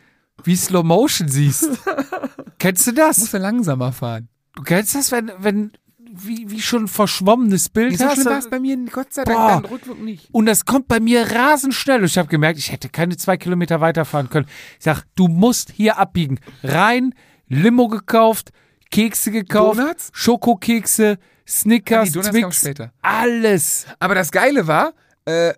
[0.44, 1.68] wie Slow Motion siehst.
[2.58, 3.18] Kennst du das?
[3.18, 4.28] Musst du langsamer fahren.
[4.54, 5.72] Du kennst das, wenn, wenn,
[6.12, 8.14] wie, wie schon ein verschwommenes Bild So hast?
[8.14, 9.48] schlimm war es bei mir Gott sei Dank Boah.
[9.62, 10.28] dann rückwirkend nicht.
[10.32, 12.04] Und das kommt bei mir rasend schnell.
[12.04, 14.46] Ich habe gemerkt, ich hätte keine zwei Kilometer weiterfahren können.
[14.78, 16.40] Ich sag, du musst hier abbiegen.
[16.62, 17.14] Rein,
[17.48, 18.50] Limo gekauft,
[18.90, 20.10] Kekse gekauft, Donuts?
[20.12, 22.64] Schokokekse, Snickers, kamen Twix,
[23.02, 23.86] alles.
[24.00, 24.92] Aber das Geile war,
[25.24, 25.54] äh,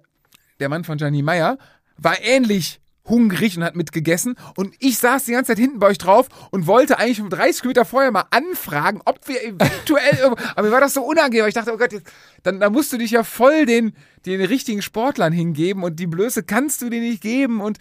[0.61, 1.59] der Mann von Gianni Meyer
[1.97, 4.37] war ähnlich hungrig und hat mitgegessen.
[4.57, 7.63] Und ich saß die ganze Zeit hinten bei euch drauf und wollte eigentlich um 30
[7.63, 10.35] Kilometer vorher mal anfragen, ob wir eventuell.
[10.57, 11.43] Aber mir war das so unangenehm.
[11.43, 12.07] weil Ich dachte, oh Gott, jetzt,
[12.43, 13.95] dann, dann musst du dich ja voll den,
[14.27, 17.61] den richtigen Sportlern hingeben und die Blöße kannst du dir nicht geben.
[17.61, 17.79] Und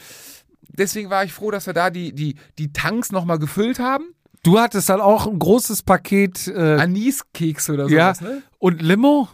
[0.70, 4.16] deswegen war ich froh, dass wir da die, die, die Tanks nochmal gefüllt haben.
[4.44, 8.42] Du hattest dann auch ein großes Paket äh, Aniskekse oder ja, sowas, ne?
[8.58, 9.30] und Limo.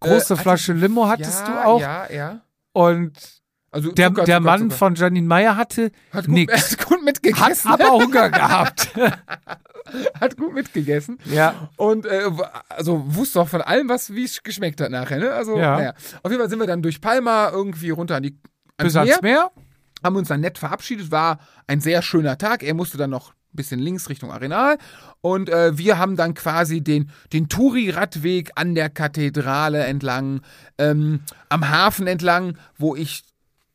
[0.00, 1.80] Große Äh, Flasche Limo hattest ja, du auch.
[1.80, 2.40] Ja, ja.
[2.72, 3.37] Und
[3.70, 4.74] Also Der, Zucker, der Zucker, Mann Zucker.
[4.76, 6.52] von Janine Meyer hatte hat gut, nix.
[6.72, 7.70] hat gut Hat mitgegessen.
[7.70, 8.90] aber Hunger gehabt.
[10.20, 11.18] hat gut mitgegessen.
[11.26, 11.68] ja.
[11.76, 12.22] Und äh,
[12.68, 15.18] also wusste auch von allem, was wie es geschmeckt hat nachher.
[15.18, 15.30] Ne?
[15.32, 15.76] Also, Ja.
[15.76, 15.94] naja.
[16.22, 18.38] Auf jeden Fall sind wir dann durch Palma irgendwie runter an die
[18.78, 19.50] ans Bis ans Meer.
[20.04, 22.62] haben uns dann nett verabschiedet, war ein sehr schöner Tag.
[22.62, 24.78] Er musste dann noch ein bisschen links Richtung Arenal
[25.22, 30.42] und äh, wir haben dann quasi den, den Touri-Radweg an der Kathedrale entlang,
[30.76, 33.24] ähm, am Hafen entlang, wo ich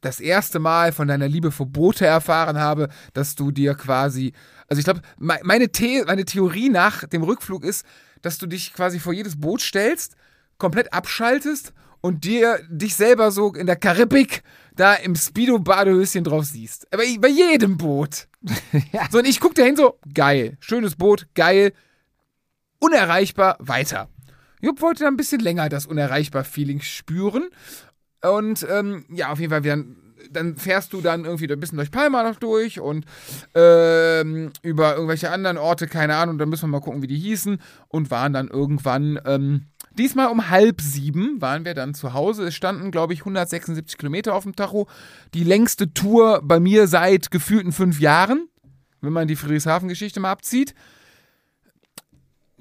[0.04, 4.34] das erste Mal von deiner Liebe für Boote erfahren habe, dass du dir quasi,
[4.68, 7.86] also ich glaube, me meine, The meine Theorie nach dem Rückflug ist,
[8.22, 10.16] dass du dich quasi vor jedes Boot stellst,
[10.58, 14.44] komplett abschaltest und dir dich selber so in der Karibik
[14.76, 16.92] da im Speedo-Badehöschen drauf siehst.
[16.94, 18.28] Aber bei jedem Boot.
[19.12, 21.72] So, und ich guck da hin so, geil, schönes Boot, geil,
[22.80, 24.10] unerreichbar, weiter.
[24.60, 27.50] Jupp wollte dann ein bisschen länger das Unerreichbar-Feeling spüren.
[28.24, 29.98] Und ähm, ja, auf jeden Fall, dann,
[30.32, 33.06] dann fährst du dann irgendwie ein bisschen durch Palma noch durch und
[33.54, 37.60] ähm, über irgendwelche anderen Orte, keine Ahnung, dann müssen wir mal gucken, wie die hießen
[37.90, 39.66] und waren dann irgendwann, ähm,
[39.98, 42.46] diesmal um halb sieben waren wir dann zu Hause.
[42.48, 44.88] Es standen, glaube ich, 176 Kilometer auf dem Tacho.
[45.34, 48.48] Die längste Tour bei mir seit gefühlten fünf Jahren,
[49.02, 50.74] wenn man die Friedrichshafen-Geschichte mal abzieht.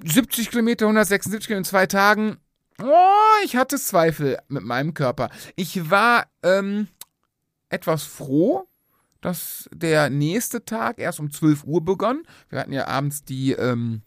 [0.04, 2.38] 70 Kilometer, 176 Kilometer in zwei Tagen.
[2.82, 5.30] Oh, ich hatte Zweifel mit meinem Körper.
[5.56, 6.88] Ich war ähm,
[7.68, 8.66] etwas froh,
[9.20, 12.22] dass der nächste Tag erst um 12 Uhr begann.
[12.48, 14.02] Wir hatten ja abends die, ähm,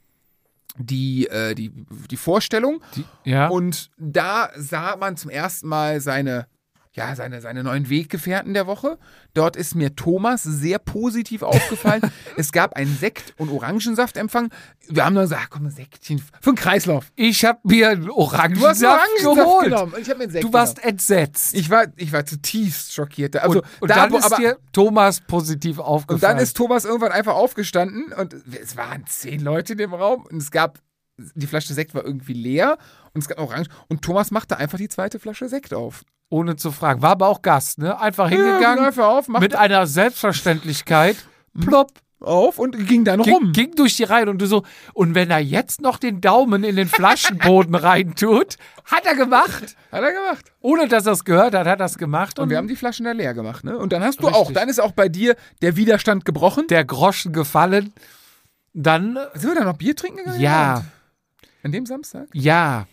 [0.78, 1.72] die, äh, die,
[2.12, 2.82] die Vorstellung.
[3.24, 3.48] Ja.
[3.48, 6.48] Und da sah man zum ersten Mal seine,
[6.96, 8.98] ja, seine, seine neuen Weggefährten der Woche.
[9.34, 12.02] Dort ist mir Thomas sehr positiv aufgefallen.
[12.38, 14.50] es gab einen Sekt- und Orangensaftempfang.
[14.88, 17.12] Wir haben dann gesagt, komm, ein Sektchen für den Kreislauf.
[17.16, 19.64] ich habe mir einen Du hast Orangensaft Orangensaft geholt.
[19.66, 19.94] genommen.
[19.94, 20.92] und Ich hab mir einen Sekt Du warst genommen.
[20.92, 21.54] entsetzt.
[21.56, 23.36] Ich war, ich war zutiefst schockiert.
[23.36, 26.22] Also, und und da, dann wo- ist aber, dir Thomas positiv und aufgefallen.
[26.22, 30.38] dann ist Thomas irgendwann einfach aufgestanden und es waren zehn Leute in dem Raum und
[30.38, 30.80] es gab,
[31.18, 32.78] die Flasche Sekt war irgendwie leer
[33.14, 36.04] und es gab Orange und Thomas machte einfach die zweite Flasche Sekt auf.
[36.30, 37.02] Ohne zu fragen.
[37.02, 38.00] War aber auch Gast, ne?
[38.00, 38.78] Einfach Ja, hingegangen.
[38.78, 41.18] ging einfach auf, mit einer Selbstverständlichkeit.
[41.62, 41.92] Plopp.
[42.20, 43.52] auf und ging dann Ging, rum.
[43.52, 46.76] ging durch die Reihe und du so, und wenn er jetzt noch den Daumen in
[46.76, 49.76] den Flaschenboden reintut, hat er gemacht.
[49.92, 50.52] Hat er gemacht.
[50.62, 52.40] Ohne dass er es gehört hat, hat er es gemacht.
[52.40, 53.78] Und wir haben die Flaschen da leer gemacht, ne?
[53.78, 54.42] Und dann hast du Richtig.
[54.42, 56.66] auch, dann ist auch bei dir der Widerstand gebrochen.
[56.68, 57.94] der Groschen gefallen.
[58.74, 60.42] Dann, Sind wir da noch Bier trinken gegangen?
[60.42, 60.84] ja,
[61.64, 62.28] An dem Samstag?
[62.34, 62.88] ja.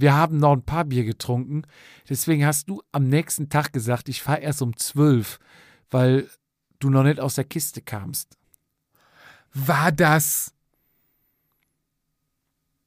[0.00, 1.62] Wir haben noch ein paar Bier getrunken.
[2.08, 5.38] Deswegen hast du am nächsten Tag gesagt, ich fahre erst um zwölf,
[5.90, 6.28] weil
[6.78, 8.38] du noch nicht aus der Kiste kamst.
[9.52, 10.54] War das.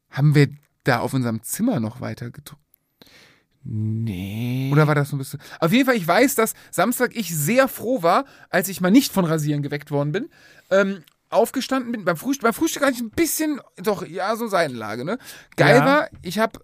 [0.09, 0.49] Haben wir
[0.83, 2.63] da auf unserem Zimmer noch weiter getrunken?
[3.63, 4.69] Nee.
[4.73, 5.39] Oder war das so ein bisschen.
[5.59, 9.13] Auf jeden Fall, ich weiß, dass Samstag ich sehr froh war, als ich mal nicht
[9.13, 10.29] von Rasieren geweckt worden bin.
[10.69, 12.05] Ähm, aufgestanden bin.
[12.05, 15.17] Beim Frühstück, beim Frühstück hatte ich ein bisschen, doch, ja, so Seitenlage, ne?
[15.55, 15.85] Geil Ja.
[15.85, 16.59] war, ich habe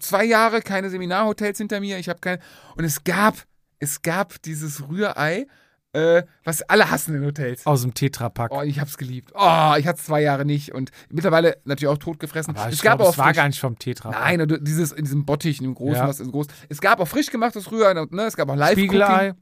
[0.00, 2.38] zwei Jahre keine Seminarhotels hinter mir, ich habe kein.
[2.76, 3.34] Und es gab,
[3.78, 5.46] es gab dieses Rührei,
[5.92, 7.64] äh, was alle hassen in Hotels.
[7.66, 8.50] Aus dem Tetrapack.
[8.52, 9.30] Oh, ich hab's geliebt.
[9.34, 12.54] Oh, ich hatte es zwei Jahre nicht und mittlerweile natürlich auch totgefressen.
[12.56, 14.20] Aber ich es gab glaube, auch es war frisch- gar nicht vom Tetrapack.
[14.20, 16.08] Nein, dieses in diesem Bottich, in dem großen, Ja.
[16.08, 16.48] was ist groß.
[16.68, 18.22] Es gab auch frisch gemachtes Rührei, ne?
[18.24, 19.32] Es gab auch live Spiegelei.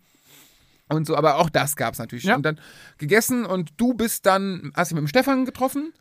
[0.90, 2.24] und so, aber auch das gab's natürlich.
[2.24, 2.36] Ja.
[2.36, 2.60] Und dann
[2.98, 5.92] gegessen und du bist dann, hast dich mit dem Stefan getroffen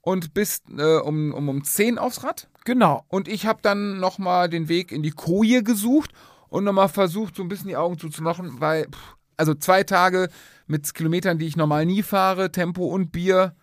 [0.00, 2.48] und bist äh, um, um, um 10 aufs Rad.
[2.68, 3.02] Genau.
[3.08, 6.10] Und ich habe dann nochmal den Weg in die Koje gesucht
[6.50, 10.28] und nochmal versucht, so ein bisschen die Augen zuzumachen, weil, pff, also zwei Tage
[10.66, 13.54] mit Kilometern, die ich normal nie fahre, Tempo und Bier.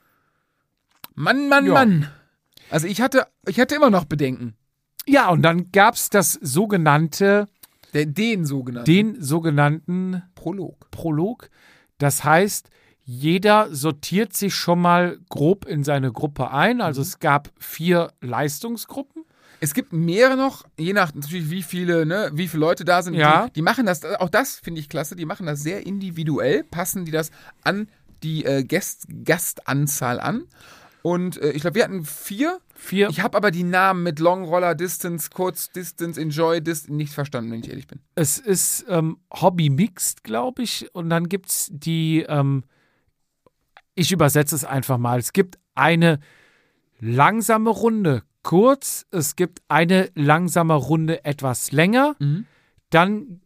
[1.14, 1.74] Mann, Mann, Ja.
[1.74, 2.10] Mann.
[2.72, 4.56] Also ich hatte, ich hatte immer noch Bedenken.
[5.06, 7.48] Ja, und dann gab es das sogenannte,
[7.94, 10.90] Der, den sogenannten den sogenannten Prolog.
[10.90, 11.52] Prolog.
[12.00, 12.72] Das heißt,
[13.08, 16.82] jeder sortiert sich schon mal grob in seine Gruppe ein.
[16.82, 17.08] Also Mhm.
[17.08, 19.24] es gab vier Leistungsgruppen.
[19.62, 23.14] Es gibt mehrere noch, je nach natürlich wie viele, ne, wie viele Leute da sind.
[23.14, 23.46] Ja.
[23.48, 27.06] Die, die machen das, auch das finde ich klasse, die machen das sehr individuell, passen
[27.06, 27.32] die das
[27.64, 27.88] an
[28.22, 30.44] die äh, Gast, Gastanzahl an.
[31.04, 32.60] Und äh, ich glaube, wir hatten vier.
[32.74, 33.10] Vier.
[33.10, 37.52] Ich habe aber die Namen mit Long Roller, Distance, Kurz, Distance, Enjoy, Distance nicht verstanden,
[37.52, 38.00] wenn ich ehrlich bin.
[38.16, 40.90] Es ist ähm, Hobby Mixed, glaube ich.
[40.94, 42.64] Und dann gibt es die, ähm,
[43.96, 45.20] ich übersetze es einfach mal.
[45.20, 46.20] Es gibt eine
[47.00, 52.16] langsame Runde kurz, es gibt eine langsame Runde etwas länger.
[52.20, 52.46] Mhm.
[52.90, 53.42] Dann,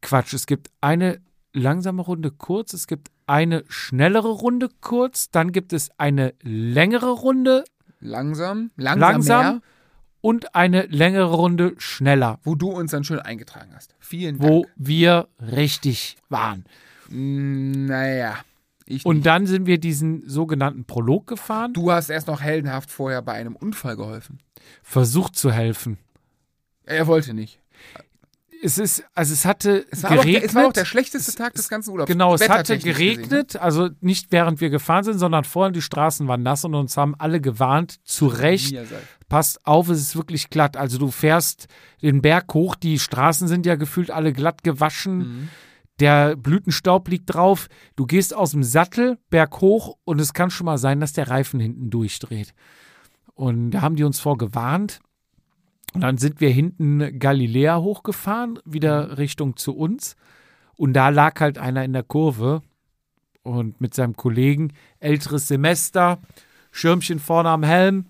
[0.00, 1.20] Quatsch, es gibt eine
[1.52, 7.64] langsame Runde kurz, es gibt eine schnellere Runde kurz, dann gibt es eine längere Runde
[8.02, 9.62] Langsam, langsam, Langsam.
[10.22, 13.94] und eine längere Runde schneller, Wo du uns dann schön eingetragen hast.
[13.98, 14.74] Vielen wo Dank.
[14.76, 16.64] wir richtig waren.
[17.10, 18.36] Mm, Naja,
[18.90, 19.26] ich Und nicht.
[19.26, 23.56] dann sind wir diesen sogenannten Prolog gefahren, Du hast erst noch heldenhaft vorher bei einem
[23.56, 24.38] Unfall geholfen.
[24.82, 25.98] versucht zu helfen.
[26.84, 27.58] Er wollte nicht.
[28.62, 30.44] Es ist, also es hatte Es auch der, geregnet.
[30.44, 32.10] es war auch der schlechteste Tag des ganzen Urlaubs.
[32.10, 32.92] Genau, es hatte gesehen, ne?
[32.94, 36.94] geregnet, also nicht während wir gefahren sind, sondern vorhin die Straßen waren nass und uns
[36.98, 38.26] haben alle gewarnt, zu?
[38.26, 38.76] Recht,
[39.30, 40.76] passt auf, es ist wirklich glatt.
[40.76, 41.68] Also du fährst
[42.02, 45.48] den Berg hoch, die Straßen sind ja gefühlt alle glatt gewaschen, Mhm.
[46.00, 50.66] Der Blütenstaub liegt drauf, du gehst aus dem Sattel berg hoch und es kann schon
[50.66, 52.54] mal sein, dass der Reifen hinten durchdreht.
[53.34, 55.00] Und da haben die uns vorgewarnt.
[55.94, 60.16] Und dann sind wir hinten Galiläa hochgefahren, wieder Richtung zu uns.
[60.76, 62.62] Und da lag halt einer in der Kurve
[63.42, 66.18] und mit seinem Kollegen, älteres Semester,
[66.70, 68.06] Schirmchen vorne am Helm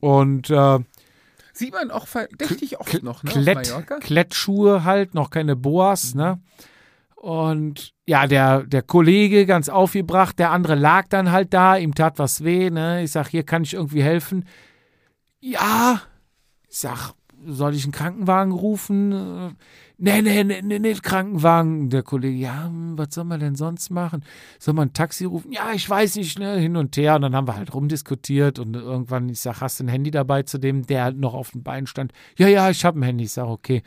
[0.00, 0.78] und äh,
[1.52, 3.32] Sieht man auch verdächtig oft noch, ne?
[3.32, 3.74] Klett.
[4.00, 6.40] Klettschuhe halt, noch keine Boas, ne?
[7.20, 12.18] Und ja, der, der Kollege ganz aufgebracht, der andere lag dann halt da, ihm tat
[12.18, 13.02] was weh, ne?
[13.02, 14.46] Ich sag, hier kann ich irgendwie helfen.
[15.38, 16.00] Ja,
[16.66, 17.12] ich sag,
[17.44, 19.54] soll ich einen Krankenwagen rufen?
[19.98, 21.90] Nee, nee, nee, nee, nicht Krankenwagen.
[21.90, 24.24] Der Kollege, ja, was soll man denn sonst machen?
[24.58, 25.52] Soll man ein Taxi rufen?
[25.52, 27.16] Ja, ich weiß nicht, ne, hin und her.
[27.16, 30.44] Und dann haben wir halt rumdiskutiert und irgendwann, ich sag, hast du ein Handy dabei
[30.44, 32.14] zu dem, der noch auf dem Bein stand?
[32.38, 33.24] Ja, ja, ich habe ein Handy.
[33.24, 33.82] Ich sag, okay.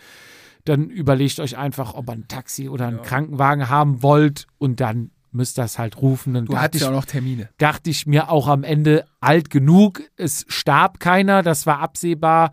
[0.65, 5.11] Dann überlegt euch einfach, ob ihr ein Taxi oder einen Krankenwagen haben wollt und dann
[5.33, 6.33] müsst es halt rufen.
[6.33, 7.49] Dann Du hattest ich, ja auch noch Termine.
[7.57, 10.01] dachte ich mir auch am Ende alt genug.
[10.17, 12.51] Es starb keiner, das war absehbar.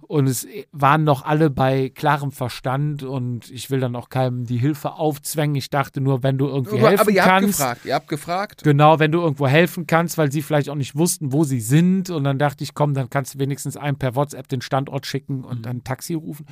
[0.00, 3.02] Und es waren noch alle bei klarem Verstand.
[3.02, 5.54] Und ich will dann auch keinem die Hilfe aufzwängen.
[5.56, 7.58] Ich dachte nur, wenn du irgendwie Aber, helfen aber ihr habt kannst.
[7.58, 7.84] gefragt.
[7.84, 8.64] Ihr habt gefragt.
[8.64, 12.10] Genau, wenn du irgendwo helfen kannst, weil sie vielleicht auch nicht wussten, wo sie sind.
[12.10, 15.44] Und dann dachte ich, komm, dann kannst du wenigstens einem per WhatsApp den Standort schicken
[15.44, 16.46] und dann ein Taxi rufen.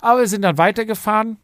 [0.00, 1.38] Aber wir sind dann weitergefahren.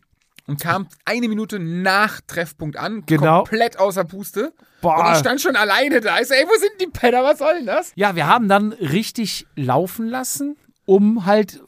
[0.46, 3.04] Und kam eine Minute nach Treffpunkt an.
[3.06, 3.44] Genau.
[3.44, 4.52] Komplett außer Puste.
[4.80, 5.06] Boah.
[5.06, 6.20] Und ich stand schon alleine da.
[6.20, 7.22] Ich so, ey, wo sind die Penner?
[7.22, 7.92] Was soll denn das?
[7.94, 11.62] Ja, wir haben dann richtig laufen lassen, um halt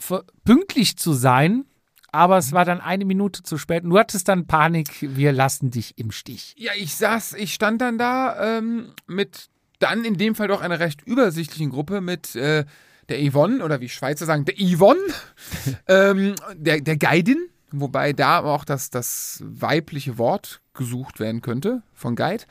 [0.44, 1.64] pünktlich zu sein.
[2.10, 3.84] Aber es war dann eine Minute zu spät.
[3.84, 6.54] Und du hattest dann Panik, wir lassen dich im Stich.
[6.56, 9.48] Ja, ich saß, ich stand dann da ähm, mit
[9.80, 12.64] dann in dem Fall doch einer recht übersichtlichen Gruppe mit äh,
[13.08, 15.00] der Yvonne, oder wie Schweizer sagen, der Yvonne,
[15.88, 17.48] ähm, der, der Guidin,
[17.80, 22.44] wobei da auch das, das weibliche Wort gesucht werden könnte von Guide.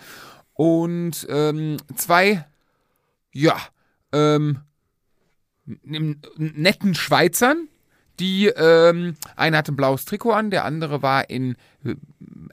[0.54, 2.46] Und ähm, zwei,
[3.32, 3.58] ja,
[4.12, 4.60] ähm,
[5.66, 7.68] netten Schweizern,
[8.20, 11.56] die, ähm, einer hatte ein blaues Trikot an, der andere war in,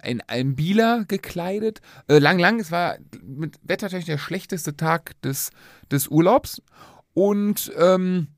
[0.02, 1.82] in einem Bieler gekleidet.
[2.08, 5.50] Äh, lang, lang, es war mit Wettertechnik der schlechteste Tag des,
[5.90, 6.62] des Urlaubs.
[7.12, 8.28] Und ähm,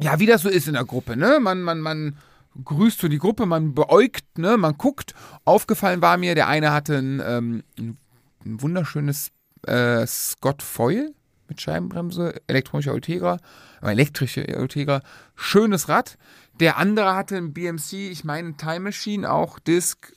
[0.00, 1.38] ja, wie das so ist in der Gruppe, ne?
[1.40, 2.18] Man, man, man
[2.64, 4.56] grüßt so die Gruppe, man beäugt, ne?
[4.56, 5.14] Man guckt.
[5.44, 7.96] Aufgefallen war mir, der eine hatte ein, ähm, ein,
[8.44, 9.30] wunderschönes
[9.66, 11.14] äh, Scott Foil
[11.48, 13.38] mit Scheibenbremse, elektronischer Ultegra,
[13.82, 15.02] äh, elektrische Ultegra,
[15.34, 16.18] schönes Rad.
[16.60, 20.12] Der andere hatte ein BMC, ich meine Time Machine, auch Disc,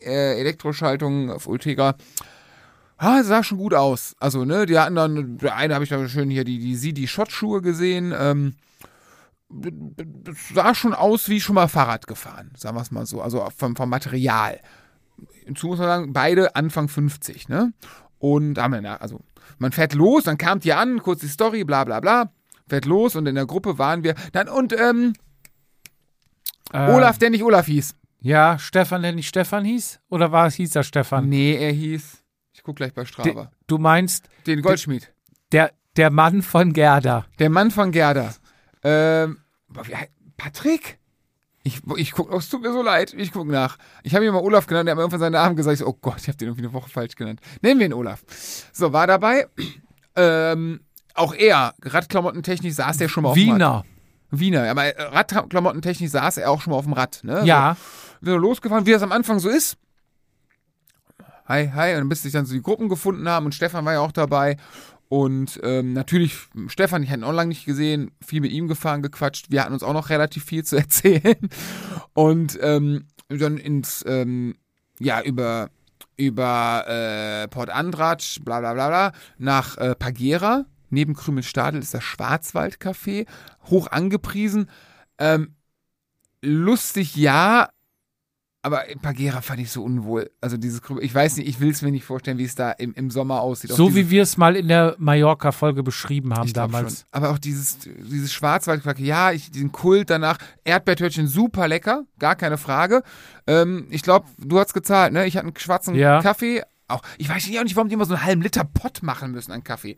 [0.00, 1.96] äh, Elektroschaltung auf Ultegra.
[2.96, 4.16] Ah, sah schon gut aus.
[4.18, 4.96] Also, ne, die hatten
[5.38, 6.58] der eine habe ich da schön hier die,
[6.92, 8.12] die Schottschuhe gesehen.
[8.16, 8.54] Ähm,
[9.50, 13.22] das sah schon aus wie schon mal Fahrrad gefahren, sagen wir es mal so.
[13.22, 14.60] Also vom, vom Material.
[15.44, 17.72] Hinzu muss man sagen, beide Anfang 50, ne?
[18.18, 19.20] Und haben wir, also
[19.58, 22.30] man fährt los, dann kamt ihr an, kurz die Story, bla bla bla.
[22.68, 24.14] Fährt los und in der Gruppe waren wir.
[24.32, 25.14] Dann, und ähm,
[26.72, 27.94] Äh, Olaf, der nicht Olaf hieß.
[28.20, 30.00] Ja, Stefan, der nicht Stefan hieß?
[30.10, 31.28] Oder war es, hieß er Stefan?
[31.28, 32.22] Nee, er hieß.
[32.52, 33.44] Ich guck gleich bei Strava.
[33.44, 35.10] De, du meinst Den Goldschmied.
[35.52, 37.24] der, der Mann von Gerda.
[37.38, 38.34] Der Mann von Gerda.
[38.82, 39.38] Ähm,
[40.36, 40.98] Patrick?
[41.64, 43.76] Ich, ich guck, oh, es tut mir so leid, ich guck nach.
[44.02, 45.74] Ich habe ihn mal Olaf genannt, der hat mir irgendwann seinen Namen gesagt.
[45.74, 47.40] Ich so, oh Gott, ich habe den irgendwie eine Woche falsch genannt.
[47.60, 48.22] Nennen wir ihn Olaf.
[48.72, 49.46] So, war dabei.
[50.20, 50.80] Ähm,
[51.14, 53.54] auch er, Radklamottentechnisch saß der schon mal auf dem Rad.
[53.54, 53.84] Wiener.
[54.30, 57.20] Wiener, aber äh, Radklamottentechnisch saß er auch schon mal auf dem Rad.
[57.22, 57.42] Ne?
[57.44, 57.76] Ja.
[58.20, 59.76] So, wir sind losgefahren, wie das am Anfang so ist.
[61.46, 64.00] Hi, hi, und bis sich dann so die Gruppen gefunden haben und Stefan war ja
[64.00, 64.56] auch dabei.
[65.08, 66.36] Und ähm, natürlich,
[66.66, 69.50] Stefan, ich hatte ihn auch lange nicht gesehen, viel mit ihm gefahren, gequatscht.
[69.50, 71.48] Wir hatten uns auch noch relativ viel zu erzählen.
[72.12, 74.56] Und ähm, dann ins, ähm,
[74.98, 75.70] ja, über,
[76.16, 80.66] über äh, Port Andratsch, bla bla bla bla, nach äh, Pagera.
[80.90, 82.04] Neben Krümelstadel ist das
[88.60, 90.30] Aber in Pagera fand ich so unwohl.
[90.40, 92.92] Also dieses, ich weiß nicht, ich will es mir nicht vorstellen, wie es da im,
[92.94, 93.70] im Sommer aussieht.
[93.70, 97.00] Auch So wie wir es mal in der Mallorca-Folge beschrieben haben damals.
[97.00, 97.08] Schon.
[97.12, 100.38] Aber auch dieses, dieses Schwarzwaldquark, ja, ich, diesen Kult danach.
[100.64, 103.02] Erdbeertörtchen super lecker, gar keine Frage.
[103.46, 105.24] Ähm, ich glaube, du hast gezahlt, ne?
[105.26, 106.20] Ich hatte einen schwarzen Ja.
[106.20, 106.62] Kaffee.
[106.88, 109.30] Auch, ich weiß nicht, auch nicht, warum die immer so einen halben Liter Pott machen
[109.30, 109.96] müssen an Kaffee.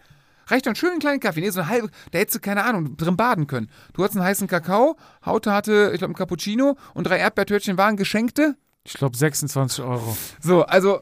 [0.51, 1.41] Reicht doch einen schönen kleinen Kaffee.
[1.41, 3.71] Nee, so eine halbe, da hättest du, keine Ahnung, drin baden können.
[3.93, 7.97] Du hattest einen heißen Kakao, Haute hatte, ich glaube, einen Cappuccino und drei Erdbeertörtchen waren
[7.97, 8.57] geschenkte.
[8.85, 10.17] Ich glaube 26 Euro.
[10.41, 11.01] So, also.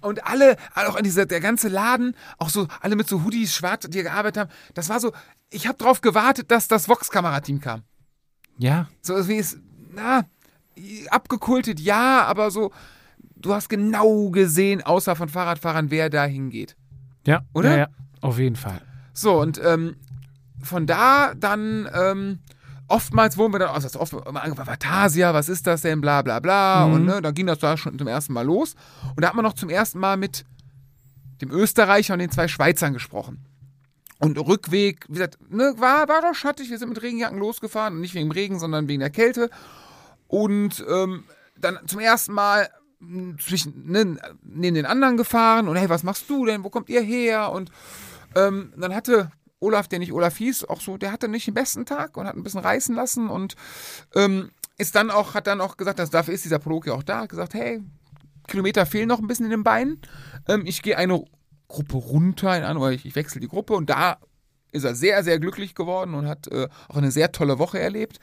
[0.00, 3.86] Und alle, auch an dieser, der ganze Laden, auch so, alle mit so Hoodies, schwarz,
[3.88, 5.12] die hier gearbeitet haben, das war so,
[5.48, 7.84] ich habe drauf gewartet, dass das Vox-Kamerateam kam.
[8.58, 9.56] Ja, So wie es,
[9.94, 10.26] na,
[11.08, 12.70] abgekultet, ja, aber so,
[13.36, 16.76] du hast genau gesehen, außer von Fahrradfahrern, wer da hingeht.
[17.26, 17.70] ja, Oder?
[17.70, 17.88] Ja, ja,
[18.24, 18.80] auf jeden Fall.
[19.12, 19.96] So, und ähm,
[20.62, 22.38] von da dann, ähm,
[22.88, 26.40] oftmals wurden wir dann, also oft immer angefangen, Vatasia, was ist das denn, bla bla
[26.40, 26.86] bla.
[26.86, 28.76] Und ne, dann ging das da schon zum ersten Mal los.
[29.14, 30.46] Und da hat man noch zum ersten Mal mit
[31.42, 33.44] dem Österreicher und den zwei Schweizern gesprochen.
[34.20, 37.94] Und Rückweg, wie gesagt, ne, war, war doch schattig, wir sind mit Regenjacken losgefahren.
[37.94, 39.50] Und nicht wegen dem Regen, sondern wegen der Kälte.
[40.28, 41.24] Und ähm,
[41.58, 42.70] dann zum ersten Mal
[43.00, 46.64] mh, zwischen, ne, neben den anderen gefahren und hey, was machst du denn?
[46.64, 47.52] Wo kommt ihr her?
[47.52, 47.70] Und
[48.36, 49.30] ähm, dann hatte
[49.60, 52.36] Olaf, der nicht Olaf hieß, auch so, der hatte nicht den besten Tag und hat
[52.36, 53.54] ein bisschen reißen lassen und
[54.14, 57.02] ähm, ist dann auch, hat dann auch gesagt, dass dafür ist dieser Prolog ja auch
[57.02, 57.80] da, hat gesagt, hey,
[58.46, 60.00] Kilometer fehlen noch ein bisschen in den Beinen.
[60.48, 61.24] Ähm, ich gehe eine
[61.68, 64.18] Gruppe runter, in oder ich, ich wechsle die Gruppe und da
[64.70, 68.18] ist er sehr, sehr glücklich geworden und hat äh, auch eine sehr tolle Woche erlebt.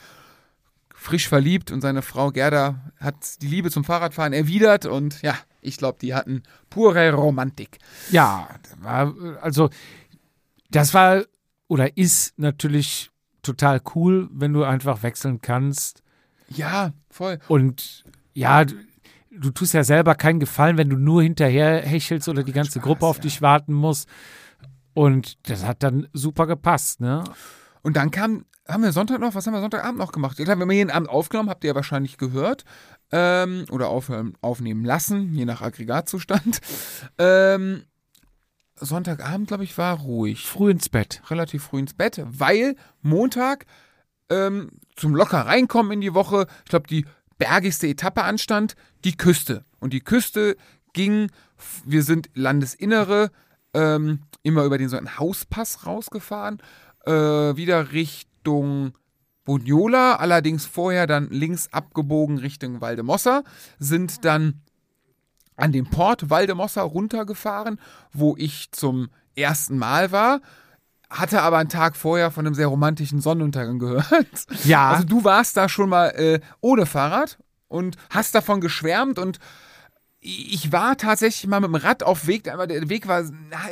[0.93, 5.77] Frisch verliebt und seine Frau Gerda hat die Liebe zum Fahrradfahren erwidert und ja, ich
[5.77, 7.79] glaube, die hatten pure Romantik.
[8.11, 8.47] Ja,
[9.41, 9.69] also
[10.71, 11.23] das war
[11.67, 13.11] oder ist natürlich
[13.43, 16.03] total cool, wenn du einfach wechseln kannst.
[16.49, 17.39] Ja, voll.
[17.47, 18.03] Und
[18.33, 18.75] ja, du,
[19.31, 22.83] du tust ja selber keinen Gefallen, wenn du nur hinterher hechelst oder die ganze Spaß,
[22.83, 23.23] Gruppe auf ja.
[23.23, 24.05] dich warten muss.
[24.93, 27.23] Und das hat dann super gepasst, ne?
[27.81, 30.37] Und dann kam, haben wir Sonntag noch, was haben wir Sonntagabend noch gemacht?
[30.39, 32.65] Ich glaube, wir haben jeden Abend aufgenommen, habt ihr ja wahrscheinlich gehört.
[33.13, 36.59] Ähm, oder aufhören, aufnehmen lassen, je nach Aggregatzustand.
[37.17, 37.83] Ähm,
[38.81, 40.45] Sonntagabend, glaube ich, war ruhig.
[40.45, 41.21] Früh ins Bett.
[41.29, 43.65] Relativ früh ins Bett, weil Montag
[44.29, 47.05] ähm, zum locker reinkommen in die Woche, ich glaube, die
[47.37, 49.65] bergigste Etappe anstand, die Küste.
[49.79, 50.55] Und die Küste
[50.93, 51.31] ging,
[51.85, 53.31] wir sind Landesinnere,
[53.73, 56.61] ähm, immer über den so einen Hauspass rausgefahren,
[57.05, 58.93] äh, wieder Richtung
[59.43, 63.43] Buniola, allerdings vorher dann links abgebogen Richtung Valdemossa,
[63.79, 64.61] sind dann
[65.61, 67.79] an dem Port Valdemossa runtergefahren,
[68.13, 70.41] wo ich zum ersten Mal war,
[71.09, 74.05] hatte aber einen Tag vorher von einem sehr romantischen Sonnenuntergang gehört.
[74.63, 74.91] Ja.
[74.91, 79.39] Also du warst da schon mal äh, ohne Fahrrad und hast davon geschwärmt und
[80.23, 83.23] ich war tatsächlich mal mit dem Rad auf Weg, aber der Weg war,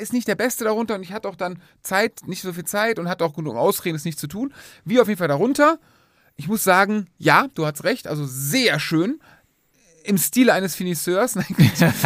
[0.02, 2.98] ist nicht der beste darunter und ich hatte auch dann Zeit, nicht so viel Zeit
[2.98, 4.52] und hatte auch genug Ausreden, es nicht zu tun.
[4.84, 5.78] Wie auf jeden Fall darunter.
[6.36, 9.20] Ich muss sagen, ja, du hast recht, also sehr schön.
[10.10, 11.46] Im Stile eines Finisseurs, nein,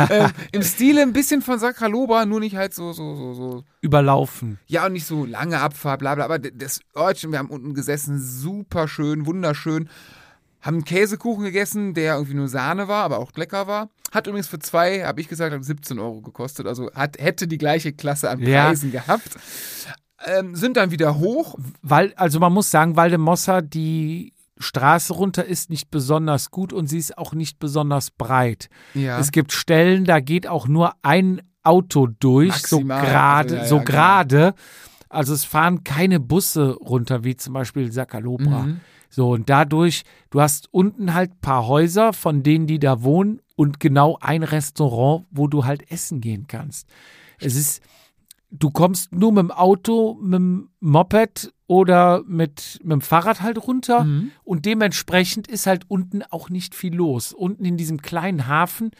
[0.09, 4.59] äh, im Stile ein bisschen von Sakraloba, nur nicht halt so, so, so, so Überlaufen.
[4.67, 6.25] ja, und nicht so lange Abfahrt, bla bla.
[6.25, 9.89] Aber das Örtchen, wir haben unten gesessen, super schön, wunderschön.
[10.61, 13.89] Haben einen Käsekuchen gegessen, der irgendwie nur Sahne war, aber auch lecker war.
[14.13, 16.67] Hat übrigens für zwei, habe ich gesagt, hat 17 Euro gekostet.
[16.67, 18.67] Also hat, hätte die gleiche Klasse an Ja.
[18.67, 19.29] Preisen gehabt.
[20.25, 21.55] Ähm, sind dann wieder hoch.
[21.81, 24.31] Weil, also man muss sagen, Valdemossa, die
[24.63, 28.69] Straße runter ist nicht besonders gut und sie ist auch nicht besonders breit.
[28.93, 29.19] Ja.
[29.19, 33.81] Es gibt Stellen, da geht auch nur ein Auto durch, Maximal, so gerade, also, ja,
[33.81, 34.53] so gerade.
[35.09, 38.63] Also es fahren keine Busse runter, wie zum Beispiel Sakalobra.
[38.63, 38.79] Mhm.
[39.09, 43.41] So, und dadurch, du hast unten halt ein paar Häuser von denen, die da wohnen
[43.55, 46.87] und genau ein Restaurant, wo du halt essen gehen kannst.
[47.39, 47.83] Es ist,
[48.49, 53.57] du kommst nur mit dem Auto, mit dem Moped oder mit, mit dem Fahrrad halt
[53.57, 54.31] runter Mhm.
[54.43, 57.33] und dementsprechend ist halt unten auch nicht viel los.
[57.33, 58.91] Unten in diesem kleinen Hafen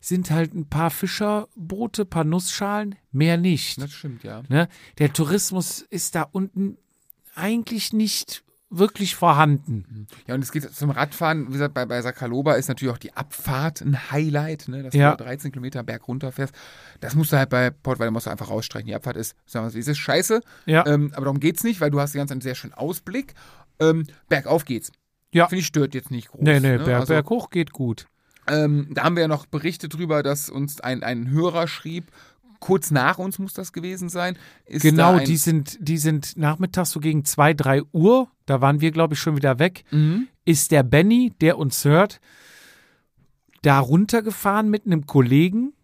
[0.00, 3.80] sind halt ein paar Fischerboote, paar Nussschalen, mehr nicht.
[3.80, 4.42] Das stimmt, ja.
[4.50, 4.68] Ne?
[4.98, 6.76] Der Tourismus ist da unten
[7.34, 10.06] eigentlich nicht wirklich vorhanden.
[10.28, 13.12] Ja, und es geht zum Radfahren, wie gesagt, bei, bei Sakaloba ist natürlich auch die
[13.16, 15.16] Abfahrt ein Highlight, ne, dass Ja.
[15.16, 16.54] du 13 Kilometer berg runterfährst.
[17.00, 18.86] Das musst du halt bei Port Valdemossa einfach rausstreichen.
[18.86, 20.86] Die Abfahrt ist, sagen wir mal, es ist scheiße, Ja.
[20.86, 23.34] ähm, aber darum geht's nicht, weil du hast die ganze Zeit einen sehr schönen Ausblick.
[23.80, 24.92] Ähm, bergauf geht's.
[25.32, 25.48] Ja.
[25.48, 26.40] Finde ich, stört jetzt nicht groß.
[26.42, 26.84] nee, nee, ne?
[26.84, 28.06] Berg, also, Berg hoch geht gut.
[28.48, 32.10] ähm, da haben wir ja noch Berichte drüber, dass uns ein, ein Hörer schrieb,
[32.60, 34.36] kurz nach uns muss das gewesen sein.
[34.66, 38.90] Ist Genau, die sind, die sind nachmittags so gegen 2, 3 Uhr, da waren wir,
[38.92, 40.28] glaube ich, schon wieder weg, Mhm.
[40.44, 42.20] ist der Benny, der uns hört.
[43.62, 45.74] da runtergefahren mit einem Kollegen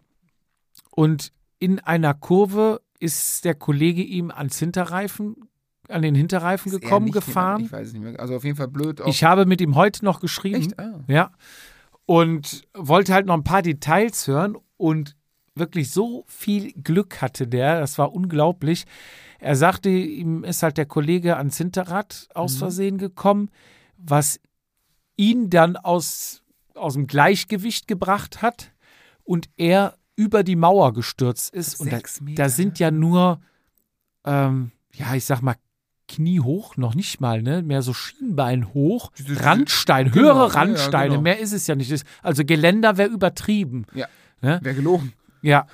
[0.91, 5.35] und in einer Kurve ist der Kollege ihm ans Hinterreifen,
[5.87, 7.59] an den Hinterreifen Ist gekommen, gefahren.
[7.61, 8.19] Jemand, ich weiß es nicht mehr.
[8.19, 9.01] Also auf jeden Fall blöd.
[9.05, 10.55] Ich habe mit ihm heute noch geschrieben.
[10.61, 10.79] Echt?
[10.79, 11.03] Ah.
[11.07, 11.31] Ja.
[12.05, 15.15] Und wollte halt noch ein paar Details hören und
[15.59, 18.85] wirklich so viel Glück hatte der, das war unglaublich.
[19.39, 22.59] Er sagte, ihm ist halt der Kollege ans Hinterrad aus Mhm.
[22.59, 23.49] Versehen gekommen,
[23.97, 24.39] was
[25.15, 26.43] ihn dann aus,
[26.75, 28.71] aus dem Gleichgewicht gebracht hat
[29.23, 31.79] und er über die Mauer gestürzt ist.
[31.79, 31.99] Und da,
[32.35, 33.39] da sind ja nur,
[34.25, 35.55] ähm, ja, ich sag mal,
[36.07, 37.61] kniehoch, noch nicht mal, ne?
[37.61, 41.21] Mehr so Schienbein hoch, Randstein, genau, höhere ja, ja, Randsteine, genau.
[41.21, 42.03] mehr ist es ja nicht.
[42.23, 43.85] Also Geländer wäre übertrieben.
[43.93, 44.07] Ja.
[44.41, 44.59] Ne?
[44.63, 45.13] Wäre gelogen.
[45.41, 45.67] Ja.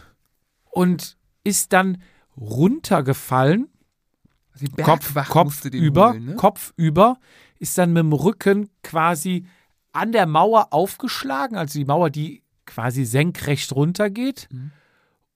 [0.69, 2.01] Und ist dann
[2.37, 3.69] runtergefallen,
[4.59, 6.35] Die Kopf, Kopf über, holen, ne?
[6.35, 7.17] Kopf über,
[7.59, 9.45] ist dann mit dem Rücken quasi
[9.91, 14.71] an der Mauer aufgeschlagen, also die Mauer, die quasi senkrecht runtergeht Mhm.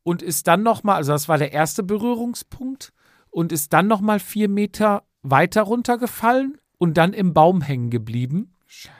[0.04, 2.94] und ist dann nochmal, also das war der erste Berührungspunkt
[3.30, 8.54] und ist dann nochmal vier Meter weiter runtergefallen und dann im Baum hängen geblieben.
[8.68, 8.94] Scheiße.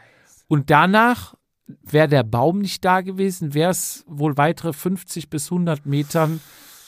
[0.48, 1.36] Und danach
[1.84, 6.40] wäre der Baum nicht da gewesen, wäre es wohl weitere 50 bis 100 Metern.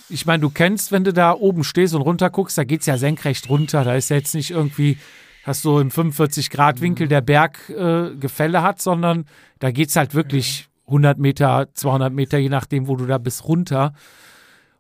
[0.10, 2.88] Ich meine, du kennst, wenn du da oben stehst und runter guckst, da geht es
[2.88, 3.84] ja senkrecht runter.
[3.84, 4.98] Da ist ja jetzt nicht irgendwie,
[5.46, 9.26] dass so im 45 Grad Winkel der Berg äh, Gefälle hat, sondern
[9.60, 13.46] da geht es halt wirklich 100 Meter, 200 Meter, je nachdem, wo du da bist,
[13.46, 13.94] runter.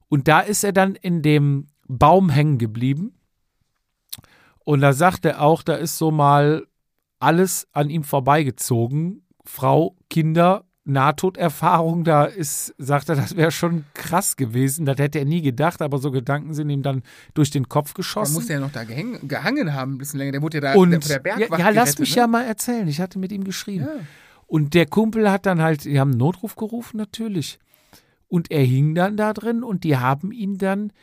[0.07, 3.13] Und da ist er dann in dem Baum hängen geblieben.
[4.63, 6.65] Und da sagt er auch, da ist so mal
[7.19, 9.23] alles an ihm vorbeigezogen.
[9.49, 14.85] Frau, Kinder, Nahtoderfahrung, da ist, sagt er, das wäre schon krass gewesen.
[14.85, 17.01] Das hätte er nie gedacht, aber so Gedanken sind ihm dann
[17.34, 18.34] durch den Kopf Man geschossen.
[18.35, 20.34] muss ja noch da gehängen, gehangen haben, ein bisschen länger.
[20.34, 22.21] Der wurde ja da Und der, der Bergwacht ja, ja, lass gerettet, mich ne?
[22.21, 22.88] ja mal erzählen.
[22.88, 23.85] Ich hatte mit ihm geschrieben.
[23.85, 24.03] Ja.
[24.45, 27.59] Und der Kumpel hat dann halt, die haben einen Notruf gerufen, natürlich.
[28.27, 30.93] Und er hing dann da drin und die haben ihn dann,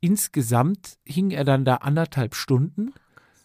[0.00, 2.92] insgesamt hing er dann da anderthalb Stunden,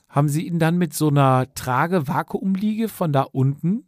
[0.07, 3.85] haben sie ihn dann mit so einer Trage-Vakuumliege von da unten.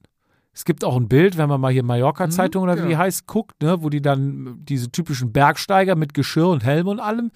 [0.54, 2.88] Es gibt auch ein Bild, wenn man mal hier Mallorca-Zeitung oder wie ja.
[2.88, 7.00] die heißt, guckt, ne, wo die dann diese typischen Bergsteiger mit Geschirr und Helm und
[7.00, 7.32] allem,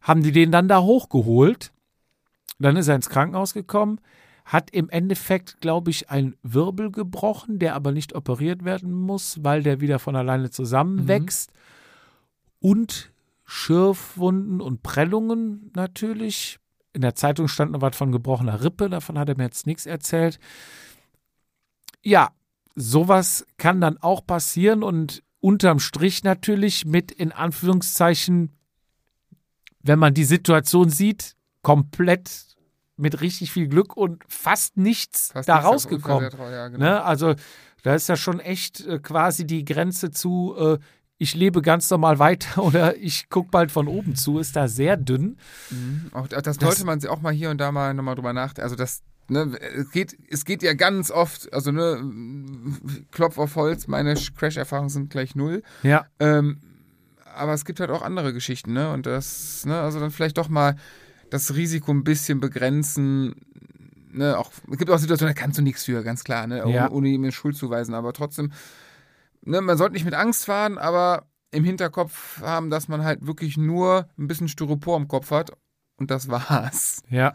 [0.00, 1.72] haben die den dann da hochgeholt.
[2.58, 4.00] Dann ist er ins Krankenhaus gekommen,
[4.46, 9.62] hat im Endeffekt, glaube ich, ein Wirbel gebrochen, der aber nicht operiert werden muss, weil
[9.62, 11.52] der wieder von alleine zusammenwächst.
[12.60, 13.12] Und
[13.44, 16.58] Schürfwunden und Prellungen natürlich.
[16.94, 19.86] In der Zeitung stand noch was von gebrochener Rippe, davon hat er mir jetzt nichts
[19.86, 20.38] erzählt.
[22.02, 22.30] Ja,
[22.74, 28.56] sowas kann dann auch passieren und unterm Strich natürlich mit in Anführungszeichen,
[29.82, 32.46] wenn man die Situation sieht, komplett
[32.96, 36.30] mit richtig viel Glück und fast nichts Fast da rausgekommen.
[36.38, 36.84] Ja, genau.
[36.84, 37.02] Ne?
[37.02, 37.34] Also
[37.82, 40.78] da ist ja schon echt äh, quasi die Grenze zu, äh,
[41.18, 44.96] ich lebe ganz normal weiter oder ich gucke bald von oben zu, ist da sehr
[44.96, 45.38] dünn.
[45.70, 46.10] Mhm.
[46.12, 48.62] Auch, das, Das- sollte man sich auch mal hier und da mal nochmal drüber nachdenken.
[48.62, 49.02] Also das,
[49.32, 52.00] ne, es geht, es geht ja ganz oft, also ne,
[53.10, 55.62] Klopf auf Holz, meine Crash-Erfahrungen sind gleich null.
[55.82, 56.06] Ja.
[56.20, 56.60] Ähm,
[57.34, 58.92] aber es gibt halt auch andere Geschichten, ne?
[58.92, 60.76] Und das, ne, also dann vielleicht doch mal
[61.30, 63.34] das Risiko ein bisschen begrenzen.
[64.10, 66.64] Ne, auch, es gibt auch Situationen, da kannst du nichts für, ganz klar, ne?
[66.64, 66.90] Ohne, Ja.
[66.90, 67.94] ohne ihm Schuld zu weisen.
[67.94, 68.52] Aber trotzdem,
[69.42, 73.56] ne, man sollte nicht mit Angst fahren, aber im Hinterkopf haben, dass man halt wirklich
[73.56, 75.52] nur ein bisschen Styropor im Kopf hat.
[75.96, 77.02] Und das war's.
[77.08, 77.32] Ja.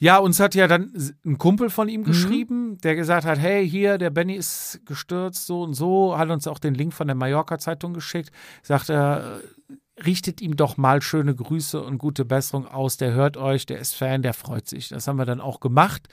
[0.00, 0.92] Ja, uns hat ja dann
[1.24, 1.92] ein Kumpel von Mhm.
[1.94, 6.30] ihm geschrieben, der gesagt hat, hey, hier, der Benny ist gestürzt, so und so, hat
[6.30, 8.30] uns auch den Link von der Mallorca-Zeitung geschickt,
[8.62, 13.36] sagt er, äh, richtet ihm doch mal schöne Grüße und gute Besserung aus, der hört
[13.36, 14.88] euch, der ist Fan, der freut sich.
[14.88, 16.06] Das haben wir dann auch gemacht.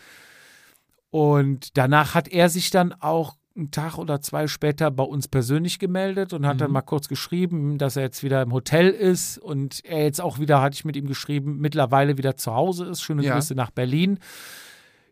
[1.12, 5.80] Und danach hat er sich dann auch einen Tag oder zwei später bei uns persönlich
[5.80, 9.84] gemeldet und hat dann mal kurz geschrieben, dass er jetzt wieder im Hotel ist und
[9.86, 13.02] er jetzt auch wieder, hatte ich mit ihm geschrieben, mittlerweile wieder zu Hause ist.
[13.02, 13.34] Schöne Ja.
[13.36, 14.20] Grüße nach Berlin.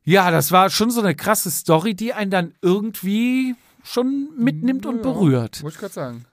[0.03, 4.97] Ja, das war schon so eine krasse Story, die einen dann irgendwie schon mitnimmt und
[4.97, 5.63] Ja, berührt.
[5.63, 6.25] Wollte ich gerade sagen.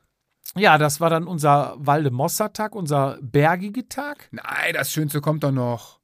[0.56, 4.28] Ja, das war dann unser Waldemossa-Tag, unser bergige Tag.
[4.32, 5.99] Nein, das Schönste kommt doch noch.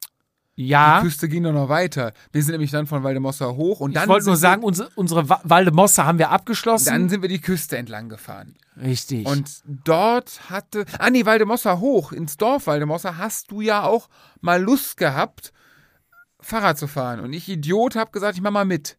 [0.59, 2.12] Ja, Die Küste ging doch noch weiter.
[2.33, 5.28] Wir sind nämlich dann von Valdemossa hoch und dann, ich wollte nur sagen, unsere, unsere
[5.28, 6.87] Wa- Waldemossa haben wir abgeschlossen.
[6.87, 8.57] dann sind wir die Küste entlang gefahren.
[8.83, 9.27] Richtig.
[9.27, 14.09] Und dort hatte, ah nee, Valdemossa hoch, ins Dorf Valdemossa hast du ja auch
[14.41, 15.53] mal Lust gehabt,
[16.41, 17.20] Fahrrad zu fahren.
[17.20, 18.97] Und ich, Idiot, habe gesagt, ich mach mal mit.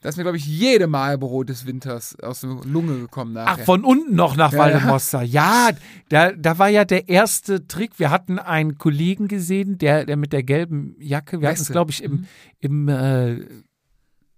[0.00, 3.64] Da ist mir, glaube ich, jede Marlboro des Winters aus der Lunge gekommen Ach, nachher.
[3.64, 5.22] von unten noch nach Ja, Waldemossa.
[5.22, 5.70] Ja,
[6.08, 7.98] da, da war ja der erste Trick.
[7.98, 11.90] Wir hatten einen Kollegen gesehen, der, der mit der gelben Jacke, wir hatten es, glaube
[11.90, 12.26] ich, im,
[12.60, 13.40] im, äh,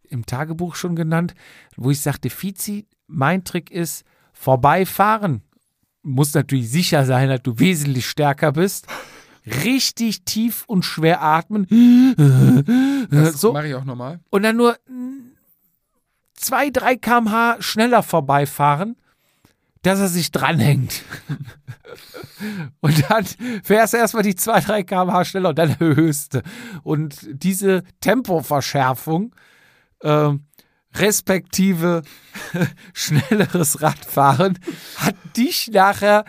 [0.08, 1.34] im Tagebuch schon genannt,
[1.76, 5.42] wo ich sagte, Fizi, mein Trick ist vorbeifahren.
[6.02, 8.86] Muss natürlich sicher sein, dass du wesentlich stärker bist.
[9.64, 11.66] Richtig tief und schwer atmen.
[13.10, 13.52] Das so.
[13.52, 14.20] mache ich auch nochmal.
[14.30, 14.76] Und dann nur
[16.40, 18.96] mm, zwei, drei kmh schneller vorbeifahren,
[19.82, 21.02] dass er sich dranhängt.
[22.80, 23.26] und dann
[23.62, 26.42] fährst du erstmal die zwei, drei kmh schneller und dann erhöhst du.
[26.82, 29.34] Und diese Tempoverschärfung,
[30.02, 30.46] ähm,
[30.94, 32.02] respektive
[32.92, 34.58] schnelleres Radfahren,
[34.96, 36.24] hat dich nachher,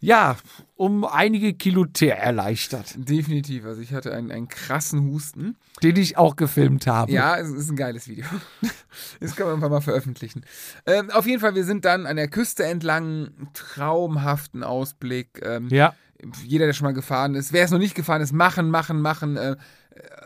[0.00, 0.36] ja,
[0.80, 3.66] um einige Kilo Teer erleichtert, Definitiv.
[3.66, 5.56] Also ich hatte einen, einen krassen Husten.
[5.82, 7.12] den ich auch gefilmt habe.
[7.12, 8.24] Ja, es ist ein geiles Video.
[9.20, 10.42] Das kann man einfach mal veröffentlichen.
[10.86, 13.28] Ähm, auf jeden Fall, wir sind dann an der Küste entlang.
[13.52, 15.42] Traumhaften Ausblick.
[15.44, 15.94] Ähm, Ja.
[16.44, 17.52] Jeder, der schon mal gefahren ist.
[17.52, 19.36] Wer es noch nicht gefahren ist, machen, machen, machen.
[19.36, 19.56] Äh,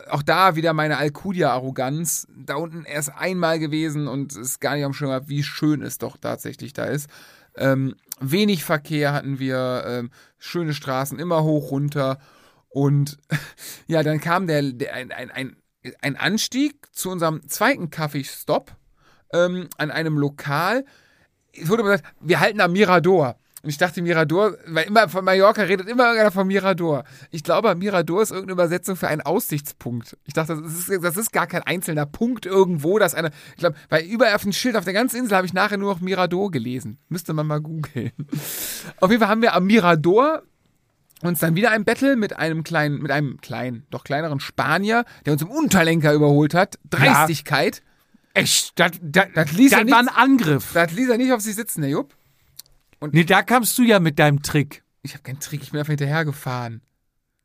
[0.09, 2.27] auch da wieder meine Alcudia-Arroganz.
[2.33, 5.81] Da unten erst einmal gewesen und es ist gar nicht am Schirm gehabt, wie schön
[5.81, 7.09] es doch tatsächlich da ist.
[7.57, 12.19] Ähm, wenig Verkehr hatten wir, ähm, schöne Straßen, immer hoch, runter.
[12.69, 13.17] Und
[13.87, 15.55] ja, dann kam der, der ein, ein, ein,
[16.01, 18.75] ein Anstieg zu unserem zweiten Kaffeestopp
[19.33, 20.85] ähm, an einem Lokal.
[21.53, 23.37] Es wurde gesagt, wir halten am Mirador.
[23.65, 27.03] Und ich dachte, Mirador, weil immer von Mallorca redet immer irgendeiner von Mirador.
[27.31, 30.15] Ich glaube, Mirador ist irgendeine Übersetzung für einen Aussichtspunkt.
[30.25, 33.75] Ich dachte, das ist, das ist gar kein einzelner Punkt irgendwo, dass einer, ich glaube,
[33.89, 36.51] weil überall auf dem Schild auf der ganzen Insel habe ich nachher nur noch Mirador
[36.51, 36.99] gelesen.
[37.09, 38.11] Müsste man mal googeln.
[38.99, 40.43] Auf jeden Fall haben wir am Mirador
[41.23, 45.33] uns dann wieder ein Battle mit einem kleinen, mit einem kleinen, doch kleineren Spanier, der
[45.33, 46.77] uns im Unterlenker überholt hat.
[46.91, 47.81] Dreistigkeit.
[48.35, 50.71] Echt, das, das, Das ließ das er war ein nicht- Angriff.
[50.73, 52.13] Da hat Lisa nicht auf sich sitzen, der Jupp.
[53.11, 54.83] Nee, da kamst du ja mit deinem Trick.
[55.01, 56.81] Ich habe keinen Trick, ich bin einfach hinterhergefahren.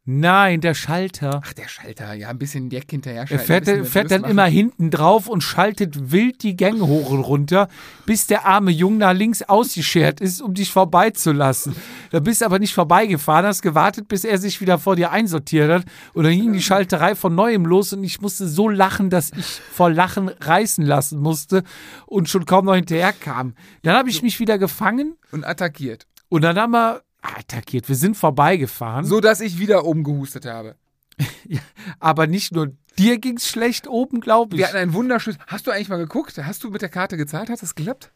[0.06, 1.42] Nein, der Schalter.
[1.44, 3.44] Ach, der Schalter, ja, ein bisschen Deck hinterher Er schalten.
[3.44, 4.30] fährt, ein bisschen fährt dann machen.
[4.30, 7.68] immer hinten drauf und schaltet wild die Gänge hoch und runter,
[8.06, 11.76] bis der arme Jung nach links ausgeschert ist, um dich vorbeizulassen.
[12.10, 15.70] Da bist du aber nicht vorbeigefahren, hast gewartet, bis er sich wieder vor dir einsortiert
[15.70, 15.84] hat.
[16.14, 19.44] Und dann ging die Schalterei von neuem los und ich musste so lachen, dass ich
[19.44, 21.62] vor Lachen reißen lassen musste
[22.06, 23.54] und schon kaum noch hinterher kam.
[23.82, 26.06] Dann habe ich mich wieder gefangen Und attackiert.
[26.30, 27.88] und dann haben wir attackiert.
[27.88, 29.04] Wir sind vorbeigefahren.
[29.04, 30.76] So, dass ich wieder oben gehustet habe.
[32.00, 34.58] Aber nicht nur dir ging's schlecht oben, glaube ich.
[34.58, 35.38] Wir hatten ein wunderschönes.
[35.46, 36.36] Hast du eigentlich mal geguckt?
[36.38, 37.50] Hast du mit der Karte gezahlt?
[37.50, 38.12] Hat das geklappt?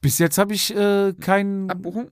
[0.00, 1.70] Bis jetzt habe ich äh, kein.
[1.70, 2.10] Abbuchung?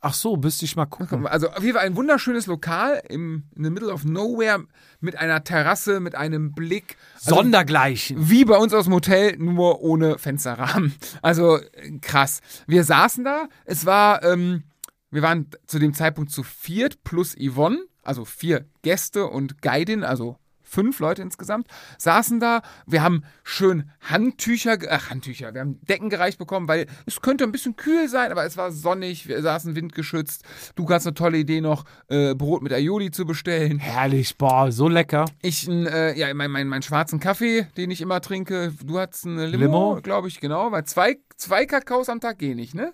[0.00, 1.26] Ach so, müsste ich mal gucken.
[1.26, 4.64] Also auf jeden Fall ein wunderschönes Lokal im in the middle of nowhere
[5.00, 6.96] mit einer Terrasse, mit einem Blick.
[7.16, 8.30] Also, Sondergleichen.
[8.30, 10.94] Wie bei uns aus dem Hotel, nur ohne Fensterrahmen.
[11.20, 12.40] Also äh, krass.
[12.68, 13.48] Wir saßen da.
[13.64, 14.62] Es war, ähm,
[15.10, 20.36] wir waren zu dem Zeitpunkt zu viert plus Yvonne, also vier Gäste und Guidin, also
[20.68, 21.66] fünf Leute insgesamt,
[21.96, 22.62] saßen da.
[22.86, 27.52] Wir haben schön Handtücher, ach Handtücher, wir haben Decken gereicht bekommen, weil es könnte ein
[27.52, 30.44] bisschen kühl sein, aber es war sonnig, wir saßen windgeschützt.
[30.76, 33.78] Du hast eine tolle Idee noch, äh, Brot mit Aioli zu bestellen.
[33.78, 35.24] Herrlich, boah, so lecker.
[35.42, 38.72] Ich, äh, ja, mein, mein, meinen schwarzen Kaffee, den ich immer trinke.
[38.84, 40.00] Du hattest eine Limo, Limo?
[40.02, 40.70] glaube ich, genau.
[40.70, 42.92] Weil zwei, zwei Kakaos am Tag gehen nicht, ne?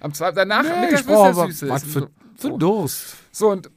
[0.00, 1.68] Am zwei, danach, Nee, mittags du aber Süße.
[1.68, 2.58] was Ist für, so, für.
[2.58, 3.16] Durst.
[3.32, 3.70] so, und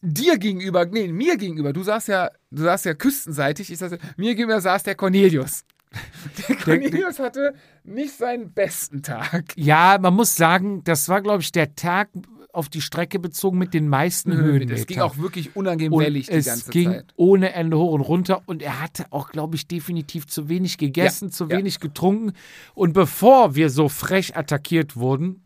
[0.00, 4.34] dir gegenüber, nee, mir gegenüber, du saßt ja, du saßt ja küstenseitig, ich saß, mir
[4.34, 5.64] gegenüber saß der Cornelius.
[6.48, 7.54] Der Cornelius hatte
[7.84, 9.44] nicht seinen besten Tag.
[9.56, 12.08] Ja, man muss sagen, das war, glaube ich, der Tag
[12.52, 14.76] auf die Strecke bezogen mit den meisten Höhenmetern.
[14.76, 17.06] Es ging auch wirklich unangenehm und wellig die es ganze ging Zeit.
[17.16, 21.28] ohne Ende hoch und runter und er hatte auch, glaube ich, definitiv zu wenig gegessen,
[21.28, 21.56] Ja, zu ja.
[21.56, 22.32] wenig getrunken.
[22.74, 25.44] Und bevor wir so frech attackiert wurden,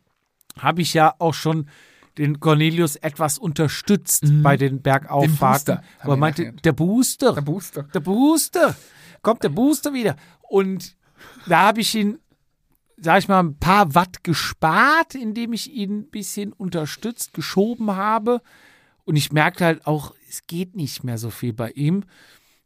[0.58, 1.68] habe ich ja auch schon
[2.18, 5.76] den Cornelius etwas unterstützt bei den Bergauffahrten.
[5.76, 5.80] Mhm.
[6.06, 7.34] Wo er meinte, der Booster.
[7.34, 7.82] Der Booster.
[7.94, 8.74] Der Booster.
[9.22, 10.16] Kommt der Booster wieder.
[10.40, 10.96] Und
[11.46, 12.18] da habe ich ihn,
[12.98, 18.40] sag ich mal, ein paar Watt gespart, indem ich ihn ein bisschen unterstützt, geschoben habe.
[19.04, 22.04] Und ich merkte halt auch, es geht nicht mehr so viel bei ihm.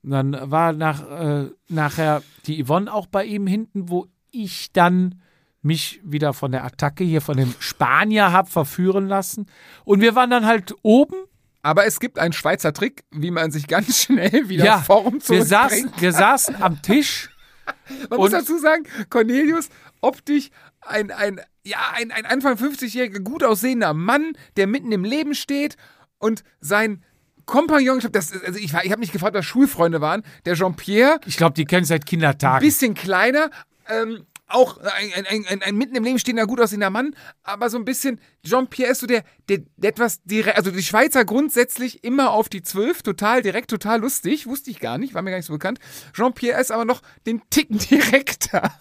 [0.02, 5.20] Und dann war nach, äh, nachher die Yvonne auch bei ihm hinten, wo ich dann
[5.62, 9.46] mich wieder von der Attacke hier von dem Spanier hab verführen lassen.
[9.84, 11.16] Und wir waren dann halt oben
[11.62, 15.20] Aber es gibt einen Schweizer Trick, wie man sich ganz schnell wieder ja, Form wir
[15.20, 15.48] zurückbringt.
[15.48, 17.28] saßen, wir saßen am Tisch.
[18.08, 19.68] Man muss Und- dazu sagen, Cornelius,
[20.00, 20.50] optisch
[20.80, 25.76] ein, ein, ja, ein, ein Anfang 50-jähriger, gut aussehender Mann, der mitten im Leben steht
[26.18, 27.04] und sein
[27.46, 31.18] Kompagnon, ich, das, also ich, war- ich habe nicht gefragt, was Schulfreunde waren, der Jean-Pierre,
[31.26, 32.64] Ich glaube, die kennen seit ein Kindertagen.
[32.64, 33.50] bisschen kleiner,
[33.88, 37.14] ähm, auch ein, ein, ein, ein mitten im Leben stehender, gut aussehender Mann,
[37.44, 41.24] aber so ein bisschen, Jean-Pierre ist so der, der, der etwas direkt, also die Schweizer
[41.24, 45.30] grundsätzlich immer auf die Zwölf, total direkt, total lustig, wusste ich gar nicht, war mir
[45.30, 45.78] gar nicht so bekannt.
[46.14, 48.72] Jean-Pierre ist aber noch den Ticken direkter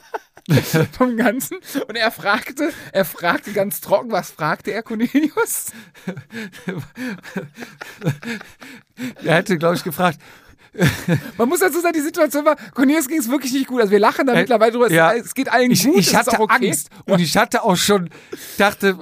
[0.98, 1.58] vom Ganzen
[1.88, 5.68] und er fragte, er fragte ganz trocken, was fragte er, Cornelius?
[9.24, 10.20] er hätte, glaube ich, gefragt,
[11.38, 13.82] Man muss dazu sagen, die Situation war, Cornelius ging es wirklich nicht gut.
[13.82, 15.14] Also wir lachen da Äh, mittlerweile drüber, es- ja.
[15.14, 15.98] es geht allen ich, gut.
[15.98, 16.68] ich hatte auch okay.
[16.68, 18.10] Angst und ich hatte auch schon,
[18.58, 18.98] dachte,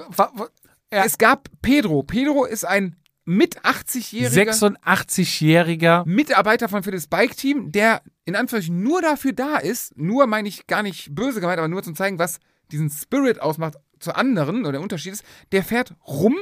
[0.90, 1.04] Ja.
[1.04, 2.02] Es gab Pedro.
[2.02, 2.96] Pedro ist ein
[3.28, 9.96] mit 80-jähriger 86-jähriger, Mitarbeiter von für das Bike-Team, der in Anführungszeichen nur dafür da ist,
[9.98, 12.40] nur meine ich gar nicht böse gemeint, aber nur zum zeigen, was
[12.72, 16.36] diesen Spirit ausmacht zu anderen oder der Unterschied ist, der fährt rum,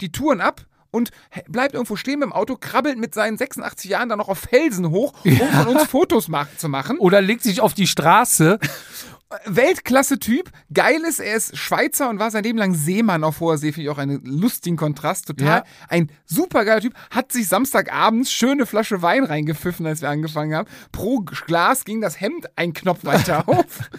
[0.00, 1.10] die Touren ab und
[1.46, 4.90] bleibt irgendwo stehen mit dem Auto, krabbelt mit seinen 86 Jahren dann noch auf Felsen
[4.90, 6.98] hoch, um von uns Fotos mach zu machen.
[6.98, 8.58] oder legt sich auf die Straße.
[9.46, 10.50] Weltklasse-Typ.
[10.72, 13.72] Geil ist, er ist Schweizer und war sein Leben lang Seemann auf hoher See.
[13.72, 15.26] Finde ich auch einen lustigen Kontrast.
[15.26, 15.46] Total.
[15.46, 15.64] Ja.
[15.88, 16.94] Ein supergeiler Typ.
[17.10, 20.68] Hat sich Samstagabends schöne Flasche Wein reingepfiffen, als wir angefangen haben.
[20.92, 23.90] Pro Glas ging das Hemd ein Knopf weiter auf.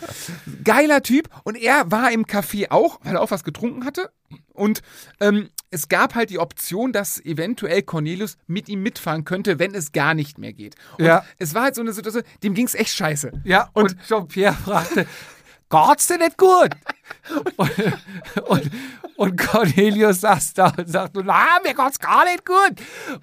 [0.63, 1.29] Geiler Typ.
[1.43, 4.11] Und er war im Café auch, weil er auch was getrunken hatte.
[4.53, 4.81] Und
[5.19, 9.91] ähm, es gab halt die Option, dass eventuell Cornelius mit ihm mitfahren könnte, wenn es
[9.91, 10.75] gar nicht mehr geht.
[10.99, 11.25] Und Ja.
[11.39, 13.31] es war halt so eine Situation, dem ging es echt scheiße.
[13.43, 15.07] Ja, und, Jean-Pierre fragte,
[15.69, 16.69] geht's dir nicht gut?
[17.57, 17.71] Und,
[18.47, 18.71] und,
[19.15, 22.75] und Cornelius saß da und sagte, na, mir geht's gar nicht gut.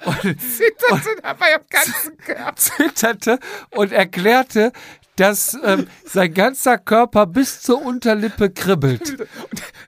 [0.05, 2.57] Und zitterte dabei am ganzen Körper.
[2.57, 3.39] zitterte
[3.71, 4.73] und erklärte,
[5.21, 9.27] dass ähm, sein ganzer Körper bis zur Unterlippe kribbelt.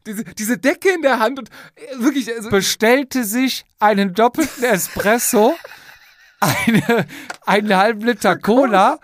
[0.04, 5.54] Diese, diese Decke in der Hand und äh, wirklich, also, Bestellte sich einen doppelten Espresso,
[6.40, 7.06] eine,
[7.46, 8.98] einen halben Liter Cola,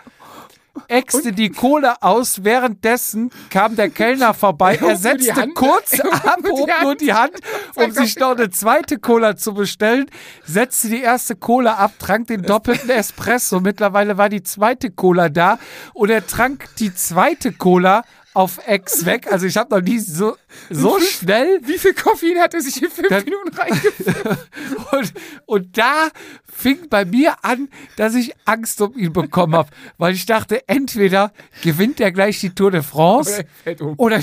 [0.89, 2.45] äxte die Cola aus.
[2.45, 4.79] Währenddessen kam der Kellner vorbei.
[4.81, 6.83] Er setzte kurz ab, hob Hand.
[6.83, 7.35] nur die Hand,
[7.75, 10.07] um sich noch eine zweite Cola zu bestellen,
[10.45, 13.61] setzte die erste Cola ab, trank den doppelten Espresso.
[13.61, 15.59] Mittlerweile war die zweite Cola da
[15.95, 18.03] und er trank die zweite Cola
[18.35, 19.27] auf Ex weg.
[19.33, 20.37] Also ich habe noch nie so,
[20.71, 24.39] so schnell wie viel Koffein hat er sich in fünf Das- Minuten reingepfiffen?
[24.93, 25.13] und,
[25.47, 26.09] und da
[26.45, 31.33] fing bei mir an, dass ich Angst um ihn bekommen habe, weil ich dachte, entweder
[31.63, 33.95] gewinnt er gleich die Tour de France Oder er um.
[33.99, 34.21] oder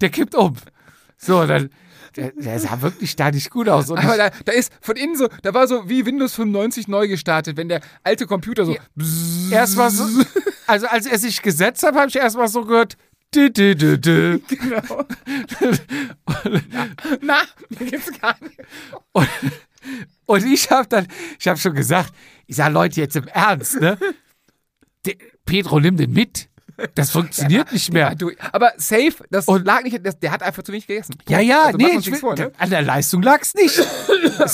[0.00, 0.54] der kippt um.
[1.18, 1.70] So, dann,
[2.16, 3.90] der, der sah wirklich da nicht gut aus.
[3.90, 7.06] Und Aber da, da ist von innen so, da war so wie Windows 95 neu
[7.08, 8.76] gestartet, wenn der alte Computer so.
[8.96, 10.04] bzzz, erst mal so,
[10.66, 12.96] also als er sich gesetzt hat, habe ich erst mal so gehört,
[13.34, 14.40] dü, dü, dü, dü.
[14.48, 15.06] Genau.
[17.22, 18.60] Na, mir geht's gar nicht.
[19.12, 19.28] Und,
[20.26, 21.06] und ich habe dann,
[21.38, 22.12] ich habe schon gesagt,
[22.46, 23.98] ich sage Leute jetzt im Ernst, ne?
[25.04, 25.14] Der,
[25.44, 26.48] Pedro, nimm den mit.
[26.94, 28.14] Das funktioniert nicht mehr.
[28.14, 31.16] Du, aber safe, das Und- lag nicht, das, der hat einfach zu wenig gegessen.
[31.28, 32.52] Ja, ja, also nee, will, vor, ne?
[32.58, 33.78] an der Leistung lag es nicht.
[33.78, 33.88] Es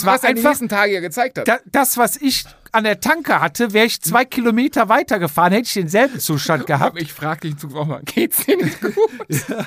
[0.04, 1.48] war Was er die einfach nächsten Tage gezeigt hat.
[1.48, 5.72] da, das, was ich an der Tanke hatte, wäre ich zwei Kilometer weitergefahren, hätte ich
[5.74, 6.92] denselben Zustand gehabt.
[6.92, 8.94] aber ich frage dich in Zukunft auch mal, geht's dir nicht gut?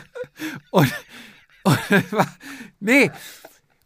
[0.72, 0.92] Und,
[1.64, 1.80] und
[2.80, 3.12] nee.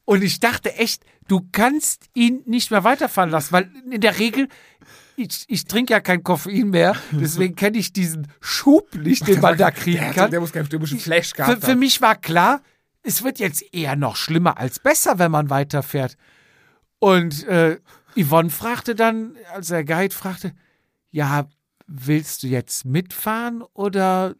[0.05, 4.47] Und ich dachte echt, du kannst ihn nicht mehr weiterfahren lassen, weil in der Regel,
[5.17, 9.57] ich, ich trinke ja kein Koffein mehr, deswegen kenne ich diesen Schub nicht, den man
[9.57, 10.31] da kriegen der, kann.
[10.31, 12.61] der muss keinen typischen Flash gehabt Für, für mich war klar,
[13.03, 16.17] es wird jetzt eher noch schlimmer als besser, wenn man weiterfährt.
[16.99, 17.77] Und äh,
[18.17, 20.53] Yvonne fragte dann, als der Guide fragte,
[21.11, 21.47] ja,
[21.87, 24.35] willst du jetzt mitfahren oder?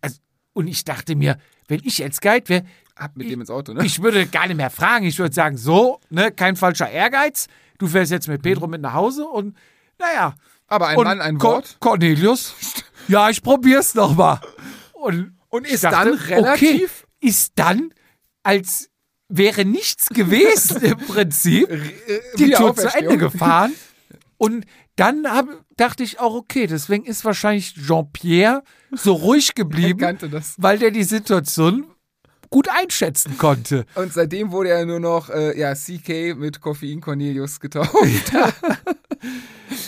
[0.00, 0.20] Also,
[0.54, 1.38] und ich dachte mir,
[1.68, 2.64] wenn ich jetzt Guide wäre,
[2.96, 3.84] Ab mit dem ins Auto, ne?
[3.84, 5.04] ich würde gar nicht mehr fragen.
[5.04, 7.48] Ich würde sagen, so, ne, kein falscher Ehrgeiz.
[7.78, 9.56] Du fährst jetzt mit Pedro mit nach Hause und
[9.98, 10.34] naja.
[10.66, 11.76] aber ein und Mann, ein Cor- Wort.
[11.80, 12.54] Cornelius,
[13.08, 14.40] ja, ich probier's noch mal.
[14.92, 17.90] Und, Und ist dann Okay, relativ- ist dann,
[18.42, 18.90] als
[19.28, 21.68] wäre nichts gewesen im Prinzip,
[22.38, 22.88] die wieder Tour zu.
[22.94, 23.72] Ende gefahren.
[24.36, 24.66] Und
[24.96, 25.46] dann hab,
[25.76, 28.62] dachte ich auch, okay, deswegen ist wahrscheinlich Jean-Pierre
[28.92, 30.18] so ruhig geblieben,
[30.58, 31.86] weil der die Situation
[32.54, 33.84] gut einschätzen konnte.
[33.96, 38.32] Und seitdem wurde er nur noch äh, ja, CK mit Koffein Cornelius getauft.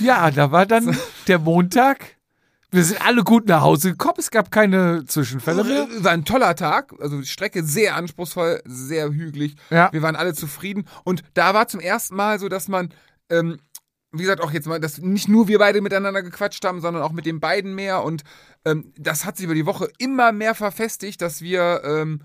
[0.01, 0.99] Ja, da war dann
[1.29, 2.17] der Montag.
[2.73, 4.17] Wir sind alle gut nach Hause gekommen.
[4.19, 5.87] Es gab keine Zwischenfälle mehr.
[6.01, 9.55] War ein toller Tag, also die Strecke sehr anspruchsvoll, sehr hügelig.
[9.71, 9.93] Ja.
[9.93, 12.93] Wir waren alle zufrieden und da war zum ersten Mal so, dass man,
[13.31, 13.61] ähm,
[14.11, 17.13] wie gesagt, auch jetzt mal, dass nicht nur wir beide miteinander gequatscht haben, sondern auch
[17.13, 18.25] mit den beiden mehr und
[18.65, 22.23] ähm, das hat sich über die Woche immer mehr verfestigt, dass wir ähm,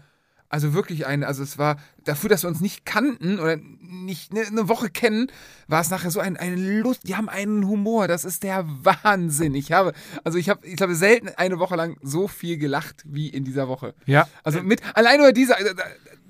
[0.52, 4.42] Also wirklich ein, also es war dafür, dass wir uns nicht kannten oder nicht ne,
[4.46, 5.32] eine Woche kennen,
[5.68, 7.08] war es nachher so ein, eine Lust.
[7.08, 9.56] Die haben einen Humor, das ist der Wahnsinn.
[9.56, 9.94] Ich habe,
[10.26, 13.70] also ich habe, ich glaube selten eine Woche lang so viel gelacht wie in dieser
[13.70, 13.96] Woche.
[14.06, 14.28] Ja.
[14.44, 15.74] Also mit allein über dieser, äh,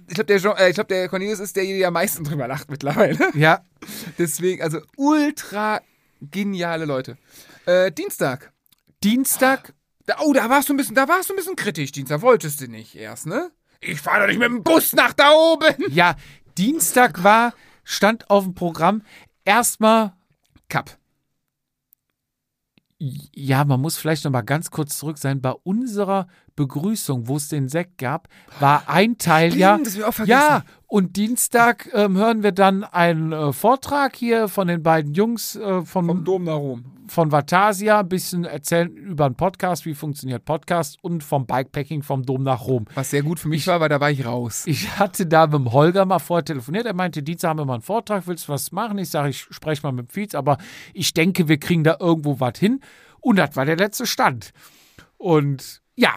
[0.07, 2.47] ich glaube der, Jean, äh, ich glaube der Cornelius ist der, der am meisten drüber
[2.47, 3.17] lacht mittlerweile.
[3.33, 3.65] Ja.
[4.19, 5.81] Deswegen, also ultra
[6.21, 7.17] geniale Leute.
[7.65, 8.51] Äh, Dienstag.
[9.03, 9.73] Dienstag,
[10.05, 12.21] Da, oh, da warst du ein bisschen, da warst du ein bisschen kritisch, Dienstag.
[12.21, 13.49] Wolltest du nicht erst, ne?
[13.81, 15.75] Ich fahre doch nicht mit dem Bus nach da oben.
[15.89, 16.15] ja,
[16.57, 17.53] Dienstag war,
[17.83, 19.01] stand auf dem Programm
[19.43, 20.13] erstmal
[20.69, 20.97] Cup.
[22.99, 25.41] Ja, man muss vielleicht noch mal ganz kurz zurück sein.
[25.41, 28.27] Bei unserer Begrüßung, wo es den Sekt gab,
[28.59, 29.77] war ein Teil ja.
[29.77, 30.39] das ich auch vergessen.
[30.39, 35.55] Ja, und Dienstag ähm, hören wir dann einen äh, Vortrag hier von den beiden Jungs
[35.55, 36.83] äh, Vom von, Dom nach Rom.
[37.07, 42.23] von Vatasia, ein bisschen erzählen über einen Podcast, wie funktioniert Podcast und vom Bikepacking vom
[42.23, 42.85] Dom nach Rom.
[42.93, 44.63] Was sehr gut für mich war, weil da war ich raus.
[44.65, 46.85] Ich hatte da mit dem Holger mal vorher telefoniert.
[46.85, 48.97] Er meinte, Dienstag haben wir mal einen Vortrag, willst du was machen?
[48.97, 50.57] Ich sage, ich spreche mal mit dem Fietz, aber
[50.93, 52.81] ich denke, wir kriegen da irgendwo was hin.
[53.21, 54.51] Und das war der letzte Stand.
[55.17, 56.15] Und ja,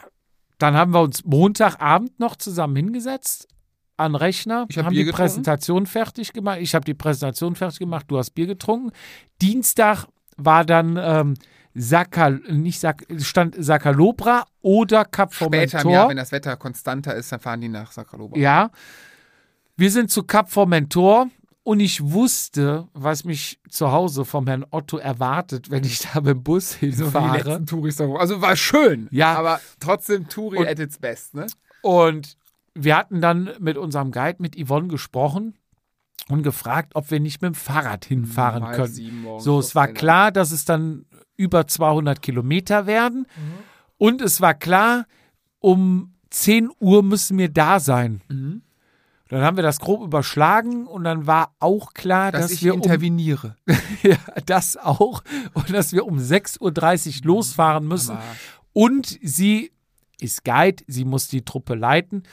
[0.58, 3.48] dann haben wir uns Montagabend noch zusammen hingesetzt
[3.96, 5.22] an Rechner, Ich hab haben Bier die getrunken.
[5.22, 6.58] Präsentation fertig gemacht.
[6.60, 8.90] Ich habe die Präsentation fertig gemacht, du hast Bier getrunken.
[9.40, 10.06] Dienstag
[10.36, 11.34] war dann ähm,
[11.74, 15.90] Sakal, nicht Sak, stand Sakalobra oder Cap Später im.
[15.90, 18.38] Jahr, wenn das Wetter konstanter ist, dann fahren die nach Sakraloba.
[18.38, 18.70] Ja.
[19.76, 21.28] Wir sind zu Cap Formentor
[21.64, 26.28] und ich wusste, was mich zu Hause vom Herrn Otto erwartet, wenn ich da mit
[26.36, 27.38] dem Bus So hinfahre.
[27.38, 28.00] letzten Touris.
[28.00, 29.08] Also war schön.
[29.10, 29.34] Ja.
[29.34, 31.46] Aber trotzdem Touri Und- at its best, ne?
[31.82, 32.36] Und
[32.74, 35.54] wir hatten dann mit unserem Guide, mit Yvonne, gesprochen
[36.28, 39.40] und gefragt, ob wir nicht mit dem Fahrrad hinfahren Um halb können.
[39.40, 41.04] So, es war klar, dass es dann
[41.36, 43.26] über 200 Kilometer werden.
[43.98, 45.06] Und es war klar,
[45.60, 48.22] um 10 Uhr müssen wir da sein.
[48.28, 48.62] Mhm.
[49.28, 52.74] Dann haben wir das grob überschlagen und dann war auch klar, Dass dass, ich wir
[52.74, 53.56] um interveniere.
[54.02, 55.22] ja, das auch
[55.54, 58.16] und dass wir um 6.30 Uhr losfahren müssen.
[58.16, 58.38] Arsch.
[58.74, 59.72] Und sie
[60.20, 62.24] ist Guide, sie muss die Truppe leiten.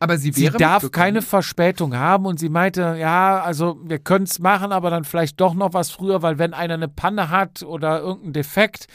[0.00, 1.04] Aber sie Sie wäre darf mitgekommen.
[1.06, 5.40] keine Verspätung haben und sie meinte, ja, also wir können es machen, aber dann vielleicht
[5.40, 8.86] doch noch was früher, weil wenn einer eine Panne hat oder irgendein Defekt,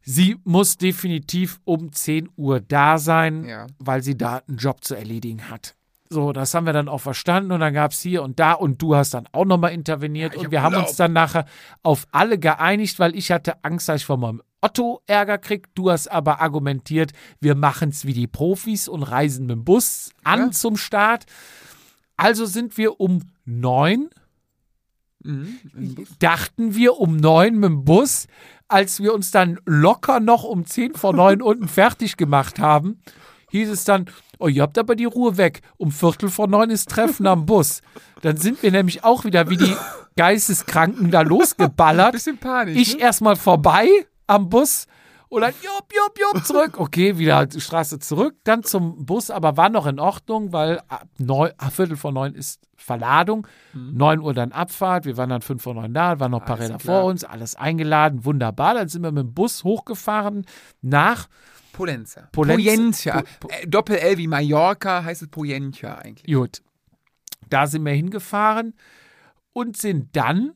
[0.00, 3.66] sie muss definitiv um 10 Uhr da sein, Ja.
[3.78, 5.74] weil sie da einen Job zu erledigen hat.
[6.10, 8.80] So, das haben wir dann auch verstanden und dann gab es hier und da und
[8.82, 10.88] du hast dann auch nochmal interveniert ich und wir haben Urlaub.
[10.88, 11.46] uns dann nachher
[11.82, 15.74] auf alle geeinigt, weil ich hatte Angst, dass ich von meinem Otto Ärger krieg.
[15.74, 20.10] Du hast aber argumentiert, wir machen es wie die Profis und reisen mit dem Bus
[20.24, 20.50] an Ja.
[20.50, 21.24] zum Start.
[22.16, 24.10] Also sind wir um neun,
[25.26, 25.58] Mhm.
[26.18, 28.26] Dachten wir um neun mit dem Bus,
[28.68, 33.00] als wir uns dann locker noch um zehn vor neun unten fertig gemacht haben,
[33.58, 34.06] hieß es dann,
[34.38, 35.62] oh, ihr habt aber die Ruhe weg.
[35.76, 37.82] Um Viertel vor neun ist Treffen am Bus.
[38.22, 39.76] Dann sind wir nämlich auch wieder wie die
[40.16, 42.12] Geisteskranken da losgeballert.
[42.12, 42.76] Bisschen Panik.
[42.76, 43.02] Ich ne?
[43.02, 43.88] erstmal vorbei
[44.26, 44.86] am Bus
[45.34, 46.78] und dann jupp, jupp, jupp, zurück.
[46.80, 51.06] Okay, wieder die Straße zurück, dann zum Bus, aber war noch in Ordnung, weil ab,
[51.18, 55.62] neun, ab Viertel vor neun ist Verladung, neun Uhr dann Abfahrt, wir waren dann fünf
[55.62, 57.00] vor neun da, waren noch ein paar Alles Räder klar.
[57.02, 58.74] vor uns, alles eingeladen, wunderbar.
[58.74, 60.44] Dann sind wir mit dem Bus hochgefahren
[60.82, 61.28] nach
[61.72, 62.28] Polenza.
[62.32, 63.22] Polenza.
[63.40, 66.32] Po- po- Äh, Doppel-L wie Mallorca heißt es Poyentia eigentlich.
[66.34, 66.62] Gut.
[67.50, 68.74] Da sind wir hingefahren
[69.52, 70.52] und sind dann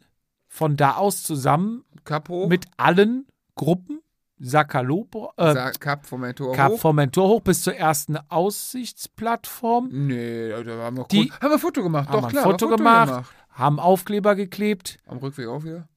[0.48, 2.46] von da aus zusammen Capo.
[2.48, 4.00] mit allen Gruppen,
[4.40, 6.80] Sakalopo, äh, Cap Formentor Cap hoch.
[6.80, 9.88] Formentor hoch bis zur ersten Aussichtsplattform.
[9.92, 12.08] Nee, da haben wir, Die- haben wir ein Foto gemacht.
[12.08, 12.44] Haben Doch, ein klar.
[12.44, 13.24] Foto Foto gemacht.
[13.50, 15.88] Haben Aufkleber geklebt Am Rückweg auch wieder.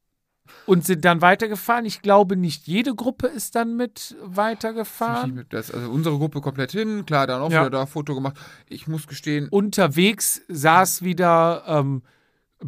[0.66, 1.86] und sind dann weitergefahren.
[1.86, 5.46] Ich glaube, nicht jede Gruppe ist dann mit weitergefahren.
[5.50, 7.06] das, also unsere Gruppe komplett hin.
[7.06, 7.62] Klar, dann auch Ja.
[7.62, 8.38] wieder da Foto gemacht.
[8.68, 12.02] Ich muss gestehen, Unterwegs saß wieder ähm,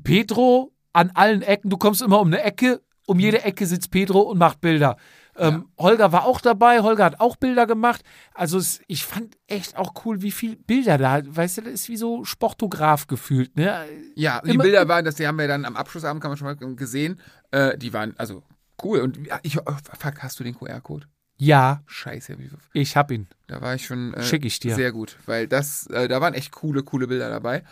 [0.04, 1.70] Pedro an allen Ecken.
[1.70, 2.82] Du kommst immer um eine Ecke.
[3.06, 4.96] Um jede Ecke sitzt Pedro und macht Bilder.
[5.36, 6.82] Ähm, Holger war auch dabei.
[6.82, 8.04] Holger hat auch Bilder gemacht.
[8.34, 11.22] Also es, ich fand echt auch cool, wie viel Bilder da.
[11.26, 13.56] Weißt du, das ist wie so Sportograf gefühlt.
[13.56, 13.86] Ne?
[14.16, 16.46] ja, die Immer- Bilder waren, das die haben wir dann am Abschlussabend, kann man schon
[16.48, 17.20] mal gesehen.
[17.52, 18.44] Äh, die waren, also
[18.84, 19.00] cool.
[19.00, 21.08] Und ja, ich, oh, fuck, hast du den QR-Code?
[21.38, 23.28] Ja, Scheiße, wie, ich hab ihn.
[23.48, 24.76] da war ich schon äh, Schick ich dir.
[24.76, 27.64] sehr gut, weil das, äh, da waren echt coole, coole Bilder dabei.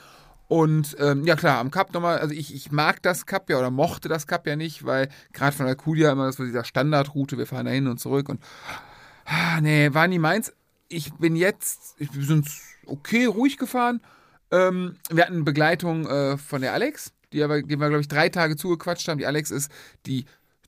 [0.52, 3.72] Und ähm, ja klar, am Cup nochmal, also ich, ich mag das Cup ja oder
[3.72, 7.68] mochte das Cup ja nicht, weil gerade von Alcudia immer so dieser Standardroute, wir fahren
[7.68, 8.42] da hin und zurück und
[9.24, 10.52] ah, nee, war nie meins.
[10.90, 12.50] Ich bin jetzt, wir sind
[12.86, 14.02] okay ruhig gefahren.
[14.52, 18.28] Ähm, wir hatten Begleitung äh, von der Alex, die, aber, die wir, glaube ich, drei
[18.28, 19.20] Tage zugequatscht haben.
[19.20, 19.72] Die Alex ist
[20.06, 20.26] die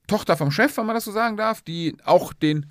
[0.08, 2.68] Tochter vom Chef, wenn man das so sagen darf, die auch den,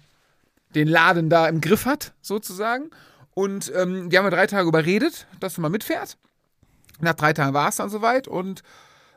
[0.75, 2.89] den Laden da im Griff hat, sozusagen.
[3.35, 6.17] Und ähm, die haben wir drei Tage überredet, dass du mal mitfährst.
[7.01, 8.63] Nach drei Tagen war es dann soweit und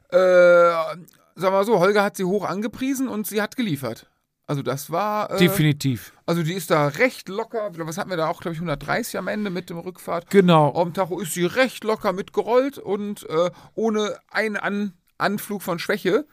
[0.09, 4.07] äh, sagen wir mal so, Holger hat sie hoch angepriesen und sie hat geliefert.
[4.47, 5.31] Also das war.
[5.31, 6.13] Äh, Definitiv.
[6.25, 7.71] Also die ist da recht locker.
[7.77, 10.29] Was hatten wir da auch, glaube ich, 130 am Ende mit dem Rückfahrt.
[10.29, 10.67] Genau.
[10.67, 15.79] Auf dem Tacho ist sie recht locker mitgerollt und äh, ohne einen An Anflug von
[15.79, 16.27] Schwäche.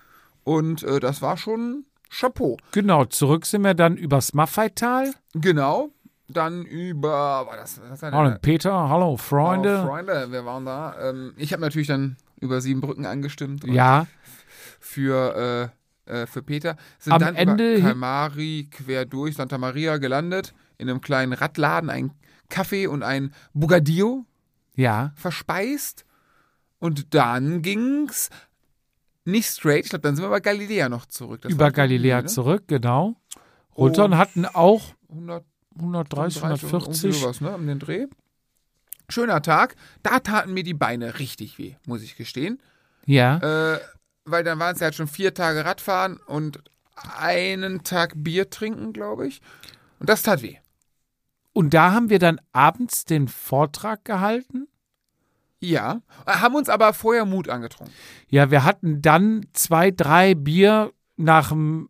[0.44, 2.58] Und äh, das war schon Chapeau.
[2.72, 5.12] Genau, zurück sind wir dann übers Maffeital.
[5.34, 5.90] Genau.
[6.32, 7.10] Dann über.
[7.46, 8.36] War das, was war Hallo?
[8.40, 9.82] Peter, hallo Freunde.
[9.84, 11.10] Oh, Freunde, wir waren da.
[11.10, 13.64] Ähm, ich habe natürlich dann über Siebenbrücken angestimmt.
[13.64, 14.06] ja,
[14.80, 15.70] Für,
[16.06, 16.76] äh, äh, für Peter.
[16.98, 20.54] Sind Am dann Ende- über Kalmari quer durch Santa Maria gelandet.
[20.78, 22.12] In einem kleinen Radladen ein
[22.48, 24.24] Kaffee und ein Bugadillo
[24.74, 25.12] ja.
[25.14, 26.04] verspeist.
[26.80, 28.28] Und dann ging's
[29.24, 29.84] nicht straight.
[29.84, 31.42] Ich glaube, dann sind wir bei Galiläa noch zurück.
[31.42, 31.74] Das über Idee,
[32.22, 32.26] ne?
[32.26, 33.14] zurück, genau.
[33.76, 35.44] Runter Und- hatten auch 100
[35.76, 36.68] 130, 140.
[36.72, 37.20] 140.
[37.20, 38.06] Sowas, ne, um den Dreh.
[39.08, 39.76] Schöner Tag.
[40.02, 42.60] Da taten mir die Beine richtig weh, muss ich gestehen.
[43.06, 43.38] Ja,
[43.74, 43.80] Äh,
[44.24, 46.62] weil dann waren es ja halt schon vier Tage Radfahren und
[47.18, 49.40] einen Tag Bier trinken, glaube ich.
[49.98, 50.56] Und das tat weh.
[51.54, 54.68] und da haben wir dann abends den Vortrag gehalten.
[55.60, 56.00] Ja.
[56.26, 57.94] Äh, Haben uns aber vorher Mut angetrunken.
[58.28, 61.88] Ja, wir hatten dann zwei, drei Bier nach dem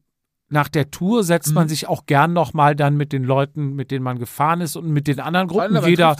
[0.53, 1.69] nach der Tour setzt man Mhm.
[1.71, 4.87] sich auch gern noch mal dann mit den Leuten, mit denen man gefahren ist und
[4.91, 5.73] mit den anderen Gruppen.
[5.73, 6.15] Man Jeder,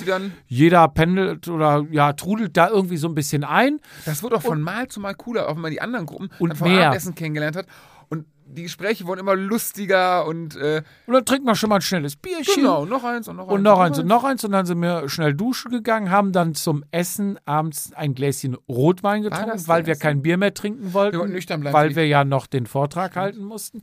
[0.47, 3.79] jeder pendelt oder ja trudelt da irgendwie so ein bisschen ein.
[4.07, 6.57] das wird auch von Mal zu Mal cooler, auch wenn man die anderen Gruppen Und
[6.57, 6.69] vom.
[6.69, 7.67] Abendessen kennengelernt hat.
[8.09, 11.81] Und die Gespräche wurden immer lustiger und äh, Und dann trinkt man schon mal ein
[11.83, 12.55] schnelles Bierchen.
[12.57, 13.53] genau, noch eins und noch eins.
[13.55, 14.45] Und noch eins und noch eins.
[14.45, 19.23] Und dann sind wir schnell duschen gegangen, haben dann zum Essen abends ein Gläschen Rotwein
[19.23, 20.03] getrunken, weil wir Essen?
[20.03, 21.13] kein Bier mehr trinken wollten.
[21.15, 21.75] Wir wollten nüchtern bleiben.
[21.75, 23.83] weil wir ja noch den Vortrag halten mussten.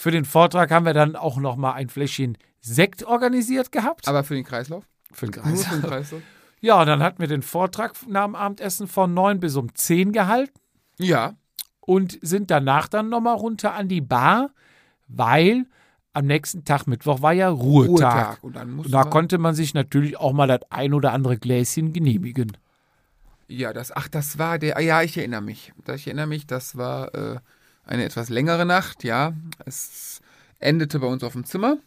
[0.00, 4.06] Für den Vortrag haben wir dann auch noch mal ein Fläschchen Sekt organisiert gehabt.
[4.06, 4.84] aber für den Kreislauf?
[5.12, 5.90] für den Nur für den Kreis.
[5.90, 6.22] Kreislauf?
[6.60, 10.12] Ja, und dann hatten wir den Vortrag nach dem Abendessen von 9 bis um 10
[10.12, 10.54] gehalten
[10.98, 11.34] Ja.
[11.80, 14.50] und sind danach dann noch mal runter an die Bar,
[15.08, 15.66] weil
[16.12, 17.88] am nächsten Tag Mittwoch war ja Ruhetag.
[18.14, 18.44] Ruhetag.
[18.44, 21.38] Und dann Und da wir- konnte man sich natürlich auch mal das ein oder andere
[21.38, 22.56] Gläschen genehmigen.
[23.48, 25.72] Ja, das, ach, das war der, ja, ich erinnere mich.
[25.94, 27.38] Ich erinnere mich, das war äh,
[27.88, 29.32] eine etwas längere Nacht, ja.
[29.64, 30.20] Es
[30.58, 31.78] endete bei uns auf dem Zimmer.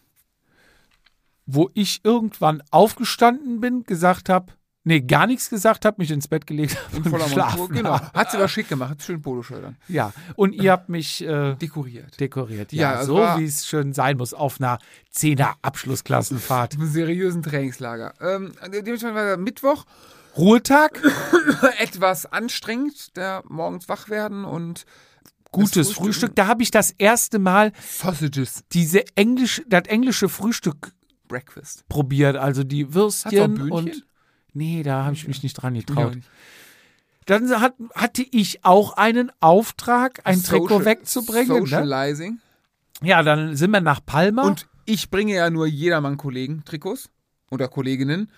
[1.46, 4.54] Wo ich irgendwann aufgestanden bin, gesagt habe,
[4.84, 7.68] nee, gar nichts gesagt habe, mich ins Bett gelegt habe und voller geschlafen.
[7.70, 8.00] Genau.
[8.00, 9.62] Hat sie aber schick gemacht, hat schön Poloschilder.
[9.62, 9.78] dann.
[9.88, 12.20] Ja, und ihr habt mich äh, Dekoriert.
[12.20, 12.72] dekoriert.
[12.74, 14.80] Ja, Ja, so wie es schön sein muss auf einer
[15.14, 16.76] 10er Abschlussklassenfahrt.
[16.76, 18.14] Im seriösen Trainingslager.
[18.22, 19.86] Ähm, dementsprechend war der Mittwoch
[20.38, 21.02] Ruhetag,
[21.80, 24.86] etwas anstrengend, der morgens wach werden und
[25.52, 25.96] gutes Frühstück.
[26.06, 30.92] Frühstück- Da habe ich das erste Mal Sausages diese englisch, das englische Frühstück
[31.28, 31.88] Breakfast.
[31.90, 32.36] probiert.
[32.38, 34.04] Also die Würstchen und.
[34.54, 36.16] Nee, da habe ich mich nicht dran getraut.
[36.16, 36.28] nicht.
[37.26, 41.48] Dann hat, hatte ich auch einen Auftrag, ein Trikot Social- wegzubringen.
[41.54, 41.60] Ne?
[41.62, 42.40] Socializing.
[43.04, 44.44] Ja, dann sind wir nach Palma.
[44.44, 47.10] Und ich bringe ja nur jedermann Kollegen Trikots
[47.50, 48.30] oder Kolleginnen.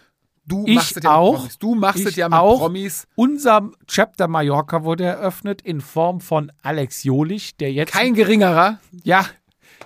[0.45, 1.47] Du Ich machst es ja auch.
[1.59, 2.59] Du machst es ja mit auch.
[2.59, 3.07] Promis.
[3.15, 8.79] unser Chapter Mallorca wurde eröffnet in Form von Alex Jolich, der jetzt Kein geringerer.
[9.03, 9.25] ja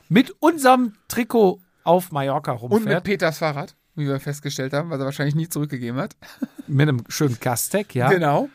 [0.09, 3.03] mit unserem Trikot auf Mallorca Und mit rumfährt.
[3.03, 6.15] Peters Fahrrad, wie wir festgestellt haben, was er wahrscheinlich nie zurückgegeben hat.
[6.67, 8.09] Mit, einem schönen Kastek, ja.
[8.09, 8.49] Genau.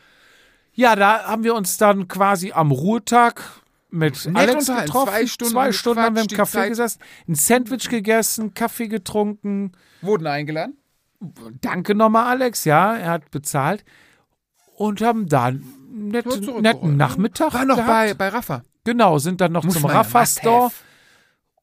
[0.73, 3.41] Ja, da haben wir uns dann quasi am Ruhetag
[3.89, 5.09] mit Nett Alex getroffen.
[5.11, 9.71] Zwei Stunden Zwei Stunden haben wir im Café Zeit- gesessen, ein Sandwich gegessen, Kaffee getrunken.
[10.01, 10.77] Wurden eingeladen.
[11.61, 13.83] Danke nochmal, Alex, ja, er hat bezahlt.
[14.75, 17.89] Und haben dann einen netten, netten Nachmittag War noch gehabt.
[17.89, 18.63] bei, bei Rafa.
[18.83, 20.63] Genau, sind dann noch Muss zum man ja, Rafa must Store.
[20.65, 20.75] have.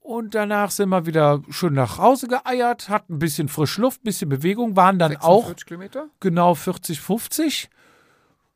[0.00, 4.04] Und danach sind wir wieder schön nach Hause geeiert, hatten ein bisschen frische Luft, ein
[4.04, 6.06] bisschen Bewegung, waren dann 46 auch Kilometer.
[6.20, 7.68] genau 40, 50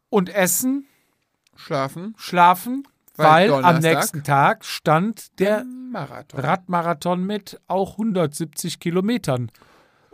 [0.08, 0.86] und essen,
[1.54, 2.14] Schlafen.
[2.16, 6.40] schlafen, Weil weil, am nächsten Tag stand der Marathon.
[6.40, 9.50] Radmarathon mit auch 170 Kilometern.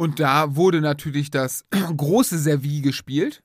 [0.00, 3.42] Und da wurde natürlich das große Servie gespielt.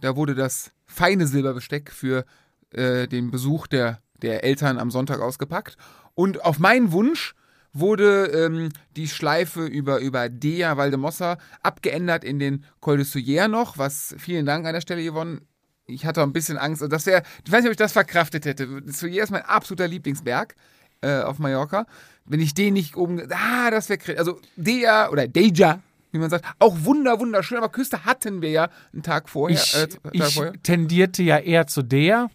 [0.00, 2.24] Da wurde das feine Silberbesteck für
[2.70, 5.76] äh, den Besuch der, der Eltern am Sonntag ausgepackt.
[6.14, 7.34] Und auf meinen Wunsch
[7.74, 13.76] wurde ähm, die Schleife über, über Dea Valdemossa abgeändert in den Col de Souyer noch,
[13.76, 15.42] was vielen Dank an der Stelle, Yvonne.
[15.84, 16.82] Ich hatte ein bisschen Angst.
[16.88, 18.82] Das wäre, ich weiß nicht, ob ich das verkraftet hätte.
[18.86, 20.54] Souyer ist mein absoluter Lieblingsberg
[21.02, 21.84] äh, auf Mallorca.
[22.24, 25.80] Wenn ich den nicht oben, ah, das wäre, also Dea oder Deja,
[26.12, 29.58] wie man sagt, auch wunder, wunderschön, aber Küste hatten wir ja einen Tag vorher.
[29.58, 30.52] Ich, äh, Tag ich vorher.
[30.62, 32.30] tendierte ja eher zu der.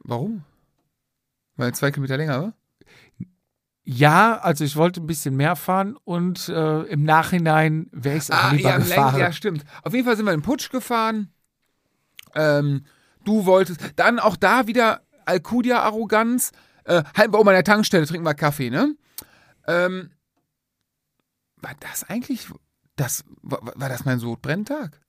[0.00, 0.44] Warum?
[1.56, 2.52] Weil zwei Kilometer länger war?
[3.84, 8.30] Ja, also ich wollte ein bisschen mehr fahren und äh, im Nachhinein wäre ich es
[8.30, 9.14] auch Ah, lieber ja, gefahren.
[9.14, 9.64] Lenk, ja, stimmt.
[9.82, 11.32] Auf jeden Fall sind wir in Putsch gefahren.
[12.34, 12.84] Ähm,
[13.24, 16.52] du wolltest, dann auch da wieder Alcudia-Arroganz.
[16.84, 18.94] Äh, halten wir um an der Tankstelle, trinken wir Kaffee, ne?
[19.66, 20.10] Ähm,
[21.56, 22.48] war das eigentlich,
[22.96, 25.00] das, war, war das mein Sodbrenntag?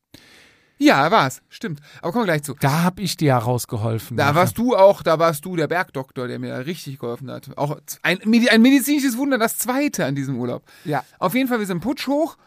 [0.78, 1.80] Ja, war's, stimmt.
[2.02, 2.56] Aber kommen wir gleich zu.
[2.60, 4.18] Da habe ich dir ja rausgeholfen.
[4.18, 7.56] Da warst du auch, da warst du der Bergdoktor, der mir da richtig geholfen hat.
[7.58, 10.64] Auch ein, ein medizinisches Wunder, das zweite an diesem Urlaub.
[10.84, 11.04] Ja.
[11.20, 12.38] Auf jeden Fall, wir sind Putsch hoch.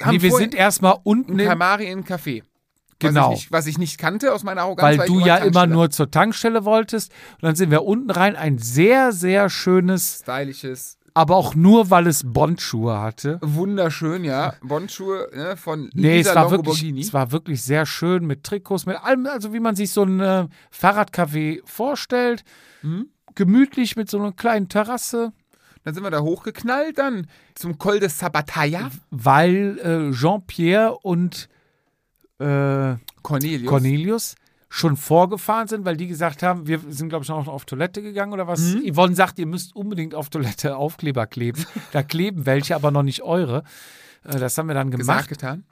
[0.00, 2.42] Haben Nee, wir sind erstmal unten in im, Kamari in Café.
[3.08, 3.30] Genau.
[3.30, 4.98] Was ich, nicht, was ich nicht kannte aus meiner Arroganz.
[4.98, 7.12] weil du ja an immer Tankstelle- nur zur Tankstelle wolltest.
[7.34, 8.36] Und dann sind wir unten rein.
[8.36, 13.38] Ein sehr, sehr schönes, Stylisches, aber auch nur, weil es Bondschuhe hatte.
[13.42, 14.54] wunderschön, ja.
[14.62, 18.84] Bondschuhe ne, von Nee, Lisa es war, wirklich, es war wirklich sehr schön mit Trikots,
[18.86, 22.44] mit allem, also wie man sich so ein äh, Fahrradcafé vorstellt.
[22.82, 23.08] Mhm.
[23.36, 25.32] Gemütlich mit so einer kleinen Terrasse,
[25.84, 28.90] Dann sind wir da hochgeknallt, dann zum Col de Sabataya.
[29.10, 31.48] weil äh, Jean-Pierre und
[32.44, 33.68] äh, Cornelius.
[33.68, 34.34] Cornelius
[34.68, 38.32] schon vorgefahren sind, weil die gesagt haben, wir sind, glaube ich, noch auf Toilette gegangen
[38.32, 38.60] oder was.
[38.60, 38.92] Mhm.
[38.92, 41.64] Yvonne sagt, ihr müsst unbedingt auf Toilette Aufkleber kleben.
[41.92, 43.62] da kleben welche, aber noch nicht eure.
[44.24, 45.28] Äh, Das haben wir dann Gesagt, gemacht.
[45.28, 45.64] getan.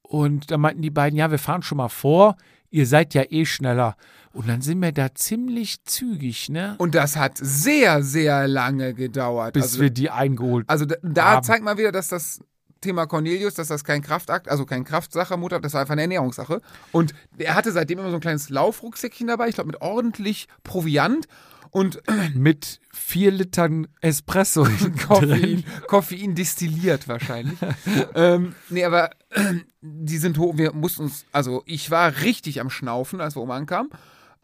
[0.00, 2.36] Und da meinten die beiden, ja, wir fahren schon mal vor.
[2.70, 3.96] Ihr seid ja eh schneller.
[4.32, 6.74] Und dann sind wir da ziemlich zügig, ne?
[6.78, 9.54] Und das hat sehr, sehr lange gedauert.
[9.54, 11.44] Bis also, wir die eingeholt also da, da haben.
[11.44, 12.40] zeigt man wieder, dass das
[12.80, 16.60] Thema Cornelius, dass das kein Kraftakt, also kein Kraftsache, Mutter, das war einfach eine Ernährungssache.
[16.92, 21.28] Und er hatte seitdem immer so ein kleines Laufrucksäckchen dabei, ich glaube mit ordentlich Proviant
[21.70, 22.02] und
[22.34, 24.66] mit vier Litern Espresso
[25.06, 25.64] Koffein.
[25.86, 27.58] Koffein destilliert wahrscheinlich.
[28.14, 29.10] ähm, nee, aber
[29.80, 30.56] die sind hoch.
[30.56, 33.90] Wir mussten uns, also ich war richtig am Schnaufen, als wir oben ankamen.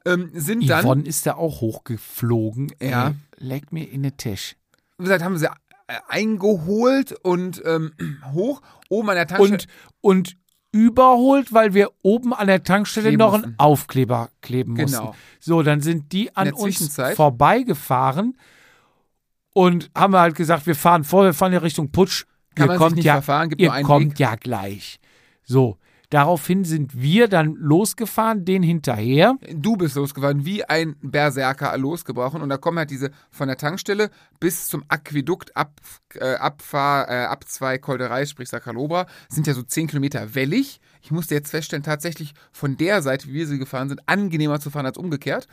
[0.07, 2.73] Ähm, sind dann, Yvonne ist da auch hochgeflogen.
[2.81, 3.15] Ja.
[3.39, 4.57] Leg mir in den Tisch.
[4.99, 5.51] wie gesagt, haben sie äh,
[6.09, 7.93] eingeholt und ähm,
[8.33, 9.53] hoch, oben an der Tankstelle.
[9.53, 9.67] Und,
[10.01, 10.37] und
[10.73, 13.59] überholt, weil wir oben an der Tankstelle Kleben noch einen mussten.
[13.59, 15.05] Aufkleber kleben Genau.
[15.07, 15.17] mussten.
[15.39, 18.37] So, dann sind die an uns vorbeigefahren
[19.53, 22.25] und haben halt gesagt, wir fahren vor, wir fahren ja Richtung Putsch.
[22.57, 24.19] Kann ihr kommt ja, verfahren, ihr kommt Weg.
[24.19, 24.99] ja gleich.
[25.45, 25.79] So,
[26.15, 29.37] daraufhin sind wir dann losgefahren, den hinterher.
[29.53, 32.41] Du bist losgefahren, wie ein Berserker losgebrochen.
[32.41, 35.81] Und da kommen halt diese von der Tankstelle bis zum Aquädukt ab,
[36.15, 40.81] äh, Abfahr, äh, ab zwei Kolderei, sprich Sacralobra, sind ja so 10 Kilometer wellig.
[41.03, 44.71] Ich musste jetzt feststellen, tatsächlich von der Seite, wie wir sie gefahren sind, angenehmer zu
[44.71, 45.49] fahren als umgekehrt.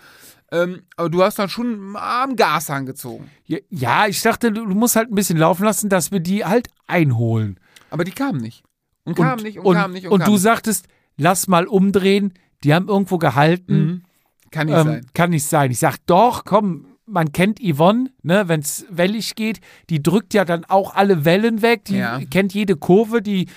[0.51, 3.29] Ähm, aber du hast dann schon am Gas angezogen.
[3.45, 6.45] Ja, Ja, ich dachte, du du musst halt ein bisschen laufen lassen, dass wir die
[6.45, 7.59] halt einholen.
[7.89, 8.63] Aber die kamen nicht.
[9.03, 10.41] Und kamen nicht und, und, kamen nicht und, und du nicht.
[10.41, 10.87] sagtest,
[11.17, 12.33] lass mal umdrehen.
[12.63, 13.85] Die haben irgendwo gehalten.
[13.85, 14.03] Mhm.
[14.51, 15.05] Kann nicht Ähm, sein.
[15.13, 15.71] kann nicht sein.
[15.71, 19.59] Ich sag, doch, komm, man kennt Yvonne, ne, wenn es wellig geht,
[19.89, 22.19] die drückt ja dann auch alle Wellen weg, die Ja.
[22.29, 23.47] kennt jede Kurve, die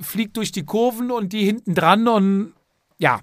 [0.00, 2.52] fliegt durch die Kurven und die hinten dran und
[2.98, 3.20] ja.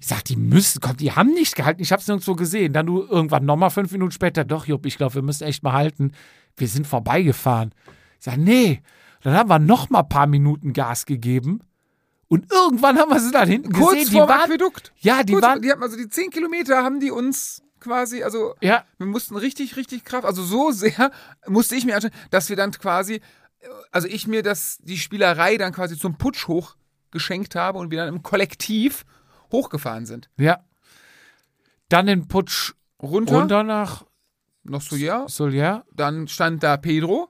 [0.00, 1.80] Ich sag, die müssen, komm, die haben nicht gehalten.
[1.80, 2.72] Ich hab's nirgendwo gesehen.
[2.72, 5.74] Dann du irgendwann nochmal fünf Minuten später, doch, Jupp, ich glaube, wir müssen echt mal
[5.74, 6.10] halten.
[6.56, 7.70] Wir sind vorbeigefahren.
[8.18, 8.80] Ich sag, nee.
[9.22, 11.60] Dann haben wir noch mal ein paar Minuten Gas gegeben.
[12.28, 14.10] Und irgendwann haben wir sie dann hinten Kurz gesehen.
[14.10, 14.92] Die vor Aquädukt.
[15.00, 18.54] ja, die Kurz, waren, die haben also die 10 Kilometer haben die uns quasi, also
[18.60, 21.10] ja, Wir mussten richtig, richtig Kraft, also so sehr
[21.46, 23.20] musste ich mir anschauen, dass wir dann quasi,
[23.90, 26.76] also ich mir das, die Spielerei dann quasi zum Putsch hoch
[27.10, 29.04] geschenkt habe und wir dann im Kollektiv
[29.50, 30.30] hochgefahren sind.
[30.36, 30.64] ja.
[31.88, 32.72] Dann den Putsch
[33.02, 34.06] Runter, runter nach
[34.62, 35.84] noch so ja, Solier.
[35.92, 37.28] dann stand da Pedro.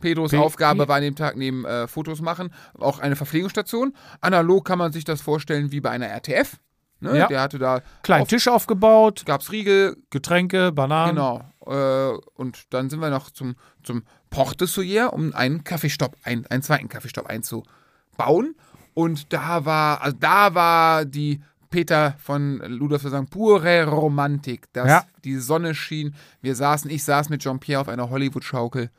[0.00, 3.94] Pedros Pe- Aufgabe Pe- war an dem Tag neben äh, Fotos machen auch eine Verpflegungsstation.
[4.20, 6.58] Analog kann man sich das vorstellen wie bei einer RTF.
[7.00, 7.18] Ne?
[7.18, 7.26] Ja.
[7.26, 11.16] Der hatte da, Kleinen Auf- Tisch aufgebaut, gab's Riegel, Getränke, Bananen.
[11.16, 11.42] Genau.
[11.66, 16.62] Äh, und dann sind wir noch zum, zum Porte Soyer, um einen Kaffeestopp, ein, einen
[16.62, 18.54] zweiten Kaffeestopp einzubauen.
[18.94, 24.72] Und da war, also da war die Peter von Ludolf zu sagen, pure Romantik.
[24.72, 25.04] Das, Ja.
[25.24, 26.14] Die Sonne schien.
[26.40, 28.90] Wir saßen, ich saß mit Jean-Pierre auf einer Hollywood-Schaukel.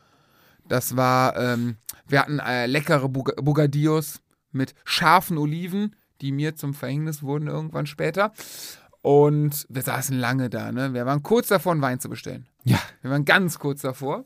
[0.69, 1.77] Das war, ähm,
[2.07, 4.19] wir hatten äh, leckere Bug Bugadios
[4.51, 8.31] mit scharfen Oliven, die mir zum Verhängnis wurden irgendwann später.
[9.01, 10.93] Und wir saßen lange da, ne?
[10.93, 12.45] Wir waren kurz davor, einen Wein zu bestellen.
[12.63, 12.79] Ja.
[13.01, 14.25] Wir waren ganz kurz davor.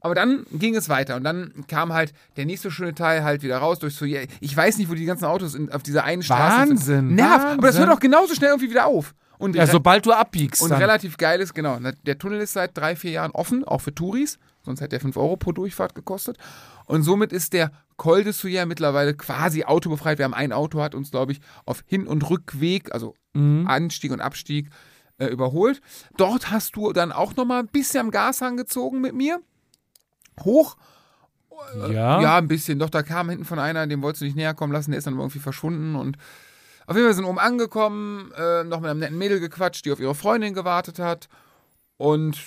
[0.00, 3.58] Aber dann ging es weiter und dann kam halt der nächste schöne Teil halt wieder
[3.58, 4.04] raus durch so.
[4.04, 7.14] Ich weiß nicht, wo die ganzen Autos in, auf dieser einen Straße Wahnsinn, sind.
[7.16, 7.80] Nervt, aber das Wahnsinn.
[7.86, 9.14] hört auch genauso schnell irgendwie wieder auf.
[9.38, 10.62] Und, Ja, sobald du abbiegst.
[10.62, 10.80] und dann.
[10.80, 11.78] relativ geil ist, genau.
[12.06, 14.38] Der Tunnel ist seit drei, vier Jahren offen, auch für Touris.
[14.68, 16.36] Sonst hätte der 5 Euro pro Durchfahrt gekostet.
[16.86, 20.18] Und somit ist der Col de Souyer mittlerweile quasi autobefreit.
[20.18, 23.66] Wir haben ein Auto, hat uns, glaube ich, auf Hin- und Rückweg, also Mhm.
[23.66, 24.70] Anstieg und Abstieg,
[25.18, 25.80] äh, überholt.
[26.16, 29.40] Dort hast du dann auch nochmal ein bisschen am Gashang gezogen mit mir.
[30.44, 30.76] hoch.
[31.90, 32.20] Ja.
[32.20, 32.78] Ja, ein bisschen.
[32.78, 35.06] Doch, da kam hinten von einer, dem wolltest du nicht näher kommen lassen, der ist
[35.08, 36.16] dann irgendwie verschwunden und
[36.86, 39.98] auf jeden Fall sind oben angekommen, äh, noch mit einem netten Mädel gequatscht, die auf
[40.00, 41.28] ihre Freundin gewartet hat.
[41.96, 42.38] Und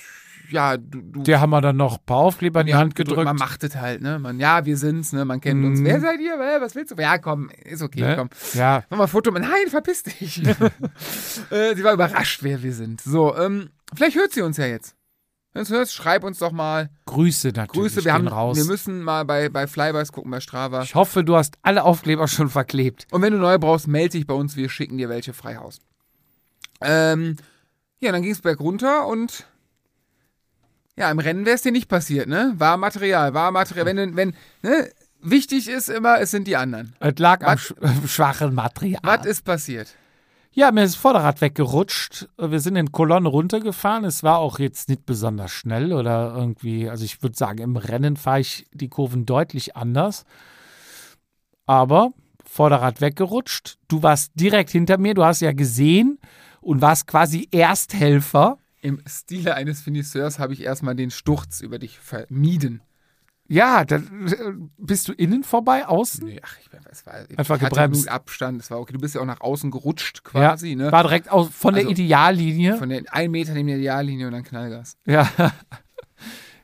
[0.52, 3.26] ja, du, du Der haben wir dann noch ein paar Aufkleber in die Hand gedrückt.
[3.26, 4.20] Man macht es halt, ne?
[4.20, 5.26] Man, ja, wir sind's, ne?
[5.26, 5.80] Man kennt uns.
[5.80, 5.86] Mhm.
[5.86, 6.38] Wer seid ihr?
[6.60, 7.02] Was willst du?
[7.02, 8.16] Ja, komm, ist okay, ne?
[8.18, 8.30] komm.
[8.54, 9.32] Ja, Mach mal ein Foto.
[9.32, 10.46] Nein, verpiss dich.
[11.50, 13.02] äh, sie war überrascht, wer wir sind.
[13.02, 14.96] So, ähm, vielleicht hört sie uns ja jetzt.
[15.54, 16.90] Wenn du es hörst, schreib uns doch mal.
[17.06, 17.94] Grüße natürlich.
[17.94, 18.56] Grüße, wir, haben, raus.
[18.56, 20.82] wir müssen mal bei, bei Flybys gucken, bei Strava.
[20.84, 23.08] ich hoffe, du hast alle Aufkleber schon verklebt.
[23.12, 25.80] Und wenn du neue brauchst, melde dich bei uns, wir schicken dir welche frei Haus.
[26.80, 27.36] Ähm,
[28.00, 29.46] ja, dann ging es bergunter und
[31.02, 32.54] ja, im Rennen wäre es dir nicht passiert, ne?
[32.58, 33.88] War Material, war Material.
[33.88, 34.90] Wenn, wenn, ne?
[35.20, 36.96] Wichtig ist immer, es sind die anderen.
[37.00, 39.02] Es lag am sch äh, schwachen Material.
[39.04, 39.96] Was ist passiert?
[40.52, 42.28] Ja, mir ist das Vorderrad weggerutscht.
[42.38, 44.04] Wir sind in Kolonne runtergefahren.
[44.04, 48.16] Es war auch jetzt nicht besonders schnell oder irgendwie, also ich würde sagen, im Rennen
[48.16, 50.26] fahre ich die Kurven deutlich anders.
[51.66, 52.12] Aber
[52.46, 53.78] Vorderrad weggerutscht.
[53.88, 56.20] Du warst direkt hinter mir, du hast ja gesehen
[56.60, 58.58] und warst quasi Ersthelfer.
[58.82, 62.82] Im Stile eines Finisseurs habe ich erstmal den Sturz über dich vermieden.
[63.48, 66.26] Ja, dann äh, bist du innen vorbei, außen?
[66.26, 68.08] Nee, ach, ich, es war, ich Einfach gebremst.
[68.08, 68.94] Abstand, es war okay.
[68.94, 70.90] Du bist ja auch nach außen gerutscht Ja, quasi, ne?
[70.92, 72.78] war direkt aus, von der Also, Ideallinie.
[72.78, 74.96] Von den ein Meter neben der Ideallinie und dann Knallgas.
[75.06, 75.30] Ja.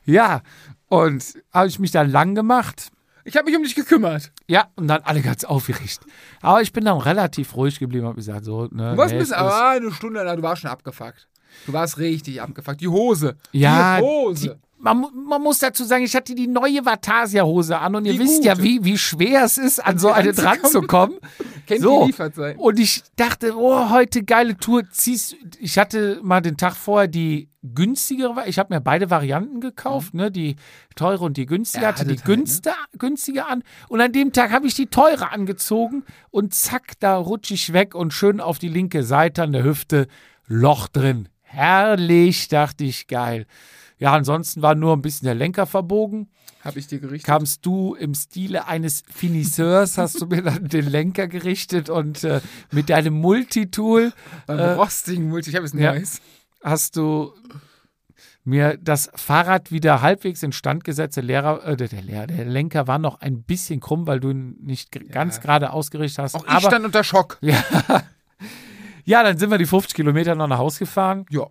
[0.06, 0.40] ja,
[0.88, 2.90] und habe ich mich dann lang gemacht.
[3.24, 4.32] Ich habe mich um dich gekümmert.
[4.46, 6.00] Ja, und dann alle ganz aufgeregt.
[6.40, 8.92] Aber ich bin dann relativ ruhig geblieben und gesagt, so, ne.
[8.92, 11.27] Du warst nee, ein bisschen, aber eine Stunde lang, du warst schon abgefuckt.
[11.66, 12.80] Du warst richtig abgefuckt.
[12.80, 13.36] Die Hose.
[13.52, 14.48] ja, die Hose.
[14.48, 18.20] die, man, man muss dazu sagen, ich hatte die neue Vatasia-Hose an und ihr Die
[18.20, 18.64] wisst ja, gute.
[18.64, 21.16] wie, wie schwer es ist, an so eine dran zu kommen.
[21.66, 22.02] Kennt so.
[22.02, 22.56] die Lieferzeit.
[22.58, 24.88] Und ich dachte, oh, heute geile Tour.
[24.90, 30.14] Ziehst, ich hatte mal den Tag vorher die günstigere, ich habe mir beide Varianten gekauft,
[30.14, 30.54] ne, die
[30.94, 32.36] teure und die günstige, Ja, hatte die hattet halt, ne?
[32.36, 33.64] günstige, günstige an.
[33.88, 37.96] Und an dem Tag habe ich die teure angezogen und zack, da rutsche ich weg
[37.96, 40.06] und schön auf die linke Seite an der Hüfte,
[40.46, 41.28] Loch drin.
[41.58, 43.46] Herrlich, dachte ich, geil.
[43.98, 46.28] Ja, ansonsten war nur ein bisschen der Lenker verbogen
[46.64, 47.26] Habe ich dir gerichtet.
[47.26, 52.40] kamst du im Stile eines Finisseurs, hast du mir dann den Lenker gerichtet und äh,
[52.70, 54.12] mit deinem Multitool
[54.46, 55.50] Beim äh, rostigen Multi.
[55.50, 55.92] Ich habe es ja.
[55.94, 56.20] Neues.
[56.62, 57.32] hast du
[58.44, 61.16] mir das Fahrrad wieder halbwegs instand gesetzt.
[61.16, 64.56] Der Lehrer, äh, der, Lehrer, der Lenker war noch ein bisschen krumm, weil du ihn
[64.62, 66.34] nicht g- ganz gerade ausgerichtet hast.
[66.36, 67.38] Auch ich Aber stand unter Schock.
[67.40, 67.62] ja,
[69.04, 71.26] ja, dann sind wir die 50 Kilometer noch nach Hause gefahren.
[71.30, 71.46] Ja.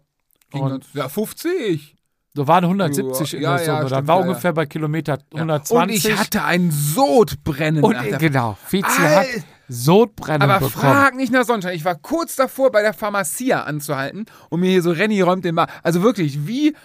[0.54, 1.96] Und- ja, 50.
[2.34, 3.80] So waren 170 Ja, in der ja, Summe.
[3.80, 6.06] dann stimmt, war ja, ungefähr bei Kilometer Und 120.
[6.06, 7.84] ich hatte ein Sodbrennen.
[7.84, 9.26] und genau, Fizi hat
[9.68, 10.72] Sodbrennen Aber bekommen.
[10.94, 11.76] frag nicht nach Sonnenschein.
[11.76, 15.56] Ich war kurz davor, bei der Pharmacia anzuhalten und mir hier so Renny räumt den
[15.56, 15.68] Mar.
[15.84, 16.76] Also wirklich, wie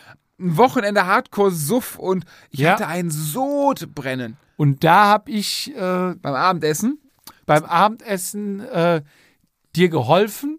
[0.41, 4.37] ein Wochenende Hardcore-Suff und ich hatte ein Sodbrennen.
[4.57, 6.99] Und da habe ich äh, Beim Abendessen.
[7.47, 9.03] beim Abendessen äh,
[9.77, 10.59] dir geholfen,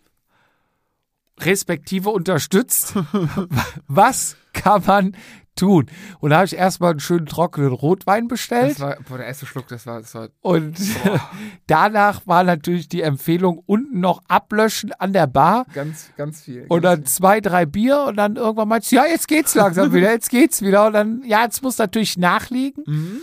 [1.40, 2.94] respektive unterstützt.
[3.88, 5.16] Was kann man
[5.56, 5.88] tun?
[6.20, 8.72] Und da habe ich erstmal einen schönen trockenen Rotwein bestellt.
[8.72, 10.78] Das war, boah, der erste Schluck, das war, das war Und
[11.68, 15.66] danach war natürlich die Empfehlung, unten noch ablöschen an der Bar.
[15.74, 16.66] ganz, ganz viel.
[16.70, 19.94] Und ganz dann zwei, drei Bier und dann irgendwann meinst du, ja, jetzt geht's langsam
[19.94, 20.88] wieder, jetzt geht's wieder.
[20.88, 22.84] Und dann, ja, jetzt muss natürlich nachliegen.
[22.88, 23.22] Mhm.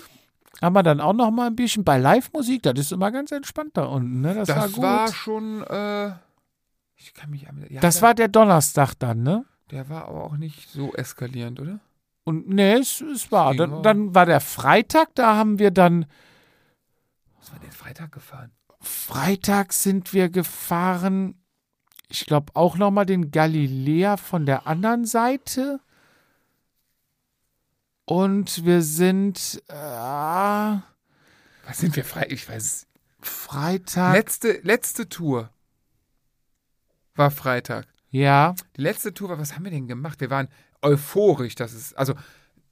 [0.60, 3.70] Haben wir dann auch noch mal ein bisschen bei Live-Musik, das ist immer ganz entspannt
[3.74, 4.34] da unten, ne?
[4.34, 4.82] Das, war Das gut.
[4.82, 6.08] war schon, äh,
[6.96, 9.44] ich kann mich, ja, das der, war der Donnerstag dann, ne?
[9.70, 11.80] der war aber auch nicht so eskalierend, oder?
[12.24, 13.54] Und nee, es, es war.
[13.54, 16.06] Dann, dann war der Freitag, da haben wir dann,
[17.38, 18.50] Was war denn Freitag gefahren?
[18.80, 21.34] Freitag sind wir gefahren,
[22.08, 25.80] ich glaube auch noch mal den Galilea von der anderen Seite.
[28.10, 30.82] Und wir sind äh, Was
[31.74, 32.26] sind wir frei?
[32.28, 32.86] Ich weiß es.
[33.20, 34.14] Freitag.
[34.14, 35.48] Letzte, letzte Tour
[37.14, 37.86] war Freitag.
[38.10, 40.20] ja, Die letzte Tour war, was haben wir denn gemacht?
[40.20, 40.48] Wir waren
[40.82, 42.14] euphorisch, dass es, also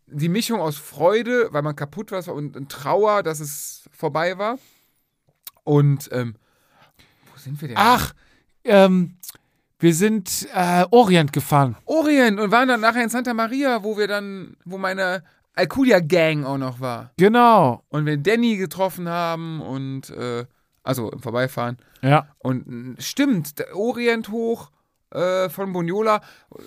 [0.08, 4.58] die Mischung aus Freude, weil man kaputt war und, und Trauer, dass es vorbei war.
[5.62, 6.34] Und, ähm,
[7.32, 7.76] wo sind wir denn?
[7.78, 8.12] ach,
[8.64, 9.17] ähm,
[9.78, 11.76] wir sind äh, Orient gefahren.
[11.84, 15.22] Orient und waren dann nachher in Santa Maria, wo wir dann, wo meine
[15.54, 17.10] Alcudia Gang auch noch war.
[17.16, 17.82] Genau.
[17.88, 20.44] Und wir Danny getroffen haben und, äh,
[20.82, 21.78] also im Vorbeifahren.
[22.02, 22.28] Ja.
[22.38, 24.70] Und stimmt, der Orient hoch
[25.12, 26.20] äh, von Boniola,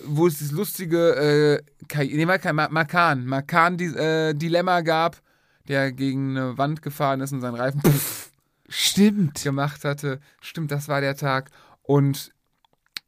[0.06, 1.62] wo es das lustige
[1.96, 5.22] äh, nee, mal kein Ma- Makan, Makan äh, Dilemma gab,
[5.68, 8.32] der gegen eine Wand gefahren ist und seinen Reifen pff,
[8.68, 9.44] Stimmt.
[9.44, 10.20] gemacht hatte.
[10.42, 11.50] Stimmt, das war der Tag.
[11.84, 12.32] Und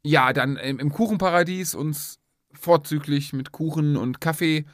[0.04, 2.18] ja, dann im, Kuchenparadies uns
[2.52, 4.66] vorzüglich mit Kuchen und Kaffee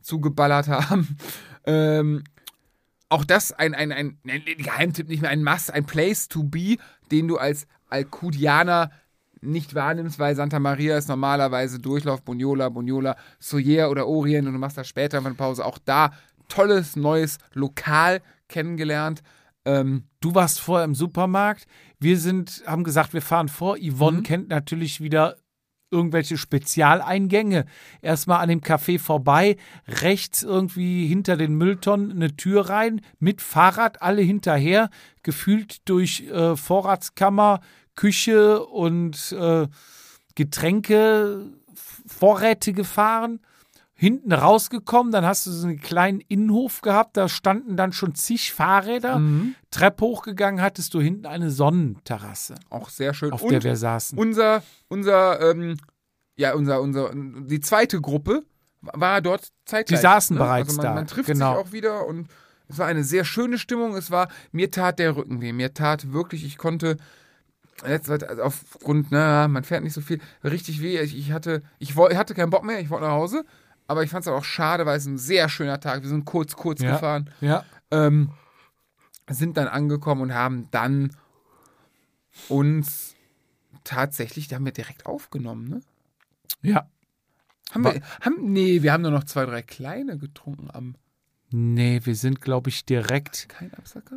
[0.00, 1.16] zugeballert haben.
[1.66, 2.24] Ähm,
[3.10, 6.76] auch das ein, ein, ein, ein Geheimtipp, nicht mehr ein Must, ein Place to be,
[7.10, 8.90] den du als Alcudianer
[9.42, 14.58] nicht wahrnimmst, weil Santa Maria ist normalerweise Durchlauf, Bunyola, Bunyola, Soyer oder Orient und du
[14.58, 15.64] machst da später eine Pause.
[15.66, 16.12] Auch da
[16.48, 19.22] tolles neues Lokal kennengelernt.
[19.68, 21.66] Ähm, du warst vorher im Supermarkt.
[22.00, 23.76] Wir sind, haben gesagt, wir fahren vor.
[23.76, 24.22] Yvonne mhm.
[24.22, 25.36] kennt natürlich wieder
[25.90, 27.66] irgendwelche Spezialeingänge.
[28.00, 34.00] Erstmal an dem Café vorbei, rechts irgendwie hinter den Mülltonnen eine Tür rein, mit Fahrrad
[34.00, 34.88] alle hinterher,
[35.22, 37.60] gefühlt durch äh, Vorratskammer,
[37.94, 39.66] Küche und äh,
[40.34, 41.46] Getränke,
[42.06, 43.40] Vorräte gefahren
[44.00, 48.52] hinten rausgekommen, dann hast du so einen kleinen Innenhof gehabt, da standen dann schon zig
[48.52, 49.18] Fahrräder.
[49.18, 49.56] Mhm.
[49.70, 52.54] Treppe hochgegangen, hattest du hinten eine Sonnenterrasse.
[52.70, 53.32] Auch sehr schön.
[53.32, 54.18] Auf Und der wir saßen.
[54.18, 55.76] Unser, unser, ähm,
[56.36, 58.44] ja, unser, unser, die zweite Gruppe
[58.80, 60.00] war dort zeitgleich.
[60.00, 60.42] Die saßen ne?
[60.42, 60.94] bereits also man, da.
[60.94, 61.56] Man trifft genau.
[61.56, 62.28] sich auch wieder und
[62.68, 63.96] es war eine sehr schöne Stimmung.
[63.96, 65.52] Es war, mir tat der Rücken weh.
[65.52, 66.96] Mir tat wirklich, ich konnte
[67.86, 70.98] jetzt also aufgrund, na, man fährt nicht so viel, richtig weh.
[71.00, 73.44] Ich, ich hatte, ich, ich hatte keinen Bock mehr, ich wollte nach Hause
[73.88, 76.02] aber ich fand es auch schade, weil es ein sehr schöner Tag.
[76.02, 76.92] Wir sind kurz, kurz ja.
[76.92, 77.30] gefahren.
[77.40, 77.64] Ja.
[77.90, 78.30] Ähm,
[79.34, 81.16] sind dann angekommen und haben dann
[82.48, 83.14] uns
[83.84, 85.80] tatsächlich, da haben wir direkt aufgenommen, ne?
[86.62, 86.88] Ja.
[87.72, 90.94] Haben wir, haben, nee, wir haben nur noch zwei, drei kleine getrunken am.
[91.50, 93.48] Nee, wir sind, glaube ich, direkt,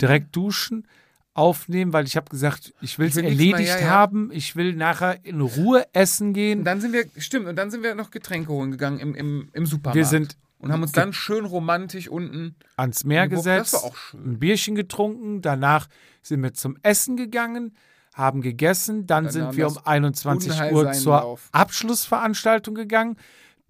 [0.02, 0.88] direkt duschen
[1.34, 3.90] aufnehmen, weil ich habe gesagt, ich will es erledigt mal, ja, ja.
[3.90, 4.32] haben.
[4.34, 6.60] Ich will nachher in Ruhe essen gehen.
[6.60, 9.50] Und dann sind wir, stimmt, und dann sind wir noch Getränke holen gegangen im, im,
[9.54, 9.96] im Supermarkt.
[9.96, 13.76] Wir sind und haben uns dann schön romantisch unten ans Meer gesetzt,
[14.14, 15.42] ein Bierchen getrunken.
[15.42, 15.88] Danach
[16.22, 17.76] sind wir zum Essen gegangen,
[18.14, 19.08] haben gegessen.
[19.08, 21.50] Dann, dann sind wir um 21 Uhr zur Lauf.
[21.52, 23.18] Abschlussveranstaltung gegangen.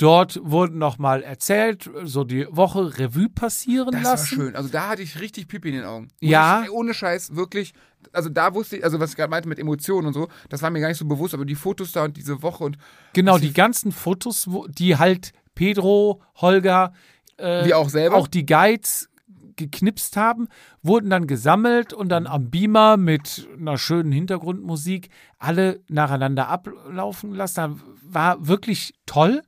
[0.01, 4.29] Dort wurden nochmal erzählt, so die Woche Revue passieren das lassen.
[4.29, 4.55] Das war schön.
[4.55, 6.07] Also da hatte ich richtig Pipi in den Augen.
[6.19, 6.63] ja.
[6.63, 7.73] Ich, ohne Scheiß, wirklich.
[8.11, 10.71] Also da wusste ich, also was ich gerade meinte mit Emotionen und so, das war
[10.71, 12.77] mir gar nicht so bewusst, aber die Fotos da und diese Woche und.
[13.13, 16.91] Genau, die ganzen Fotos, die halt Pedro, Holger,
[17.37, 18.15] äh, Wie auch selber.
[18.15, 19.11] Auch die Guides
[19.55, 20.47] geknipst haben,
[20.81, 27.79] wurden dann gesammelt und dann am Beamer mit einer schönen Hintergrundmusik alle nacheinander ablaufen lassen.
[28.01, 29.43] War wirklich toll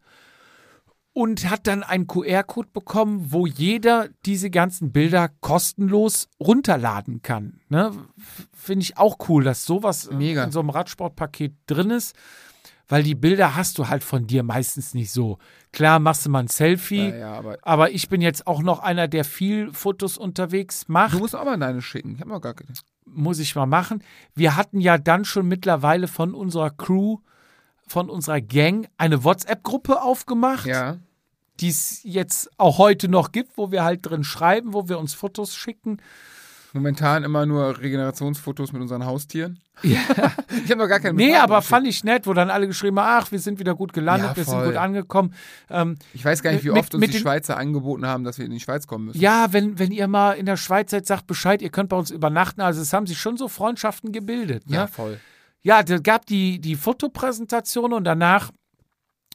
[1.14, 7.60] und hat dann einen QR-Code bekommen, wo jeder diese ganzen Bilder kostenlos runterladen kann.
[7.70, 7.92] Ne?
[8.54, 10.44] Finde ich auch cool, dass sowas Mega.
[10.44, 12.16] in so einem Radsportpaket drin ist,
[12.88, 15.38] weil die Bilder hast du halt von dir meistens nicht so.
[15.72, 18.80] Klar machst du mal ein Selfie, ja, ja, aber, aber, ich bin jetzt auch noch
[18.80, 21.14] einer, der viel Fotos unterwegs macht.
[21.14, 22.14] Du musst auch mal deine schicken.
[22.16, 22.74] Ich habe noch gar keine.
[23.06, 24.04] Muss ich mal machen.
[24.34, 27.18] Wir hatten ja dann schon mittlerweile von unserer Crew
[27.88, 30.66] von unserer Gang eine WhatsApp-Gruppe aufgemacht.
[30.66, 30.98] Ja.
[31.60, 35.14] Die es jetzt auch heute noch gibt, wo wir halt drin schreiben, wo wir uns
[35.14, 35.98] Fotos schicken.
[36.76, 39.60] Momentan immer nur Regenerationsfotos mit unseren Haustieren.
[39.84, 40.00] Ja.
[40.66, 43.24] ich habe noch gar keine Nee, aber fand ich nett, wo dann alle geschrieben haben,
[43.24, 45.36] ach, wir sind wieder gut gelandet, ja, wir sind gut angekommen.
[45.70, 48.46] Ähm, ich weiß gar nicht, wie mit, oft uns die Schweizer angeboten haben, dass wir
[48.46, 49.20] in die Schweiz kommen müssen.
[49.20, 52.10] Ja, wenn, wenn ihr mal in der Schweiz seid, sagt Bescheid, ihr könnt bei uns
[52.10, 52.62] übernachten.
[52.62, 54.68] Also es haben sich schon so Freundschaften gebildet.
[54.68, 54.76] Ne?
[54.76, 55.20] Ja, voll.
[55.62, 58.50] Ja, da gab die, die Fotopräsentation und danach,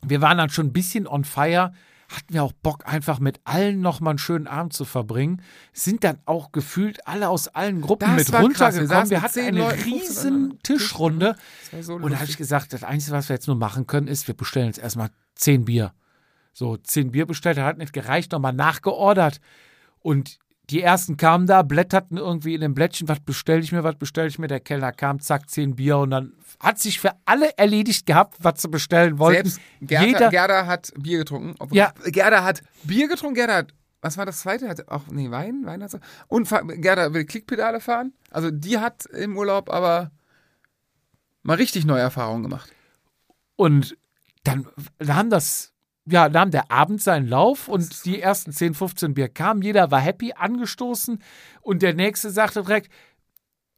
[0.03, 1.73] wir waren dann schon ein bisschen on fire,
[2.09, 5.43] hatten wir auch Bock, einfach mit allen nochmal einen schönen Abend zu verbringen.
[5.75, 8.91] Sind dann auch gefühlt alle aus allen Gruppen das mit runtergekommen.
[8.91, 11.37] Wir, wir hatten eine Leute, riesen Tischrunde.
[11.81, 14.27] So und da habe ich gesagt, das Einzige, was wir jetzt nur machen können, ist,
[14.27, 15.93] wir bestellen jetzt erstmal zehn Bier.
[16.55, 19.41] So, zehn Bier bestellt, hat nicht gereicht, nochmal nachgeordert.
[20.01, 20.39] Und
[20.71, 24.29] die ersten kamen da, blätterten irgendwie in den Blättchen, was bestelle ich mir, was bestelle
[24.29, 24.49] ich mir.
[24.49, 28.61] Der Kellner kam, zack, zehn Bier und dann hat sich für alle erledigt gehabt, was
[28.63, 29.49] sie bestellen wollten.
[29.49, 31.55] Selbst Gerda, Jeder, Gerda hat Bier getrunken.
[31.75, 31.93] ja.
[32.05, 34.69] Gerda hat Bier getrunken, Gerda hat, was war das zweite?
[34.69, 36.01] Hat auch, nee, Wein, Wein hat sie.
[36.27, 38.13] Und Gerda will Klickpedale fahren.
[38.31, 40.11] Also die hat im Urlaub aber
[41.43, 42.71] mal richtig neue Erfahrungen gemacht.
[43.57, 43.97] Und
[44.45, 44.67] dann
[45.07, 45.73] haben das
[46.11, 49.63] ja, nahm der Abend seinen Lauf und die ersten 10, 15 Bier kamen.
[49.63, 51.23] Jeder war happy, angestoßen
[51.61, 52.91] und der Nächste sagte direkt,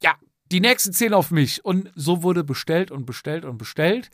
[0.03, 0.15] ja,
[0.53, 1.65] die nächsten 10 auf mich.
[1.65, 4.11] Und so wurde bestellt und bestellt und bestellt.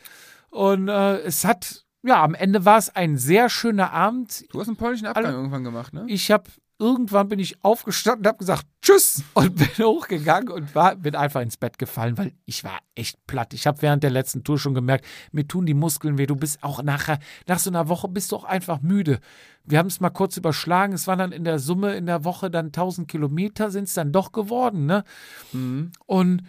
[0.50, 4.44] Und äh, es hat, ja, am Ende war es ein sehr schöner Abend.
[4.52, 6.04] Du hast einen polnischen Abgang Alle, irgendwann gemacht, ne?
[6.08, 6.44] Ich habe
[6.78, 11.40] irgendwann bin ich aufgestanden und habe gesagt Tschüss und bin hochgegangen und war, bin einfach
[11.40, 13.54] ins Bett gefallen, weil ich war echt platt.
[13.54, 16.26] Ich habe während der letzten Tour schon gemerkt, mir tun die Muskeln weh.
[16.26, 19.20] Du bist auch nachher, nach so einer Woche bist du auch einfach müde.
[19.64, 20.92] Wir haben es mal kurz überschlagen.
[20.92, 24.12] Es waren dann in der Summe in der Woche dann 1000 Kilometer sind es dann
[24.12, 25.04] doch geworden, ne?
[25.52, 25.92] Mhm.
[26.04, 26.42] Und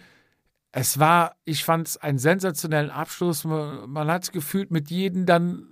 [0.72, 3.44] es war, ich fand es einen sensationellen Abschluss.
[3.44, 5.66] Man, man hat es gefühlt mit jedem dann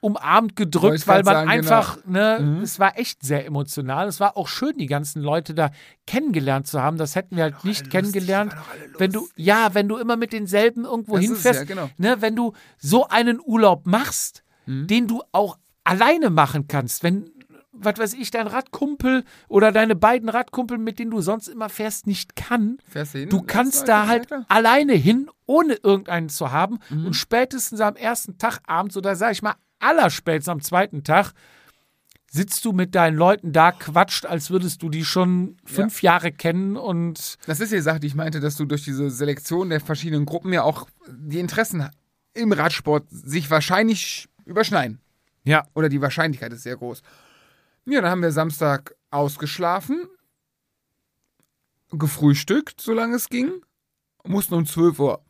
[0.00, 1.58] umarmt gedrückt, weil man sagen, genau.
[1.58, 2.60] einfach, ne, Mhm.
[2.62, 4.06] es war echt sehr emotional.
[4.06, 5.70] Es war auch schön, die ganzen Leute da
[6.06, 6.98] kennengelernt zu haben.
[6.98, 8.52] Das hätten wir halt nicht kennengelernt.
[8.54, 11.90] lustig, Wenn du, ja, wenn du immer mit denselben irgendwo Das hinfährst, ja, genau.
[11.98, 14.86] ne, wenn du so einen Urlaub machst, Mhm.
[14.86, 17.30] den du auch alleine machen kannst, wenn,
[17.72, 22.06] was weiß ich, dein Radkumpel oder deine beiden Radkumpel, mit denen du sonst immer fährst,
[22.06, 23.28] nicht kann, Fährst du hin?
[23.30, 24.44] Du kannst da ja, halt klar.
[24.48, 26.78] alleine hin, ohne irgendeinen zu haben.
[26.90, 27.06] Mhm.
[27.06, 31.32] Und spätestens am ersten Tag abends oder sag ich mal, allerspätestens am zweiten Tag
[32.30, 36.76] sitzt du mit deinen Leuten da, quatscht, als würdest du die schon fünf Jahre kennen
[36.76, 40.26] und Das ist die Sache, die ich meinte, dass du durch diese Selektion der verschiedenen
[40.26, 41.88] Gruppen ja auch die Interessen
[42.34, 45.00] im Radsport sich wahrscheinlich überschneiden.
[45.44, 45.66] ja.
[45.74, 47.02] Oder die Wahrscheinlichkeit ist sehr groß.
[47.86, 50.06] Ja, dann haben wir Samstag ausgeschlafen,
[51.90, 53.50] gefrühstückt, solange es ging,
[54.24, 55.22] mussten um 12 Uhr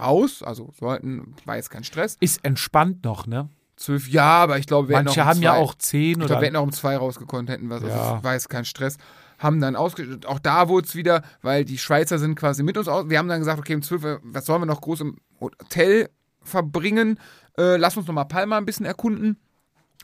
[0.00, 2.16] raus, also sollten, war jetzt kein Stress.
[2.18, 3.48] Ist entspannt noch, ne?
[3.80, 6.24] 12, ja, aber ich glaube, wir hätten Manche um haben ja zwei- auch zehn Ich
[6.24, 6.40] oder.
[6.40, 7.76] wir hätten auch um zwei rausgekonnt, hätten wir.
[7.76, 8.18] Also Ja.
[8.18, 8.96] es war jetzt kein Stress.
[9.38, 12.88] Haben dann ausge Auch da wurde es wieder, weil die Schweizer sind quasi mit uns
[12.88, 13.08] aus.
[13.08, 16.10] Wir haben dann gesagt, okay, um 12 Uhr, was sollen wir noch groß im Hotel
[16.42, 17.18] verbringen?
[17.58, 19.38] Äh, lass uns noch mal Palma ein bisschen erkunden.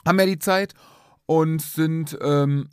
[0.07, 0.73] Haben ja die Zeit
[1.27, 2.71] und sind ähm,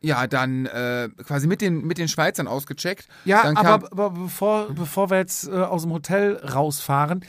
[0.00, 3.08] ja dann äh, quasi mit den, mit den Schweizern ausgecheckt.
[3.24, 7.24] Ja, aber, aber bevor, bevor wir jetzt äh, aus dem Hotel rausfahren,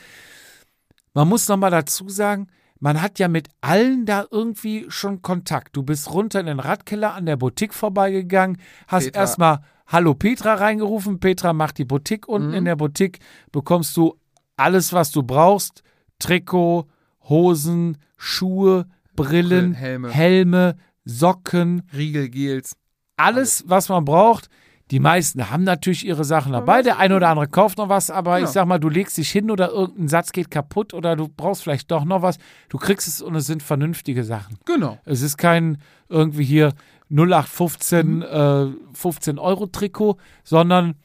[1.16, 2.48] man muss noch mal dazu sagen,
[2.80, 5.76] man hat ja mit allen da irgendwie schon Kontakt.
[5.76, 11.20] Du bist runter in den Radkeller an der Boutique vorbeigegangen, hast erstmal Hallo Petra reingerufen.
[11.20, 12.50] Petra macht die Boutique unten.
[12.50, 12.54] Mhm.
[12.56, 13.20] In der Boutique
[13.52, 14.16] bekommst du
[14.58, 15.82] alles, was du brauchst.
[16.20, 16.88] Trikot,
[17.22, 20.10] Hosen, Schuhe, Brillen, Helme.
[20.12, 22.76] Helme Socken, Riegel, Gels.
[23.16, 24.50] alles, was man braucht.
[24.92, 26.82] Die meisten haben natürlich ihre Sachen dabei.
[26.82, 28.46] Der eine oder andere kauft noch was, aber Ja.
[28.46, 31.64] ich sag mal, du legst dich hin oder irgendein Satz geht kaputt oder du brauchst
[31.64, 32.38] vielleicht doch noch was.
[32.70, 34.58] Du kriegst es und es sind vernünftige Sachen.
[34.66, 34.98] Genau.
[35.04, 36.74] Es ist kein irgendwie hier
[37.10, 40.96] 0815 äh, 15 Euro Trikot, sondern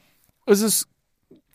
[0.45, 0.87] es ist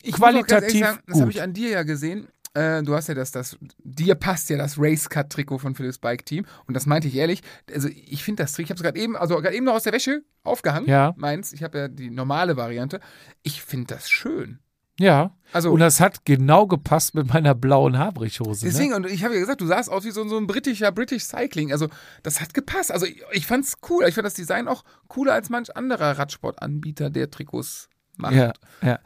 [0.02, 2.28] Ich qualitativ sagen, Das habe ich an dir ja gesehen.
[2.54, 6.46] Äh, du hast ja das, das, dir passt ja das Racecut-Trikot von Philips Bike Team.
[6.66, 7.42] Und das meinte ich ehrlich.
[7.72, 9.84] Also ich finde das Trikot, ich habe es gerade eben, also gerade eben noch aus
[9.84, 10.88] der Wäsche aufgehangen.
[10.88, 11.14] Ja.
[11.16, 11.52] Meins.
[11.52, 13.00] Ich habe ja die normale Variante.
[13.42, 14.58] Ich finde das schön.
[14.98, 15.34] ja.
[15.52, 18.66] Also Und das hat genau gepasst mit meiner blauen Habrichhose.
[18.66, 18.72] Ne?
[18.72, 21.24] deswegen, und ich habe ja gesagt, du sahst aus wie so, so ein britischer British
[21.24, 21.72] Cycling.
[21.72, 21.88] Also
[22.22, 22.92] das hat gepasst.
[22.92, 24.04] Also ich, ich fand es cool.
[24.06, 27.88] Ich fand das Design auch cooler als manch anderer Radsportanbieter, der Trikots
[28.18, 28.34] macht.
[28.34, 28.52] Ja,
[28.82, 28.98] ja.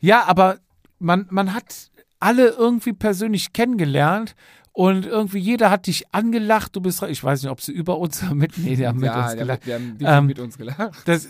[0.00, 0.58] ja aber
[0.98, 1.90] man, man hat
[2.20, 4.34] alle irgendwie persönlich kennengelernt
[4.72, 6.76] und irgendwie jeder hat dich angelacht.
[6.76, 9.06] Du bist, ich weiß nicht, ob sie über uns oder mit, nee, die haben mit
[9.06, 9.62] ja, uns gelacht.
[9.62, 11.02] Haben definitiv Ähm, mit uns gelacht.
[11.06, 11.28] Das,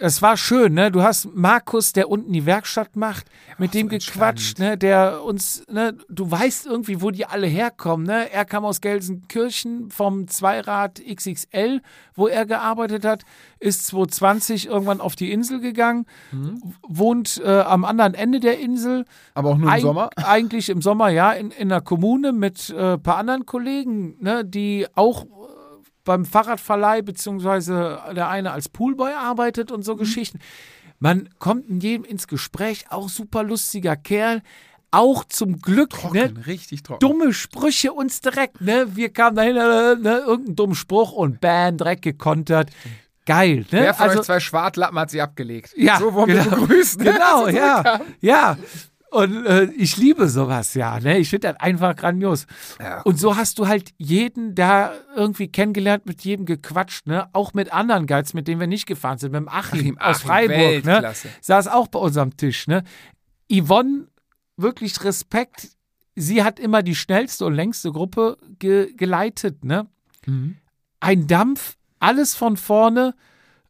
[0.00, 0.92] es war schön, ne?
[0.92, 3.26] Du hast Markus, der unten die Werkstatt macht,
[3.58, 4.78] mit dem gequatscht, ne?
[4.78, 5.96] Der uns, ne?
[6.08, 8.30] Du weißt irgendwie, wo die alle herkommen, ne?
[8.32, 11.80] Er kam aus Gelsenkirchen vom Zweirad XXL,
[12.14, 13.24] wo er gearbeitet hat,
[13.58, 16.06] ist 2020 irgendwann auf die Insel gegangen,
[16.86, 19.04] wohnt äh, am anderen Ende der Insel,
[19.34, 20.10] Aber auch nur im Eig- Sommer.
[20.16, 24.44] Eigentlich im Sommer, ja, in, in einer Kommune mit äh, ein paar anderen Kollegen, ne,
[24.44, 25.26] die auch äh,
[26.08, 29.98] beim Fahrradverleih, beziehungsweise der eine als Poolboy arbeitet und so Mhm.
[29.98, 30.38] Geschichten.
[31.00, 34.42] Man kommt in jedem ins Gespräch, auch super lustiger Kerl,
[34.90, 37.00] auch zum Glück, ne, Trocken, richtig trocken.
[37.00, 38.96] dumme Sprüche uns direkt, ne?
[38.96, 42.70] Wir kamen dahin, äh, ne, irgendein dummen Spruch und bam, direkt gekontert.
[43.26, 43.82] Geil, ne?
[43.82, 45.74] Wer von euch zwei Schwartlappen hat sie abgelegt?
[45.76, 46.44] Ja, so wurden genau.
[46.46, 47.00] wir begrüßt.
[47.04, 47.12] ne?
[47.12, 48.00] Genau, Als wir ja.
[48.22, 48.56] Ja.
[49.10, 51.00] Und äh, ich liebe sowas, ja.
[51.00, 51.18] Ne?
[51.18, 52.46] Ich finde das einfach grandios.
[52.78, 57.28] Ja, Und so hast du halt jeden da irgendwie kennengelernt, mit jedem gequatscht, ne?
[57.32, 59.32] Auch mit anderen Guides, mit denen wir nicht gefahren sind.
[59.32, 60.92] Mit dem Achim, Achim, aus Freiburg, ne?
[60.92, 61.28] Weltklasse.
[61.40, 62.84] Saß auch bei uns am Tisch, ne?
[63.50, 64.08] Yvonne,
[64.58, 65.70] wirklich Respekt.
[66.14, 69.86] Sie hat immer die schnellste und längste Gruppe ge geleitet, ne?
[71.00, 73.14] Ein Dampf, alles von vorne,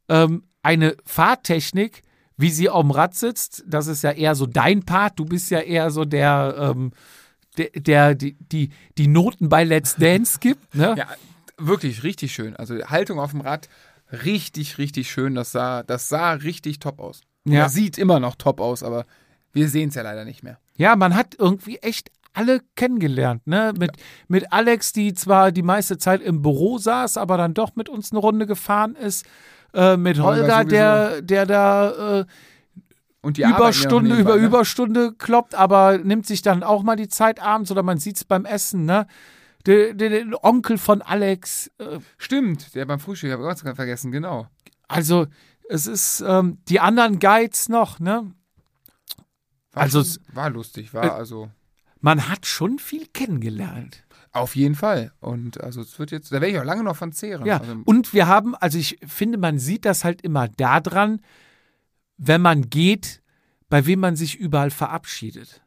[0.09, 2.03] ähm, eine Fahrtechnik,
[2.39, 5.19] wie sie auf dem Rad sitzt, das ist ja eher so dein Part.
[5.19, 6.93] Du bist ja eher so der, ähm,
[7.59, 10.75] der, der die, die, die Noten bei Let's Dance gibt.
[10.75, 10.95] Ne?
[10.97, 11.09] Ja,
[11.59, 12.57] wirklich richtig schön.
[12.57, 13.69] Also die Haltung auf dem Rad,
[14.25, 15.35] richtig, richtig schön.
[15.35, 17.23] Das sah, das sah richtig top aus.
[17.45, 17.65] Ja.
[17.65, 19.05] Das sieht immer noch top aus, aber
[19.53, 20.59] wir sehen es ja leider nicht mehr.
[20.77, 23.73] Ja, man hat irgendwie echt alle kennengelernt, ne?
[23.77, 23.93] Mit,
[24.29, 28.13] mit Alex, die zwar die meiste Zeit im Büro saß, aber dann doch mit uns
[28.13, 29.27] eine Runde gefahren ist.
[29.75, 32.25] Äh, mit Holger Holger, der, der da äh,
[33.21, 34.45] Und die arbeiten Überstunde über ne?
[34.45, 38.25] Überstunde kloppt, aber nimmt sich dann auch mal die Zeit abends oder man sieht es
[38.25, 39.07] beim Essen, ne?
[39.67, 44.13] Der, der, der Onkel von Alex, äh, Stimmt, der beim Frühstück, ich habe ganz vergessen,
[44.13, 44.47] genau.
[44.87, 45.27] also
[45.69, 48.33] es ist ähm, die anderen Guides noch, ne?
[49.73, 51.51] War Also schon, war lustig, war Äh, also.
[52.01, 54.05] Man hat schon viel kennengelernt.
[54.39, 55.13] Auf jeden Fall.
[55.21, 57.45] Und also es wird jetzt, da werde ich auch lange noch von zehren.
[57.47, 61.21] Ja, Also, und wir haben, also ich finde, man sieht das halt immer daran,
[62.17, 63.23] wenn man geht,
[63.69, 65.63] bei wem man sich überall verabschiedet.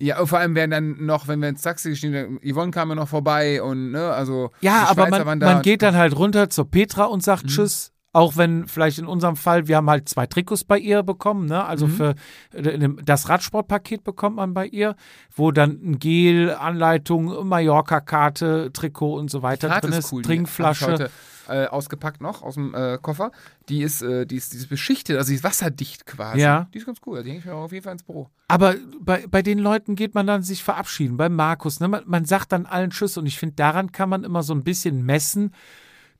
[0.00, 2.90] ja, und vor allem werden dann noch, wenn wir ins Taxi gestiegen sind, Yvonne kam
[2.90, 4.50] ja noch vorbei und, ne, also.
[4.60, 7.48] Ja, aber man, man geht dann halt runter zur Petra und sagt Mhm.
[7.48, 7.92] Tschüss.
[8.14, 11.64] Auch wenn vielleicht in unserem Fall, wir haben halt zwei Trikots bei ihr bekommen, ne?
[11.64, 11.90] Also Mhm.
[11.90, 12.14] für
[12.54, 14.96] äh, das Radsportpaket bekommt man bei ihr,
[15.36, 20.22] wo dann ein Gel, Anleitung, Mallorca-Karte, Trikot und so weiter Karte drin ist cool.
[20.22, 21.10] die Trinkflasche.
[21.50, 23.30] äh, ausgepackt noch aus dem äh, Koffer.
[23.70, 26.40] Die ist, äh, die ist, die ist beschichtet, also die ist wasserdicht quasi.
[26.40, 26.66] Ja.
[26.74, 27.22] Die ist ganz cool.
[27.22, 28.28] Die hänge ich mir auf jeden Fall ins Büro.
[28.48, 31.16] Aber bei, bei den Leuten geht man dann sich verabschieden.
[31.16, 31.88] Bei Markus, ne?
[31.88, 34.62] man, man sagt dann allen Tschüss und ich finde, daran kann man immer so ein
[34.62, 35.52] bisschen messen.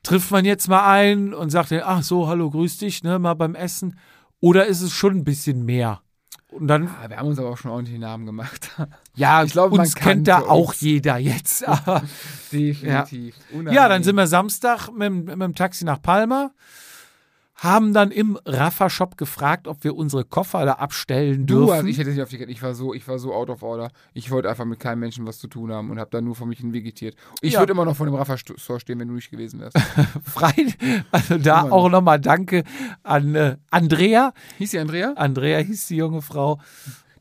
[0.03, 3.55] Trifft man jetzt mal ein und sagt, ach so, hallo, grüß dich, ne, mal beim
[3.55, 3.99] Essen.
[4.41, 6.01] Oder ist es schon ein bisschen mehr?
[6.51, 8.70] Und dann, Ah, wir haben uns aber auch schon ordentlich Namen gemacht.
[9.15, 10.81] ja, ich glaube, man uns kennt da kannte auch uns.
[10.81, 11.65] jeder jetzt.
[12.53, 13.35] Definitiv.
[13.70, 16.53] ja, dann sind wir Samstag mit, mit dem Taxi nach Palma,
[17.60, 21.72] haben dann im Rafa-Shop gefragt, ob wir unsere Koffer da abstellen Du, dürfen.
[21.72, 23.90] also ich hätte nicht auf die Ich war so, ich war so out of order.
[24.14, 26.47] Ich wollte einfach mit keinem Menschen was zu tun haben und habe da nur vor
[26.47, 27.16] mich hin vegetiert.
[27.40, 27.60] Ich Ja.
[27.60, 29.76] würde immer noch vor dem Rafa-Store stehen, wenn du nicht gewesen wärst.
[30.24, 30.55] frei.
[31.10, 32.62] Also da Immer auch nochmal Danke
[33.02, 34.32] an äh, Andrea.
[34.59, 35.14] Hieß die Andrea?
[35.16, 36.60] Andrea hieß die junge Frau.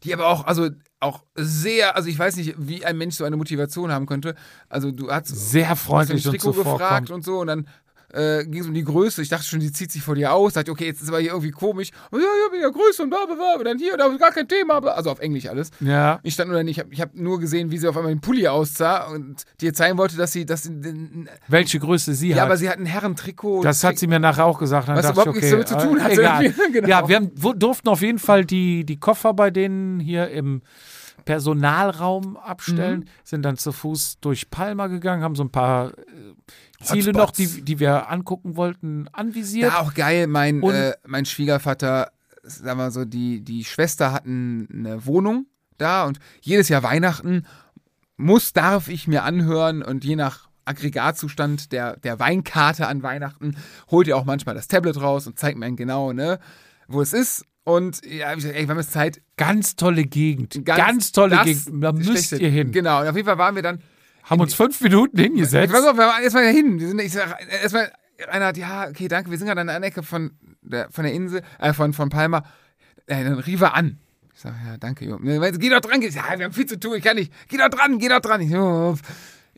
[0.03, 0.69] Die aber auch, also
[0.99, 4.35] auch sehr, also ich weiß nicht, wie ein Mensch so eine Motivation haben könnte.
[4.69, 7.67] Also du hast Sehr hast freundlich den und Trikot gefragt und so und dann
[8.13, 9.21] äh, ging es um die Größe.
[9.21, 10.53] Ich dachte schon, die zieht sich vor dir aus.
[10.53, 11.89] Dachte, okay, jetzt ist aber hier irgendwie komisch.
[12.11, 13.55] Und ja, ja, bin ja Größe und bla bla bla.
[13.57, 14.79] Und dann hier, da ist gar kein Thema.
[14.79, 14.91] Bla.
[14.93, 15.71] Also auf Englisch alles.
[15.81, 16.19] Ja.
[16.23, 18.21] Ich stand nur nicht, ich habe ich hab nur gesehen, wie sie auf einmal den
[18.21, 22.37] Pulli aussah und dir zeigen wollte, dass sie, dass sie den, Welche Größe sie ja,
[22.37, 22.43] hat.
[22.43, 23.63] aber sie hat ein Herrentrikot.
[23.63, 24.87] das hat sie mir nachher auch gesagt.
[24.87, 26.13] Dann Was dachte überhaupt ich, nichts okay, damit zu tun äh, hatte.
[26.53, 26.71] Egal.
[26.71, 26.87] Genau.
[26.87, 30.61] Ja, wir haben, durften auf jeden Fall die, die Koffer bei denen hier im
[31.25, 33.05] Personalraum abstellen, Mhm.
[33.23, 35.91] sind dann zu Fuß durch Palma gegangen, haben so ein paar äh,
[36.81, 39.71] Ziele noch, die, die wir angucken wollten, anvisiert.
[39.71, 40.27] Ja, auch geil.
[40.27, 42.11] Mein, äh, mein Schwiegervater,
[42.43, 45.47] sagen wir so, die, die Schwester hatten eine Wohnung
[45.77, 47.45] da und jedes Jahr Weihnachten
[48.15, 53.55] muss, darf ich mir anhören und je nach Aggregatzustand der, der Weinkarte an Weihnachten
[53.89, 56.39] holt ihr auch manchmal das Tablet raus und zeigt mir genau, ne,
[56.87, 57.45] wo es ist.
[57.63, 59.21] Und ja, ich gesagt, ey, wir haben jetzt Zeit.
[59.35, 60.63] Ganz tolle Gegend.
[60.63, 61.83] Ganz, tolle das Gegend.
[61.83, 62.71] Da müsst ihr hin.
[62.71, 63.81] Genau, und auf jeden Fall waren wir dann
[64.29, 65.71] Haben uns fünf Minuten hingesetzt.
[65.71, 66.79] Pass auf, wir waren erstmal dahin.
[66.79, 67.91] Wir sind, ich sag, erstmal,
[68.29, 70.31] einer hat, ja, okay, danke, wir sind gerade an der Ecke von
[70.61, 72.43] der, von der Insel, äh, von, von Palma.
[73.05, 73.99] Äh, dann rief er an.
[74.33, 75.51] Ich sag, ja, danke, Junge.
[75.53, 76.01] Geh doch dran.
[76.01, 77.31] Ich sag, Ja, wir haben viel zu tun, ich kann nicht.
[77.47, 78.41] Geh doch dran, geh doch dran.
[78.41, 78.97] Ich, so,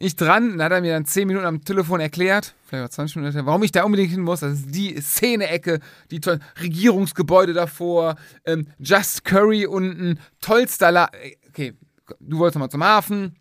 [0.01, 3.17] ich dran, dann hat er mir dann zehn Minuten am Telefon erklärt, vielleicht auch 20
[3.17, 4.39] Minuten, warum ich da unbedingt hin muss.
[4.39, 5.79] Das ist die Szene-Ecke,
[6.09, 8.15] die tollen Regierungsgebäude davor,
[8.45, 11.09] ähm, Just Curry unten, tollster La
[11.49, 11.73] Okay,
[12.21, 13.35] du wolltest nochmal zum Hafen,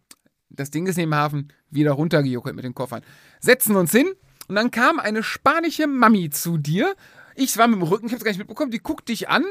[0.58, 3.02] das Ding ist neben dem Hafen, wieder runtergejuckelt mit den Koffern.
[3.40, 4.08] Setzen uns hin
[4.48, 6.94] und dann kam eine spanische Mami zu dir.
[7.34, 9.44] Ich war mit dem Rücken, ich hab's gar nicht mitbekommen, die guckt dich an,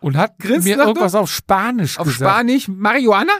[0.00, 2.30] Und hat Grinst mir irgendwas auf Spanisch auf gesagt.
[2.30, 3.32] Spanisch, Marihuana?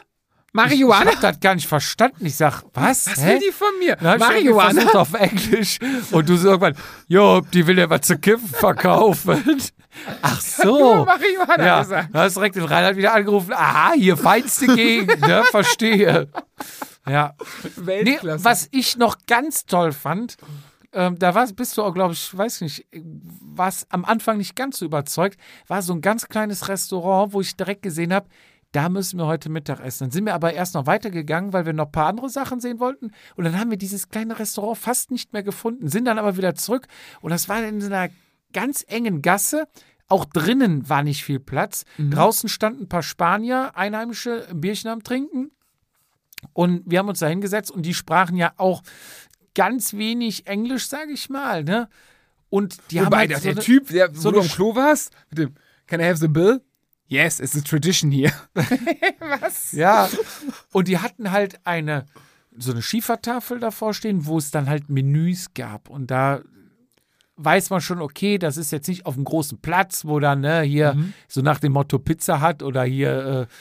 [0.54, 1.10] Marihuana?
[1.10, 2.26] Ich hab das gar nicht verstanden.
[2.26, 3.06] Ich sag, was?
[3.06, 3.26] Was Hä?
[3.32, 3.96] will die von mir?
[3.96, 4.72] Dann ich Marihuana?
[4.82, 5.78] versucht auf Englisch
[6.10, 6.76] und du so irgendwann,
[7.08, 9.42] jo, die will ja was zu kiffen verkaufen.
[10.22, 11.04] Ach so.
[11.06, 12.08] Marihuana Ja, gesagt.
[12.14, 13.52] da hast direkt den Reinhard wieder angerufen.
[13.54, 15.42] Aha, hier feinste Gegend, ne?
[15.50, 16.28] Verstehe.
[17.06, 17.34] Ja.
[17.76, 18.44] Nee, Weltklasse.
[18.44, 20.36] was ich noch ganz toll fand,
[20.92, 24.78] ähm, da warst, bist du auch, glaube ich, weiß nicht, warst am Anfang nicht ganz
[24.78, 28.28] so überzeugt, war so ein ganz kleines Restaurant, wo ich direkt gesehen habe,
[28.72, 30.04] da müssen wir heute Mittag essen.
[30.04, 32.80] Dann sind wir aber erst noch weitergegangen, weil wir noch ein paar andere Sachen sehen
[32.80, 33.10] wollten.
[33.36, 36.54] Und dann haben wir dieses kleine Restaurant fast nicht mehr gefunden, sind dann aber wieder
[36.54, 36.88] zurück.
[37.20, 38.08] Und das war in so einer
[38.52, 39.68] ganz engen Gasse.
[40.08, 41.84] Auch drinnen war nicht viel Platz.
[41.98, 45.50] Draußen standen ein paar Spanier, Einheimische, ein Bierchen am Trinken.
[46.52, 48.82] Und wir haben uns da hingesetzt und die sprachen ja auch
[49.54, 51.64] ganz wenig Englisch, sage ich mal.
[51.64, 51.88] Ne?
[52.50, 54.48] Und die haben Wobei, halt der, so der eine- Typ, der, so wo du eine
[54.48, 55.54] am Klo warst, mit dem,
[55.86, 56.60] can I have the bill?
[57.06, 58.32] Yes, it's a tradition here.
[59.40, 59.72] Was?
[59.72, 60.08] Ja.
[60.72, 62.06] Und die hatten halt eine
[62.56, 65.88] so eine Schiefertafel davor stehen, wo es dann halt Menüs gab.
[65.88, 66.40] Und da
[67.36, 70.60] weiß man schon, okay, das ist jetzt nicht auf einem großen Platz, wo dann ne,
[70.62, 70.96] hier
[71.28, 73.54] so nach dem Motto Pizza hat oder hier äh,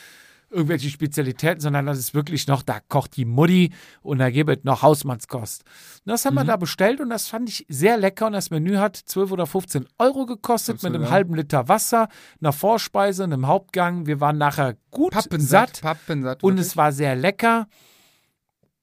[0.51, 3.71] irgendwelche Spezialitäten, sondern das ist wirklich noch, da kocht die Mutti
[4.01, 5.63] und da gibt es noch Hausmannskost.
[6.05, 8.77] Und das haben wir da bestellt und das fand ich sehr lecker und das Menü
[8.77, 12.09] hat 12 oder 15 Euro gekostet Absolut, mit einem halben Liter Wasser,
[12.41, 14.05] einer Vorspeise, einem Hauptgang.
[14.05, 15.77] Wir waren nachher gut Pappensatt.
[15.77, 15.81] satt.
[15.81, 16.43] Pappensatt.
[16.43, 16.67] Und wirklich.
[16.67, 17.67] es war sehr lecker.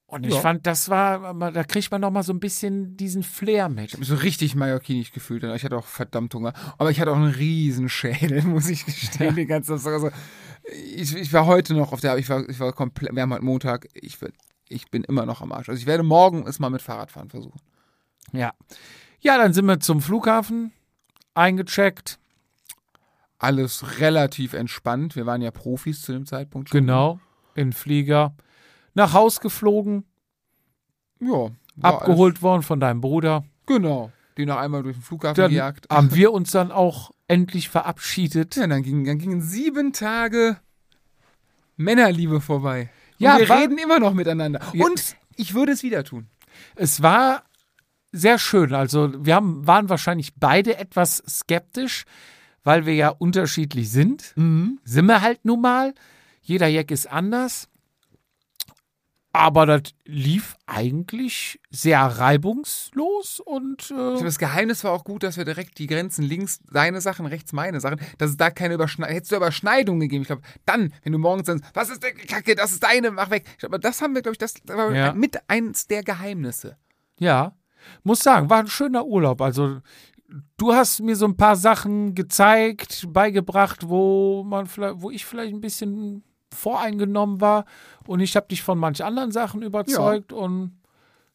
[0.08, 0.40] Und ich Ja.
[0.40, 3.84] fand, das war, da kriegt man noch mal so ein bisschen diesen Flair mit.
[3.86, 5.44] Ich habe mich so richtig mallorquinisch gefühlt.
[5.44, 6.54] Ich hatte auch verdammt Hunger.
[6.78, 9.36] Aber ich hatte auch einen riesen Schädel, muss ich gestehen.
[9.36, 9.92] Die ganze Zeit.
[9.92, 10.10] Also,
[10.94, 13.44] ich, ich war heute noch auf der, ich war, ich war komplett, wir haben heute
[13.44, 14.32] Montag, ich bin
[14.70, 15.68] ich bin immer noch am Arsch.
[15.70, 17.58] Also ich werde morgen es mal mit Fahrradfahren versuchen.
[18.32, 18.52] Ja.
[19.20, 20.72] Ja, dann sind wir zum Flughafen
[21.34, 22.18] eingecheckt.
[23.38, 25.16] Alles relativ entspannt.
[25.16, 26.80] Wir waren ja Profis zu dem Zeitpunkt schon.
[26.80, 27.20] Genau.
[27.54, 28.34] In Flieger.
[28.98, 30.04] Nach Haus geflogen.
[31.20, 31.50] Ja.
[31.80, 33.44] abgeholt worden von deinem Bruder.
[33.66, 34.10] Genau.
[34.36, 35.86] Die noch einmal durch den Flughafen Dann gejagt.
[35.90, 38.56] haben wir uns dann auch endlich verabschiedet.
[38.56, 40.58] Ja, dann gingen, dann gingen sieben Tage
[41.76, 42.82] Männerliebe vorbei.
[43.18, 44.60] Und Ja, wir war- reden immer noch miteinander.
[44.72, 44.84] Ja.
[44.84, 46.26] Und ich würde es wieder tun.
[46.76, 47.44] Es war
[48.12, 48.74] sehr schön.
[48.74, 52.04] Also wir haben, waren wahrscheinlich beide etwas skeptisch,
[52.64, 54.34] weil wir ja unterschiedlich sind.
[54.34, 55.94] Sind wir halt nun mal.
[56.42, 57.68] Jeder Jack ist anders.
[59.38, 65.36] Aber das lief eigentlich sehr reibungslos und äh, glaube, das Geheimnis war auch gut, dass
[65.36, 69.14] wir direkt die Grenzen links deine Sachen, rechts meine Sachen, dass es da keine Überschneidung,
[69.14, 70.22] hättest du Überschneidungen gegeben.
[70.22, 73.30] Ich glaube, dann, wenn du morgens dann, was ist der Kacke, das ist deine, mach
[73.30, 73.44] weg.
[73.52, 75.12] Ich glaube, das haben wir, glaube ich, das war Ja.
[75.12, 76.76] mit eins der Geheimnisse.
[77.18, 77.52] ja,
[78.02, 79.40] muss sagen, war ein schöner Urlaub.
[79.40, 79.80] Also
[80.56, 85.54] du hast mir so ein paar Sachen gezeigt, beigebracht, wo man vielleicht, wo ich vielleicht
[85.54, 86.24] ein bisschen
[86.58, 87.64] voreingenommen war
[88.06, 90.78] und ich habe dich von manch anderen Sachen überzeugt und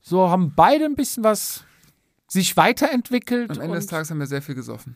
[0.02, 1.66] so haben beide ein bisschen was
[2.28, 3.52] sich weiterentwickelt.
[3.52, 4.96] Am Ende des Tages haben wir sehr viel gesoffen.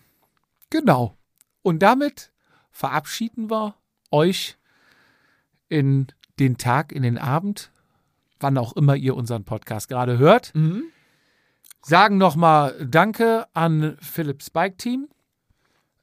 [0.70, 1.16] Genau.
[1.62, 2.32] Und damit
[2.72, 3.76] verabschieden wir
[4.12, 4.58] euch
[5.70, 6.08] in
[6.40, 7.72] den Tag, in den Abend,
[8.40, 10.54] wann auch immer ihr unseren Podcast gerade hört.
[11.82, 15.08] Sagen nochmal Danke an Philips Bike Team.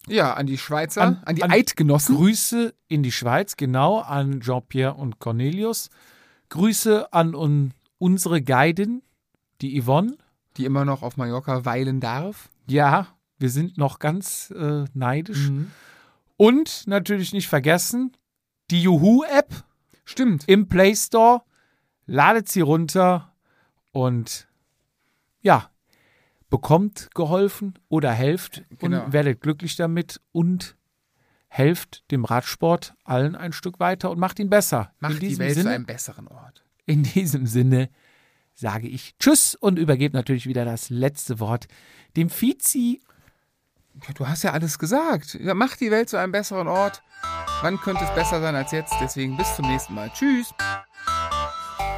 [0.08, 2.16] Ja, an die Schweizer, An- an, die an- Eidgenossen.
[2.16, 5.88] Grüße in die Schweiz, genau, an Jean-Pierre und Cornelius.
[6.50, 9.02] Grüße an un unsere Guidin,
[9.62, 10.16] die Yvonne.
[10.56, 12.50] die immer noch auf Mallorca weilen darf.
[12.68, 13.08] Ja,
[13.38, 15.50] wir sind noch ganz äh, neidisch.
[16.36, 18.12] Und natürlich nicht vergessen,
[18.70, 19.64] die Juhu-App
[20.04, 20.44] Stimmt.
[20.48, 21.42] im Play Store.
[22.06, 23.32] Ladet sie runter
[23.92, 24.46] und
[25.40, 25.70] ja,
[26.50, 29.04] bekommt geholfen oder helft Genau.
[29.04, 30.76] und werdet glücklich damit und
[31.48, 34.92] helft dem Radsport allen ein Stück weiter und macht ihn besser.
[35.00, 36.64] in Macht die diesem Welt zu Sinne, einem besseren Ort.
[36.86, 37.88] in diesem Sinne
[38.54, 41.66] sage ich Tschüss und übergebe natürlich wieder das letzte Wort
[42.16, 43.00] dem Fizi.
[44.06, 45.34] Ja, du hast ja alles gesagt.
[45.34, 47.02] Ja, macht die Welt zu einem besseren Ort.
[47.62, 48.92] Wann könnte es besser sein als jetzt?
[49.00, 50.10] Deswegen bis zum nächsten Mal.
[50.10, 50.52] Tschüss.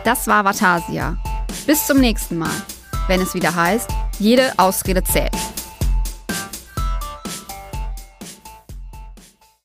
[0.05, 1.17] Das war Vatasia.
[1.67, 2.51] Bis zum nächsten Mal,
[3.09, 5.56] wenn es wieder heißt, jede Ausrede zählt.